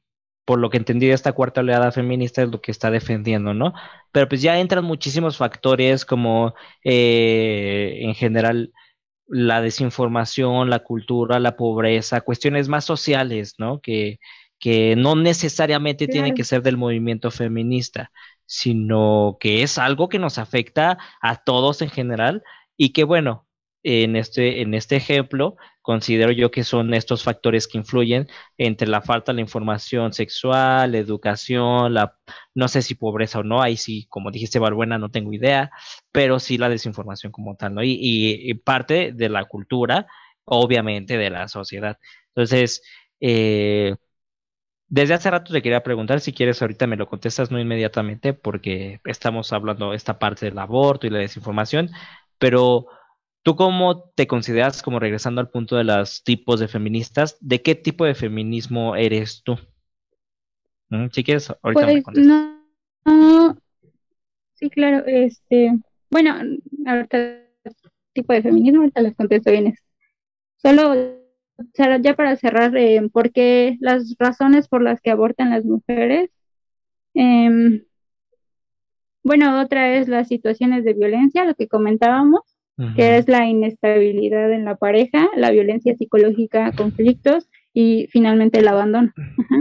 [0.45, 3.73] por lo que entendí esta cuarta oleada feminista es lo que está defendiendo, ¿no?
[4.11, 6.53] Pero pues ya entran muchísimos factores como
[6.83, 8.73] eh, en general
[9.27, 13.79] la desinformación, la cultura, la pobreza, cuestiones más sociales, ¿no?
[13.81, 14.19] Que,
[14.59, 18.11] que no necesariamente tienen que ser del movimiento feminista,
[18.45, 22.43] sino que es algo que nos afecta a todos en general
[22.77, 23.47] y que bueno,
[23.83, 28.27] en este, en este ejemplo, considero yo que son estos factores que influyen
[28.57, 32.17] entre la falta de la información sexual, la educación, la,
[32.55, 35.71] no sé si pobreza o no, ahí sí, como dijiste, Barbuena, no tengo idea,
[36.11, 37.81] pero sí la desinformación como tal, ¿no?
[37.83, 40.07] Y, parte de la cultura,
[40.45, 41.99] obviamente, de la sociedad.
[42.29, 42.81] Entonces,
[43.19, 43.95] eh,
[44.87, 49.01] desde hace rato te quería preguntar, si quieres ahorita me lo contestas no inmediatamente, porque
[49.05, 51.89] estamos hablando esta parte del aborto y la desinformación,
[52.37, 52.87] pero
[53.43, 57.75] ¿Tú cómo te consideras, como regresando al punto de los tipos de feministas, de qué
[57.75, 59.57] tipo de feminismo eres tú?
[60.89, 61.07] ¿Mm?
[61.11, 63.57] Si quieres, ahorita me pues, No,
[64.53, 65.77] sí, claro, este,
[66.09, 66.35] bueno,
[66.85, 67.43] ahorita
[68.13, 69.75] tipo de feminismo, ahorita les contesto bien.
[70.57, 70.95] Solo,
[72.01, 76.29] ya para cerrar, eh, porque las razones por las que abortan las mujeres,
[77.13, 77.83] em,
[79.23, 82.41] bueno, otra es las situaciones de violencia, lo que comentábamos,
[82.95, 89.11] que es la inestabilidad en la pareja, la violencia psicológica, conflictos y finalmente el abandono.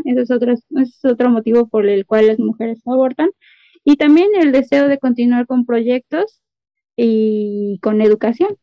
[0.05, 3.31] Ese, es otro, es otro motivo por el cual las mujeres abortan.
[3.85, 6.41] Y también el deseo de continuar con proyectos
[6.97, 8.57] y con educación.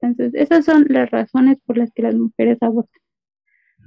[0.00, 2.99] Entonces, esas son las razones por las que las mujeres abortan.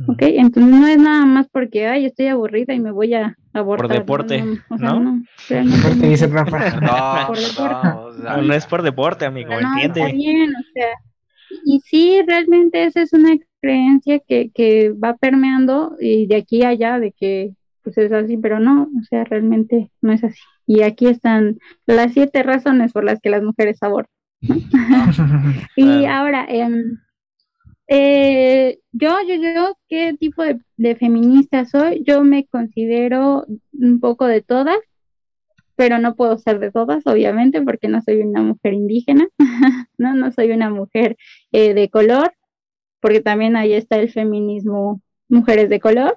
[0.08, 0.22] ¿Ok?
[0.22, 3.88] Entonces no es nada más porque, ay, estoy aburrida y me voy a abortar.
[3.88, 5.00] Por deporte, ¿no?
[5.00, 5.24] ¿no?
[6.02, 6.80] dice Rafa?
[6.82, 8.48] No, por deporte.
[8.48, 10.14] No, es por deporte, amigo, entiende.
[10.14, 10.90] bien, o sea,
[11.66, 16.70] y sí, realmente esa es una creencia que, que va permeando y de aquí a
[16.70, 17.54] allá de que
[17.84, 20.40] pues es así, pero no, o sea, realmente no es así.
[20.66, 24.14] Y aquí están las siete razones por las que las mujeres abortan.
[25.76, 26.70] y ahora, eh,
[27.88, 32.04] eh, yo, yo, yo, ¿qué tipo de, feminista soy?
[32.04, 34.78] Yo me considero un poco de todas,
[35.76, 39.28] pero no puedo ser de todas, obviamente, porque no soy una mujer indígena,
[39.98, 41.18] no, no soy una mujer
[41.52, 42.34] eh, de color,
[43.02, 46.16] porque también ahí está el feminismo mujeres de color,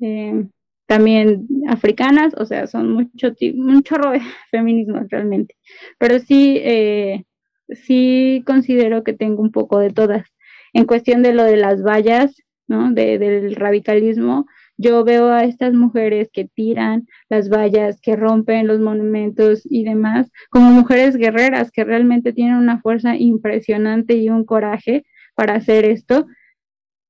[0.00, 0.46] eh,
[0.86, 4.20] también africanas, o sea, son mucho, un chorro de
[4.50, 5.56] feminismos realmente,
[5.98, 6.60] pero sí,
[7.70, 10.26] sí considero que tengo un poco de todas
[10.76, 12.36] en cuestión de lo de las vallas,
[12.68, 12.92] ¿no?
[12.92, 14.46] del radicalismo,
[14.76, 20.30] yo veo a estas mujeres que tiran las vallas, que rompen los monumentos y demás,
[20.50, 26.26] como mujeres guerreras que realmente tienen una fuerza impresionante y un coraje para hacer esto,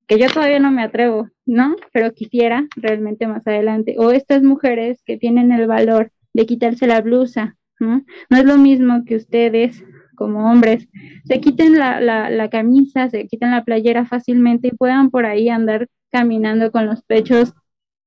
[0.07, 1.75] que yo todavía no me atrevo, ¿no?
[1.93, 3.97] Pero quisiera realmente más adelante.
[3.99, 8.05] O estas mujeres que tienen el valor de quitarse la blusa, ¿no?
[8.31, 9.83] No es lo mismo que ustedes
[10.17, 10.89] como hombres,
[11.25, 15.87] se quiten la, la, camisa, se quiten la playera fácilmente y puedan por ahí andar
[16.11, 17.55] caminando con los pechos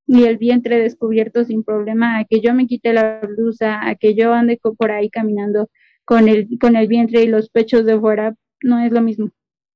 [0.08, 4.16] y el vientre descubierto sin problema, a que yo me quite la blusa, a que
[4.16, 5.70] yo ande por ahí caminando
[6.04, 8.34] con el, con el vientre y los pechos de fuera,
[8.64, 9.30] no es lo mismo.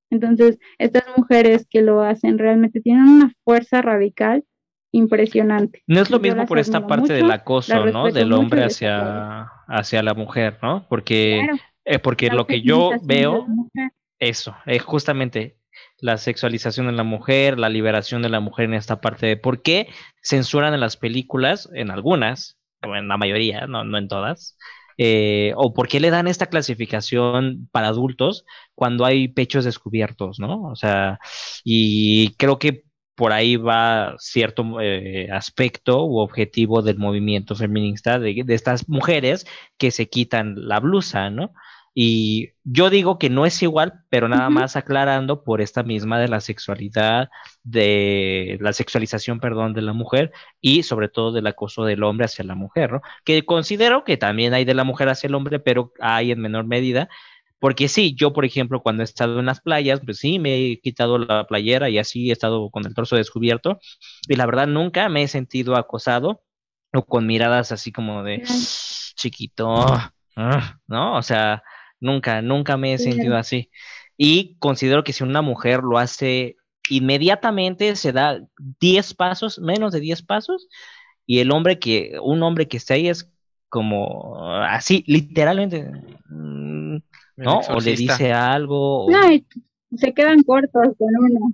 [0.10, 4.44] Entonces, estas mujeres que lo hacen realmente tienen una fuerza radical
[4.92, 5.84] impresionante.
[5.88, 8.12] No es lo mismo por esta parte del acoso, ¿no?
[8.12, 10.86] Del hombre hacia, hacia la mujer, ¿no?
[10.88, 11.46] Porque
[11.86, 13.46] eh, porque lo que yo veo,
[14.20, 15.58] eso, es justamente
[16.00, 19.62] la sexualización de la mujer, la liberación de la mujer en esta parte de por
[19.62, 19.88] qué
[20.22, 24.58] censuran en las películas, en algunas, o en la mayoría, no, no en todas,
[24.98, 28.46] eh, o por qué le dan esta clasificación para adultos
[28.76, 30.64] cuando hay pechos descubiertos, ¿no?
[30.64, 31.20] O sea,
[31.64, 32.84] y creo que
[33.16, 39.46] por ahí va cierto eh, aspecto u objetivo del movimiento feminista de, de, estas mujeres
[39.78, 41.54] que se quitan la blusa, ¿no?
[41.96, 46.28] Y yo digo que no es igual, pero nada más aclarando por esta misma de
[46.28, 47.30] la sexualidad,
[47.64, 52.46] de la sexualización, perdón, de la mujer y sobre todo del acoso del hombre hacia
[52.46, 53.02] la mujer, ¿no?
[53.24, 56.66] Que considero que también hay de la mujer hacia el hombre, pero hay en menor
[56.66, 57.10] medida.
[57.60, 60.82] Porque sí, yo, por ejemplo, cuando he estado en las playas, pues sí, me he
[60.82, 63.80] quitado la playera y así he estado con el torso descubierto.
[64.28, 66.44] Y la verdad, nunca me he sentido acosado
[66.94, 68.44] o con miradas así como de
[69.16, 69.86] chiquito,
[70.36, 71.16] ah", ¿no?
[71.18, 71.64] O sea,
[72.04, 73.70] Nunca, nunca me he sentido así.
[74.18, 76.58] Y considero que si una mujer lo hace
[76.90, 78.46] inmediatamente, se da
[78.82, 80.68] 10 pasos, menos de 10 pasos,
[81.26, 83.32] y el hombre que, un hombre que está ahí es
[83.70, 85.90] como así, literalmente,
[86.30, 86.98] mm,
[87.38, 87.60] ¿no?
[87.70, 89.08] O le dice algo.
[89.10, 89.22] No,
[89.96, 91.54] se quedan cortos con uno.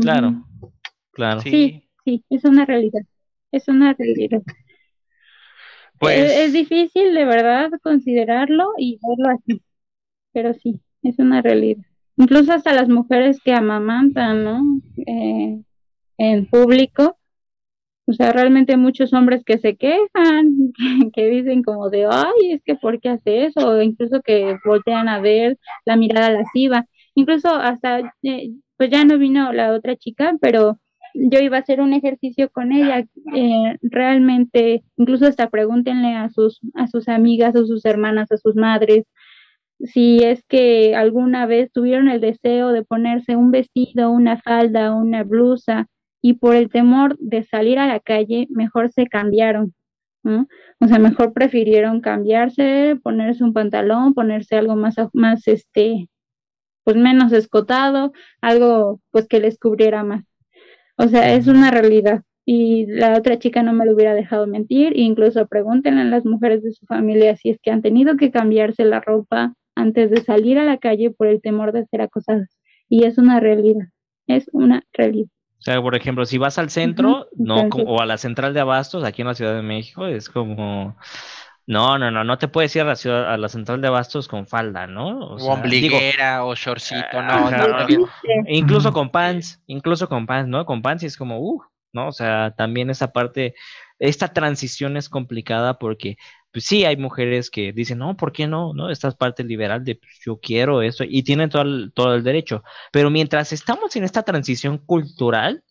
[0.00, 0.46] Claro,
[1.12, 1.42] claro.
[1.42, 3.02] Sí, sí, es una realidad.
[3.52, 4.40] Es una realidad.
[5.98, 6.18] Pues...
[6.18, 9.60] Es, es, difícil de verdad considerarlo y verlo así
[10.32, 11.84] pero sí, es una realidad.
[12.16, 14.62] Incluso hasta las mujeres que amamantan, ¿no?
[15.06, 15.62] Eh,
[16.18, 17.16] en público,
[18.10, 20.72] o sea, realmente muchos hombres que se quejan,
[21.14, 23.68] que, dicen como de, ay, es que ¿por qué hace eso?
[23.68, 26.86] O incluso que voltean a ver la mirada lasciva.
[27.14, 30.78] Incluso hasta, eh, pues ya no vino la otra chica, pero
[31.14, 33.06] yo iba a hacer un ejercicio con ella.
[33.34, 38.56] Eh, realmente, incluso hasta pregúntenle a sus, a sus amigas, o sus hermanas, a sus
[38.56, 39.04] madres,
[39.84, 45.24] si es que alguna vez tuvieron el deseo de ponerse un vestido, una falda, una
[45.24, 45.86] blusa
[46.22, 49.74] y por el temor de salir a la calle, mejor se cambiaron.
[50.22, 56.08] O sea, mejor prefirieron cambiarse, ponerse un pantalón, ponerse algo más, más, este,
[56.84, 58.12] pues menos escotado,
[58.42, 60.24] algo pues que les cubriera más.
[60.96, 62.22] O sea, es una realidad.
[62.44, 66.62] Y la otra chica no me lo hubiera dejado mentir, incluso pregúntenle a las mujeres
[66.62, 70.58] de su familia si es que han tenido que cambiarse la ropa, antes de salir
[70.58, 72.48] a la calle por el temor de ser acosadas.
[72.88, 73.88] Y es una realidad,
[74.26, 75.30] es una realidad.
[75.58, 79.04] O sea, por ejemplo, si vas al centro, no o a la central de abastos
[79.04, 80.96] aquí en la Ciudad de México, es como
[81.70, 84.26] no, no, no, no te puedes ir a la ciudad, a la central de abastos
[84.26, 85.20] con falda, ¿no?
[85.20, 88.08] O, ombliguera o shortcito, no, no,
[88.48, 90.66] Incluso con pants, incluso con pants, ¿no?
[90.66, 91.62] Con pants es como, uh,
[91.92, 92.08] ¿no?
[92.08, 93.54] O sea, también esa parte,
[94.00, 96.16] esta transición es complicada porque
[96.52, 98.72] pues sí hay mujeres que dicen, no, ¿por qué no?
[98.74, 98.90] ¿No?
[98.90, 102.24] Esta es parte liberal de pues, yo quiero esto y tienen todo el, todo el
[102.24, 102.64] derecho.
[102.92, 105.62] Pero mientras estamos en esta transición cultural,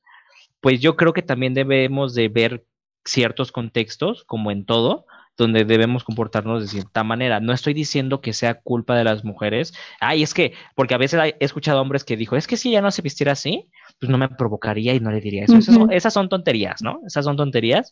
[0.62, 2.66] pues yo creo que también debemos de ver
[3.04, 5.06] ciertos contextos, como en todo,
[5.40, 7.40] donde debemos comportarnos de cierta manera.
[7.40, 9.74] No estoy diciendo que sea culpa de las mujeres.
[10.00, 12.82] Ay, es que, porque a veces he escuchado hombres que dijo, es que si ya
[12.82, 15.58] no se vistiera así, pues no me provocaría y no le diría eso.
[15.90, 17.02] esas son tonterías, ¿no?
[17.08, 17.92] Esas son tonterías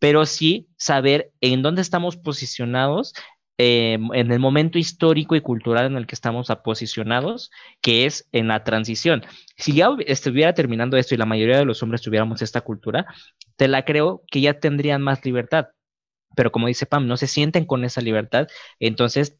[0.00, 3.12] pero sí saber en dónde estamos posicionados
[3.62, 7.50] eh, en el momento histórico y cultural en el que estamos posicionados,
[7.82, 9.22] que es en la transición.
[9.58, 13.04] Si ya estuviera terminando esto y la mayoría de los hombres tuviéramos esta cultura,
[13.56, 15.66] te la creo que ya tendrían más libertad.
[16.36, 18.48] Pero como dice Pam, no se sienten con esa libertad,
[18.78, 19.38] entonces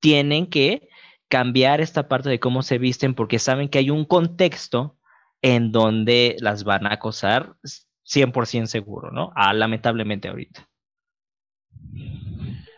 [0.00, 0.88] tienen que
[1.28, 4.98] cambiar esta parte de cómo se visten porque saben que hay un contexto
[5.42, 7.54] en donde las van a acosar
[8.04, 9.32] 100% seguro, ¿no?
[9.36, 10.68] Ah, lamentablemente ahorita.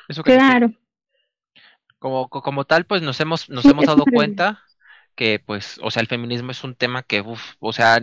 [0.09, 0.71] Eso claro.
[1.99, 4.63] como, como tal, pues nos hemos, nos hemos dado cuenta
[5.15, 8.01] que, pues, o sea, el feminismo es un tema que, uf, o sea,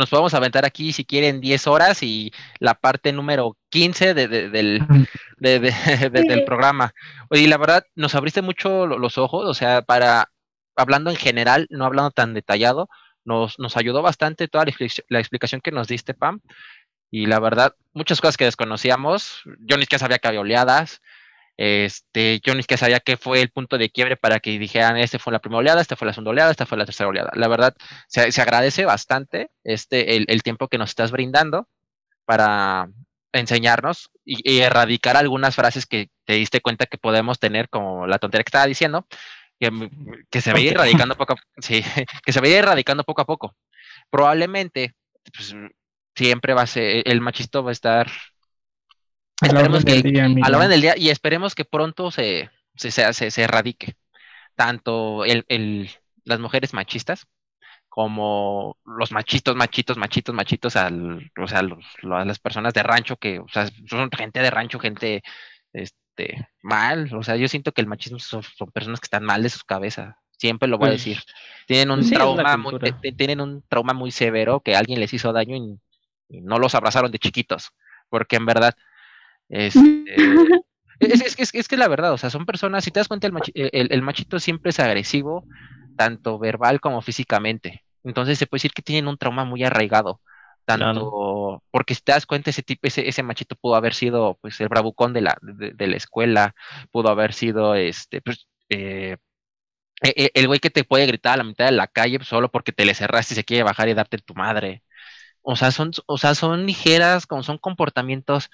[0.00, 4.86] nos podemos aventar aquí si quieren 10 horas y la parte número 15 de, del,
[5.38, 6.92] del programa.
[7.30, 10.30] Y la verdad, nos abriste mucho los ojos, o sea, para,
[10.74, 12.88] hablando en general, no hablando tan detallado,
[13.24, 14.64] nos, nos ayudó bastante toda
[15.08, 16.40] la, explicación que nos diste, Pam.
[17.10, 19.42] Y la verdad, muchas cosas que desconocíamos.
[19.60, 21.00] Yo ni siquiera sabía que había oleadas.
[21.62, 25.18] Este, yo ni siquiera sabía qué fue el punto de quiebre para que dijeran, este
[25.18, 27.30] fue la primera oleada, esta fue la segunda oleada, esta fue la tercera oleada.
[27.34, 27.74] La verdad,
[28.08, 31.68] se, se agradece bastante este, el, el, tiempo que nos estás brindando
[32.24, 32.88] para
[33.32, 38.18] enseñarnos y, y, erradicar algunas frases que te diste cuenta que podemos tener, como la
[38.18, 39.06] tontería que estaba diciendo,
[40.30, 41.84] que, se veía erradicando poco a, sí,
[42.24, 43.54] que se erradicando poco a poco.
[44.08, 44.94] Probablemente,
[45.36, 45.54] pues,
[46.14, 48.10] siempre va a ser, el machista va a estar
[49.40, 52.50] a la hora del día, a la hora del día y esperemos que pronto se,
[52.76, 53.94] se, se, se erradique
[54.54, 55.90] tanto el, el,
[56.24, 57.26] las mujeres machistas
[57.88, 63.16] como los machitos, machitos, machitos, machitos, al, o sea, los, a las personas de rancho
[63.16, 65.22] que, o sea, son gente de rancho, gente,
[65.72, 67.10] este, mal.
[67.14, 68.42] O sea, yo siento que el machismo son,
[68.72, 70.14] personas que están mal de sus cabezas.
[70.38, 71.18] siempre lo voy a Pues, decir.
[71.66, 72.78] Tienen un sí, trauma muy,
[73.16, 75.80] tienen un trauma muy severo que alguien les hizo daño y,
[76.28, 77.72] y no los abrazaron de chiquitos,
[78.08, 78.74] porque en verdad
[79.50, 79.90] este,
[81.00, 83.00] es, es, que- es, que- es que la verdad, o sea, son personas, si te
[83.00, 85.46] das cuenta, el, machi- el, el machito siempre es agresivo,
[85.96, 87.84] tanto verbal como físicamente.
[88.04, 90.22] Entonces se puede decir que tienen un trauma muy arraigado.
[90.66, 94.60] Tanto, porque si te das cuenta, ese tipo, ese, ese machito pudo haber sido pues
[94.60, 96.54] el bravucón de la, de, de la escuela,
[96.92, 99.16] pudo haber sido este, pues, eh,
[100.02, 102.28] e- e- el güey que te puede gritar a la mitad de la calle pues,
[102.28, 104.82] solo porque te le cerraste y se quiere bajar y darte tu madre.
[105.42, 108.50] O sea, son, o sea, son ligeras, como son comportamientos,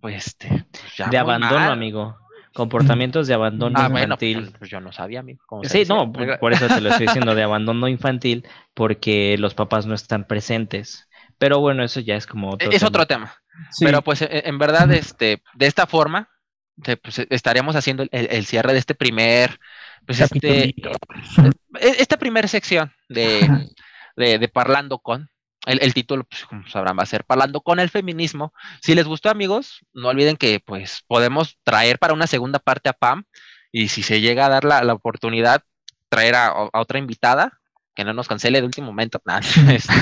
[0.00, 1.72] pues, este, pues, ya de abandono, mal.
[1.72, 2.16] amigo.
[2.54, 4.50] Comportamientos de abandono Ah, bueno, infantil.
[4.58, 5.42] pues yo no sabía, amigo.
[5.64, 9.84] Sí, no, por por eso te lo estoy diciendo de abandono infantil, porque los papás
[9.84, 11.06] no están presentes.
[11.38, 12.88] Pero bueno, eso ya es como otro Es tema.
[12.88, 13.34] otro tema.
[13.72, 13.84] Sí.
[13.84, 16.30] Pero pues e- en verdad, este, de esta forma,
[17.02, 19.58] pues, estaríamos haciendo el, el cierre de este primer,
[20.06, 20.90] pues este, Capitulito.
[21.78, 23.68] e- esta primera sección de,
[24.16, 25.28] de, de Parlando con.
[25.66, 28.54] El, el título, pues, como sabrán, va a ser Parlando con el feminismo.
[28.80, 32.94] Si les gustó, amigos, no olviden que pues podemos traer para una segunda parte a
[32.94, 33.24] Pam.
[33.72, 35.62] Y si se llega a dar la, la oportunidad,
[36.08, 37.60] traer a, a otra invitada,
[37.96, 39.20] que no nos cancele de último momento.
[39.24, 39.40] Nah,
[39.70, 39.94] este,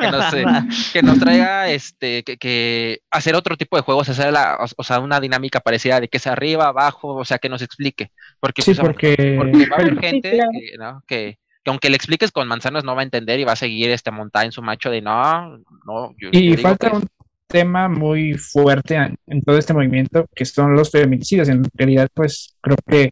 [0.00, 0.44] que nos, eh,
[0.92, 4.82] que nos traiga este que, que hacer otro tipo de juegos, hacer la, o, o
[4.82, 8.10] sea, una dinámica parecida de que es arriba, abajo, o sea, que nos explique.
[8.40, 10.50] Porque, Sí, pues, porque, porque va a haber Sí, gente claro.
[10.52, 11.04] que, ¿no?
[11.06, 13.90] que, que aunque le expliques con manzanas no va a entender y va a seguir
[13.90, 16.10] este montada en su macho de no, no.
[16.18, 17.08] yo- yo y digo falta que- un
[17.46, 21.48] tema muy fuerte en, todo este movimiento, que son los feminicidios.
[21.48, 23.10] En realidad, pues creo que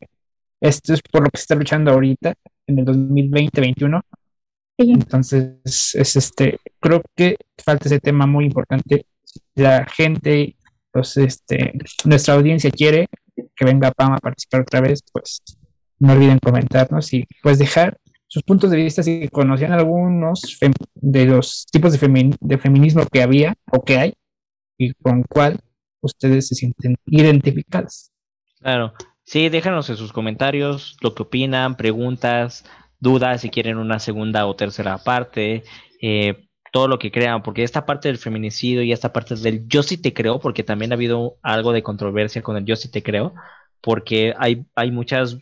[0.60, 2.32] esto es por lo que se está luchando ahorita,
[2.66, 4.00] en el 2020-21.
[4.78, 4.92] Sí.
[4.92, 9.04] Entonces, es este, creo que falta ese tema muy importante.
[9.54, 10.56] La gente,
[10.90, 11.74] pues, este,
[12.06, 13.08] nuestra audiencia quiere
[13.54, 15.42] que venga Pam a participar otra vez, pues
[15.98, 17.98] no olviden comentarnos y pues dejar
[18.30, 20.40] sus puntos de vista si conocían algunos
[20.94, 24.14] de los tipos de feminismo que había o que hay
[24.78, 25.58] y con cuál
[26.00, 28.12] ustedes se sienten identificados.
[28.60, 28.92] Claro.
[29.24, 32.64] Sí, déjanos en sus comentarios lo que opinan, preguntas,
[33.00, 35.64] dudas, si quieren una segunda o tercera parte,
[36.00, 39.82] eh, todo lo que crean, porque esta parte del feminicidio y esta parte del yo
[39.82, 43.02] sí te creo, porque también ha habido algo de controversia con el yo sí te
[43.02, 43.34] creo,
[43.80, 45.36] porque hay, hay muchas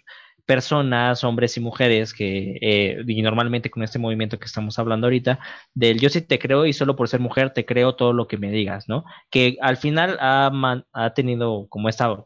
[0.49, 5.39] personas, hombres y mujeres que, eh, normalmente con este movimiento que estamos hablando ahorita,
[5.75, 8.39] del yo sí te creo y solo por ser mujer te creo todo lo que
[8.39, 9.05] me digas, ¿no?
[9.31, 10.51] Que al final ha,
[10.95, 12.17] ha tenido como esta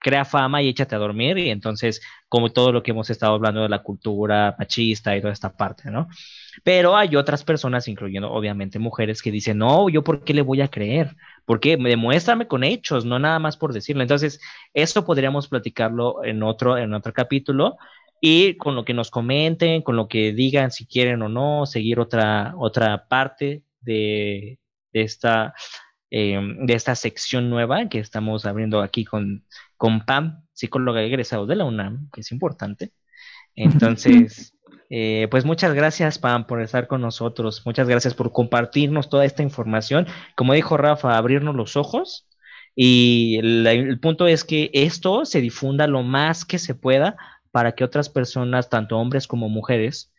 [0.00, 3.62] crea fama y échate a dormir y entonces como todo lo que hemos estado hablando
[3.62, 6.08] de la cultura machista y toda esta parte, ¿no?
[6.62, 10.60] Pero hay otras personas, incluyendo obviamente mujeres, que dicen, no, yo por qué le voy
[10.60, 14.02] a creer, porque demuéstrame con hechos, no nada más por decirlo.
[14.02, 14.40] Entonces,
[14.74, 17.76] eso podríamos platicarlo en otro, en otro capítulo
[18.20, 21.98] y con lo que nos comenten, con lo que digan si quieren o no, seguir
[22.00, 24.58] otra, otra parte de,
[24.92, 25.54] esta,
[26.10, 29.44] eh, de esta sección nueva que estamos abriendo aquí con,
[29.76, 32.92] con Pam, psicóloga egresado de la UNAM, que es importante.
[33.56, 34.54] Entonces,
[34.90, 37.62] eh, pues muchas gracias, Pam, por estar con nosotros.
[37.64, 40.06] Muchas gracias por compartirnos toda esta información.
[40.36, 42.26] Como dijo Rafa, abrirnos los ojos.
[42.74, 47.16] Y el punto es que esto se difunda lo más que se pueda
[47.50, 50.12] para que otras personas, tanto hombres como mujeres,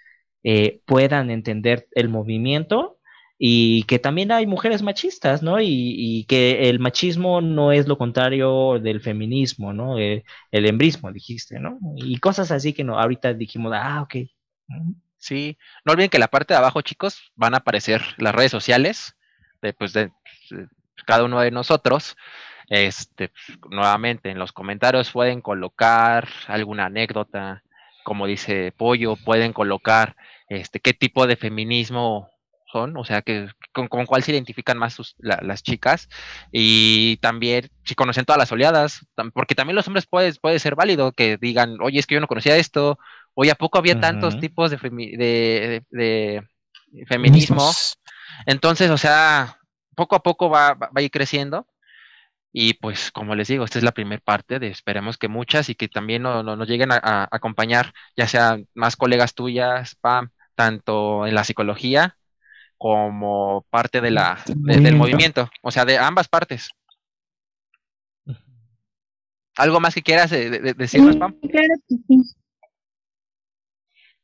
[0.44, 2.98] eh, puedan entender el movimiento
[3.44, 5.60] y que también hay mujeres machistas, ¿no?
[5.60, 9.98] Y, y que el machismo no es lo contrario del feminismo, ¿no?
[9.98, 11.80] Eh, el embrismo, dijiste, ¿no?
[11.96, 14.16] Y cosas así que no, ahorita dijimos, ah, ok.
[15.18, 19.18] Sí, no olviden que la parte de abajo, chicos, van a aparecer las redes sociales
[19.64, 20.12] de, pues, de,
[21.08, 22.16] cada uno de nosotros.
[22.70, 23.32] Este,
[23.72, 27.64] nuevamente, en los comentarios pueden colocar alguna anécdota,
[28.04, 30.16] como dice Pollo, pueden colocar
[30.48, 32.30] este, qué tipo de feminismo
[32.72, 36.08] son, o sea, que, con, con cuál se identifican más sus- la- las chicas,
[36.52, 40.76] y también si conocen todas las oleadas, tam- porque también los hombres puede, puede ser
[40.76, 42.98] válido que digan, oye, es que yo no conocía esto,
[43.34, 46.44] oye, ¿a poco había tantos tipos de, femi- de, de-
[46.88, 47.58] de feminismo?
[47.58, 47.98] Mismos.
[48.46, 49.58] Entonces, o sea,
[49.96, 51.68] poco a poco va, va, va a ir creciendo.
[52.54, 55.76] Y pues, como les digo, esta es la primera parte de esperemos que muchas y
[55.76, 60.32] que también no- no- nos lleguen a, a acompañar, ya sean más colegas tuyas, Pam,
[60.56, 62.18] tanto en la psicología
[62.82, 65.48] como parte de la, Del de- del movimiento.
[65.62, 66.72] o sea, de ambas partes.
[69.56, 71.36] ¿Algo más que quieras eh, de- de- decirnos, Pam?
[71.44, 72.22] Sí, claro que sí.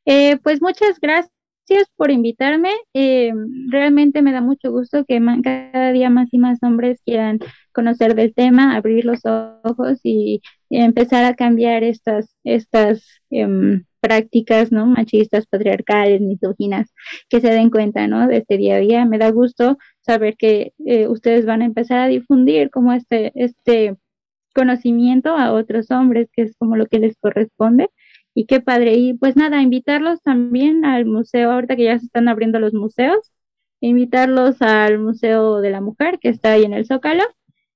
[0.06, 1.32] Eh, pues muchas gracias
[1.68, 2.70] gracias por invitarme.
[2.94, 3.32] Eh,
[3.68, 7.40] realmente me da mucho gusto que cada día más y más hombres quieran
[7.72, 10.40] conocer del tema, abrir los ojos y,
[10.70, 14.84] empezar a cambiar estas, estas em, prácticas ¿no?
[14.84, 16.92] machistas, patriarcales, misóginas,
[17.30, 18.28] que se den cuenta ¿no?
[18.28, 19.04] de este día a día.
[19.06, 23.96] Me da gusto saber que eh, ustedes van a empezar a difundir como este, este
[24.54, 27.88] conocimiento a otros hombres, que es como lo que les corresponde.
[28.38, 28.94] Y qué padre.
[28.94, 33.32] Y pues nada, invitarlos también al museo, ahorita que ya se están abriendo los museos,
[33.80, 37.24] invitarlos al Museo de la Mujer, que está ahí en el Zócalo.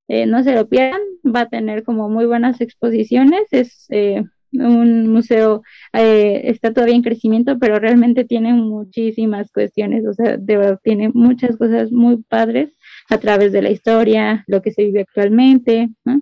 [0.06, 3.42] Eh, no se lo pierdan, va a tener como muy buenas exposiciones.
[3.50, 4.22] Es eh,
[4.52, 5.62] un museo,
[5.94, 11.10] eh, está todavía en crecimiento, pero realmente tiene muchísimas cuestiones, o sea, de verdad, tiene
[11.12, 12.70] muchas cosas muy padres
[13.10, 16.20] a través de la historia, lo que se vive actualmente, ¿no?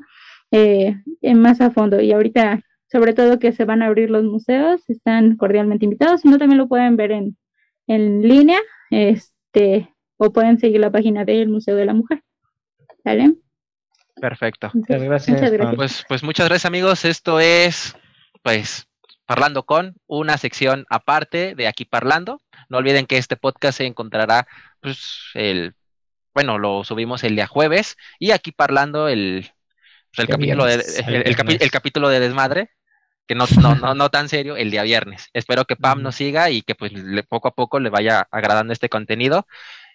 [1.35, 2.01] más a fondo.
[2.01, 6.29] Y ahorita sobre todo que se van a abrir los museos, están cordialmente invitados, si
[6.29, 7.37] no también lo pueden ver en,
[7.87, 8.59] en línea,
[8.91, 12.23] este, o pueden seguir la página del Museo de la Mujer.
[13.05, 13.35] ¿Vale?
[14.21, 14.71] Perfecto.
[14.75, 15.75] muchas gracias.
[15.77, 17.97] Pues, pues muchas gracias amigos, esto es,
[18.43, 18.87] pues,
[19.25, 22.41] Parlando con, una sección aparte de aquí Parlando.
[22.69, 24.49] No olviden que este podcast se encontrará,
[24.81, 25.75] pues, el,
[26.35, 29.49] bueno, lo subimos el día jueves y aquí Parlando el,
[30.15, 30.85] pues, el, capítulo de,
[31.61, 32.71] el, capítulo de desmadre
[33.31, 35.31] que no, no, no, no tan serio, el día viernes.
[35.33, 36.93] Espero que Pam nos siga y que pues
[37.29, 39.47] poco a poco le vaya agradando este contenido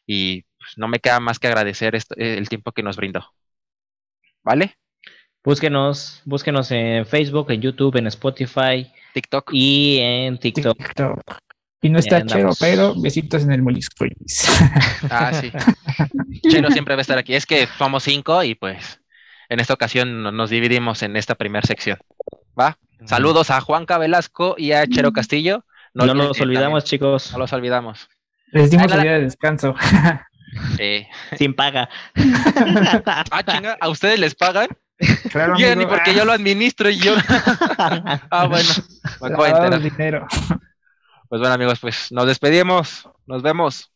[0.07, 3.29] y pues, no me queda más que agradecer el tiempo que nos brindó.
[4.41, 4.77] ¿Vale?
[5.43, 10.77] Búsquenos, búsquenos en Facebook, en YouTube, en Spotify, TikTok y en TikTok.
[11.81, 14.05] Y no está Chero, pero besitos en el molisco.
[15.09, 15.51] Ah, sí.
[16.49, 17.35] Chero siempre va a estar aquí.
[17.35, 19.01] Es que somos cinco y pues
[19.49, 21.97] en esta ocasión nos dividimos en esta primera sección.
[22.57, 22.77] ¿Va?
[23.05, 25.65] Saludos a Juanca Velasco y a Chero Castillo.
[25.93, 27.31] No, nos olvidamos, chicos.
[27.31, 28.09] No los olvidamos.
[28.47, 29.75] Les dimos el día de descanso.
[31.37, 31.89] Sin paga.
[33.05, 34.67] ah, chinga, ¿a ustedes les pagan?
[35.29, 37.15] Claro, yo ni porque yo lo administro y yo.
[38.31, 38.69] ah, bueno.
[39.21, 40.25] Me dinero.
[41.27, 43.09] Pues bueno, amigos, pues nos despedimos.
[43.25, 43.91] Nos vemos.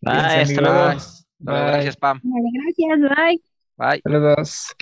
[0.00, 0.94] Bye, hasta luego.
[1.40, 2.20] Gracias, Pam.
[2.22, 3.40] gracias, bye.
[3.76, 4.00] Bye.
[4.02, 4.74] Saludos.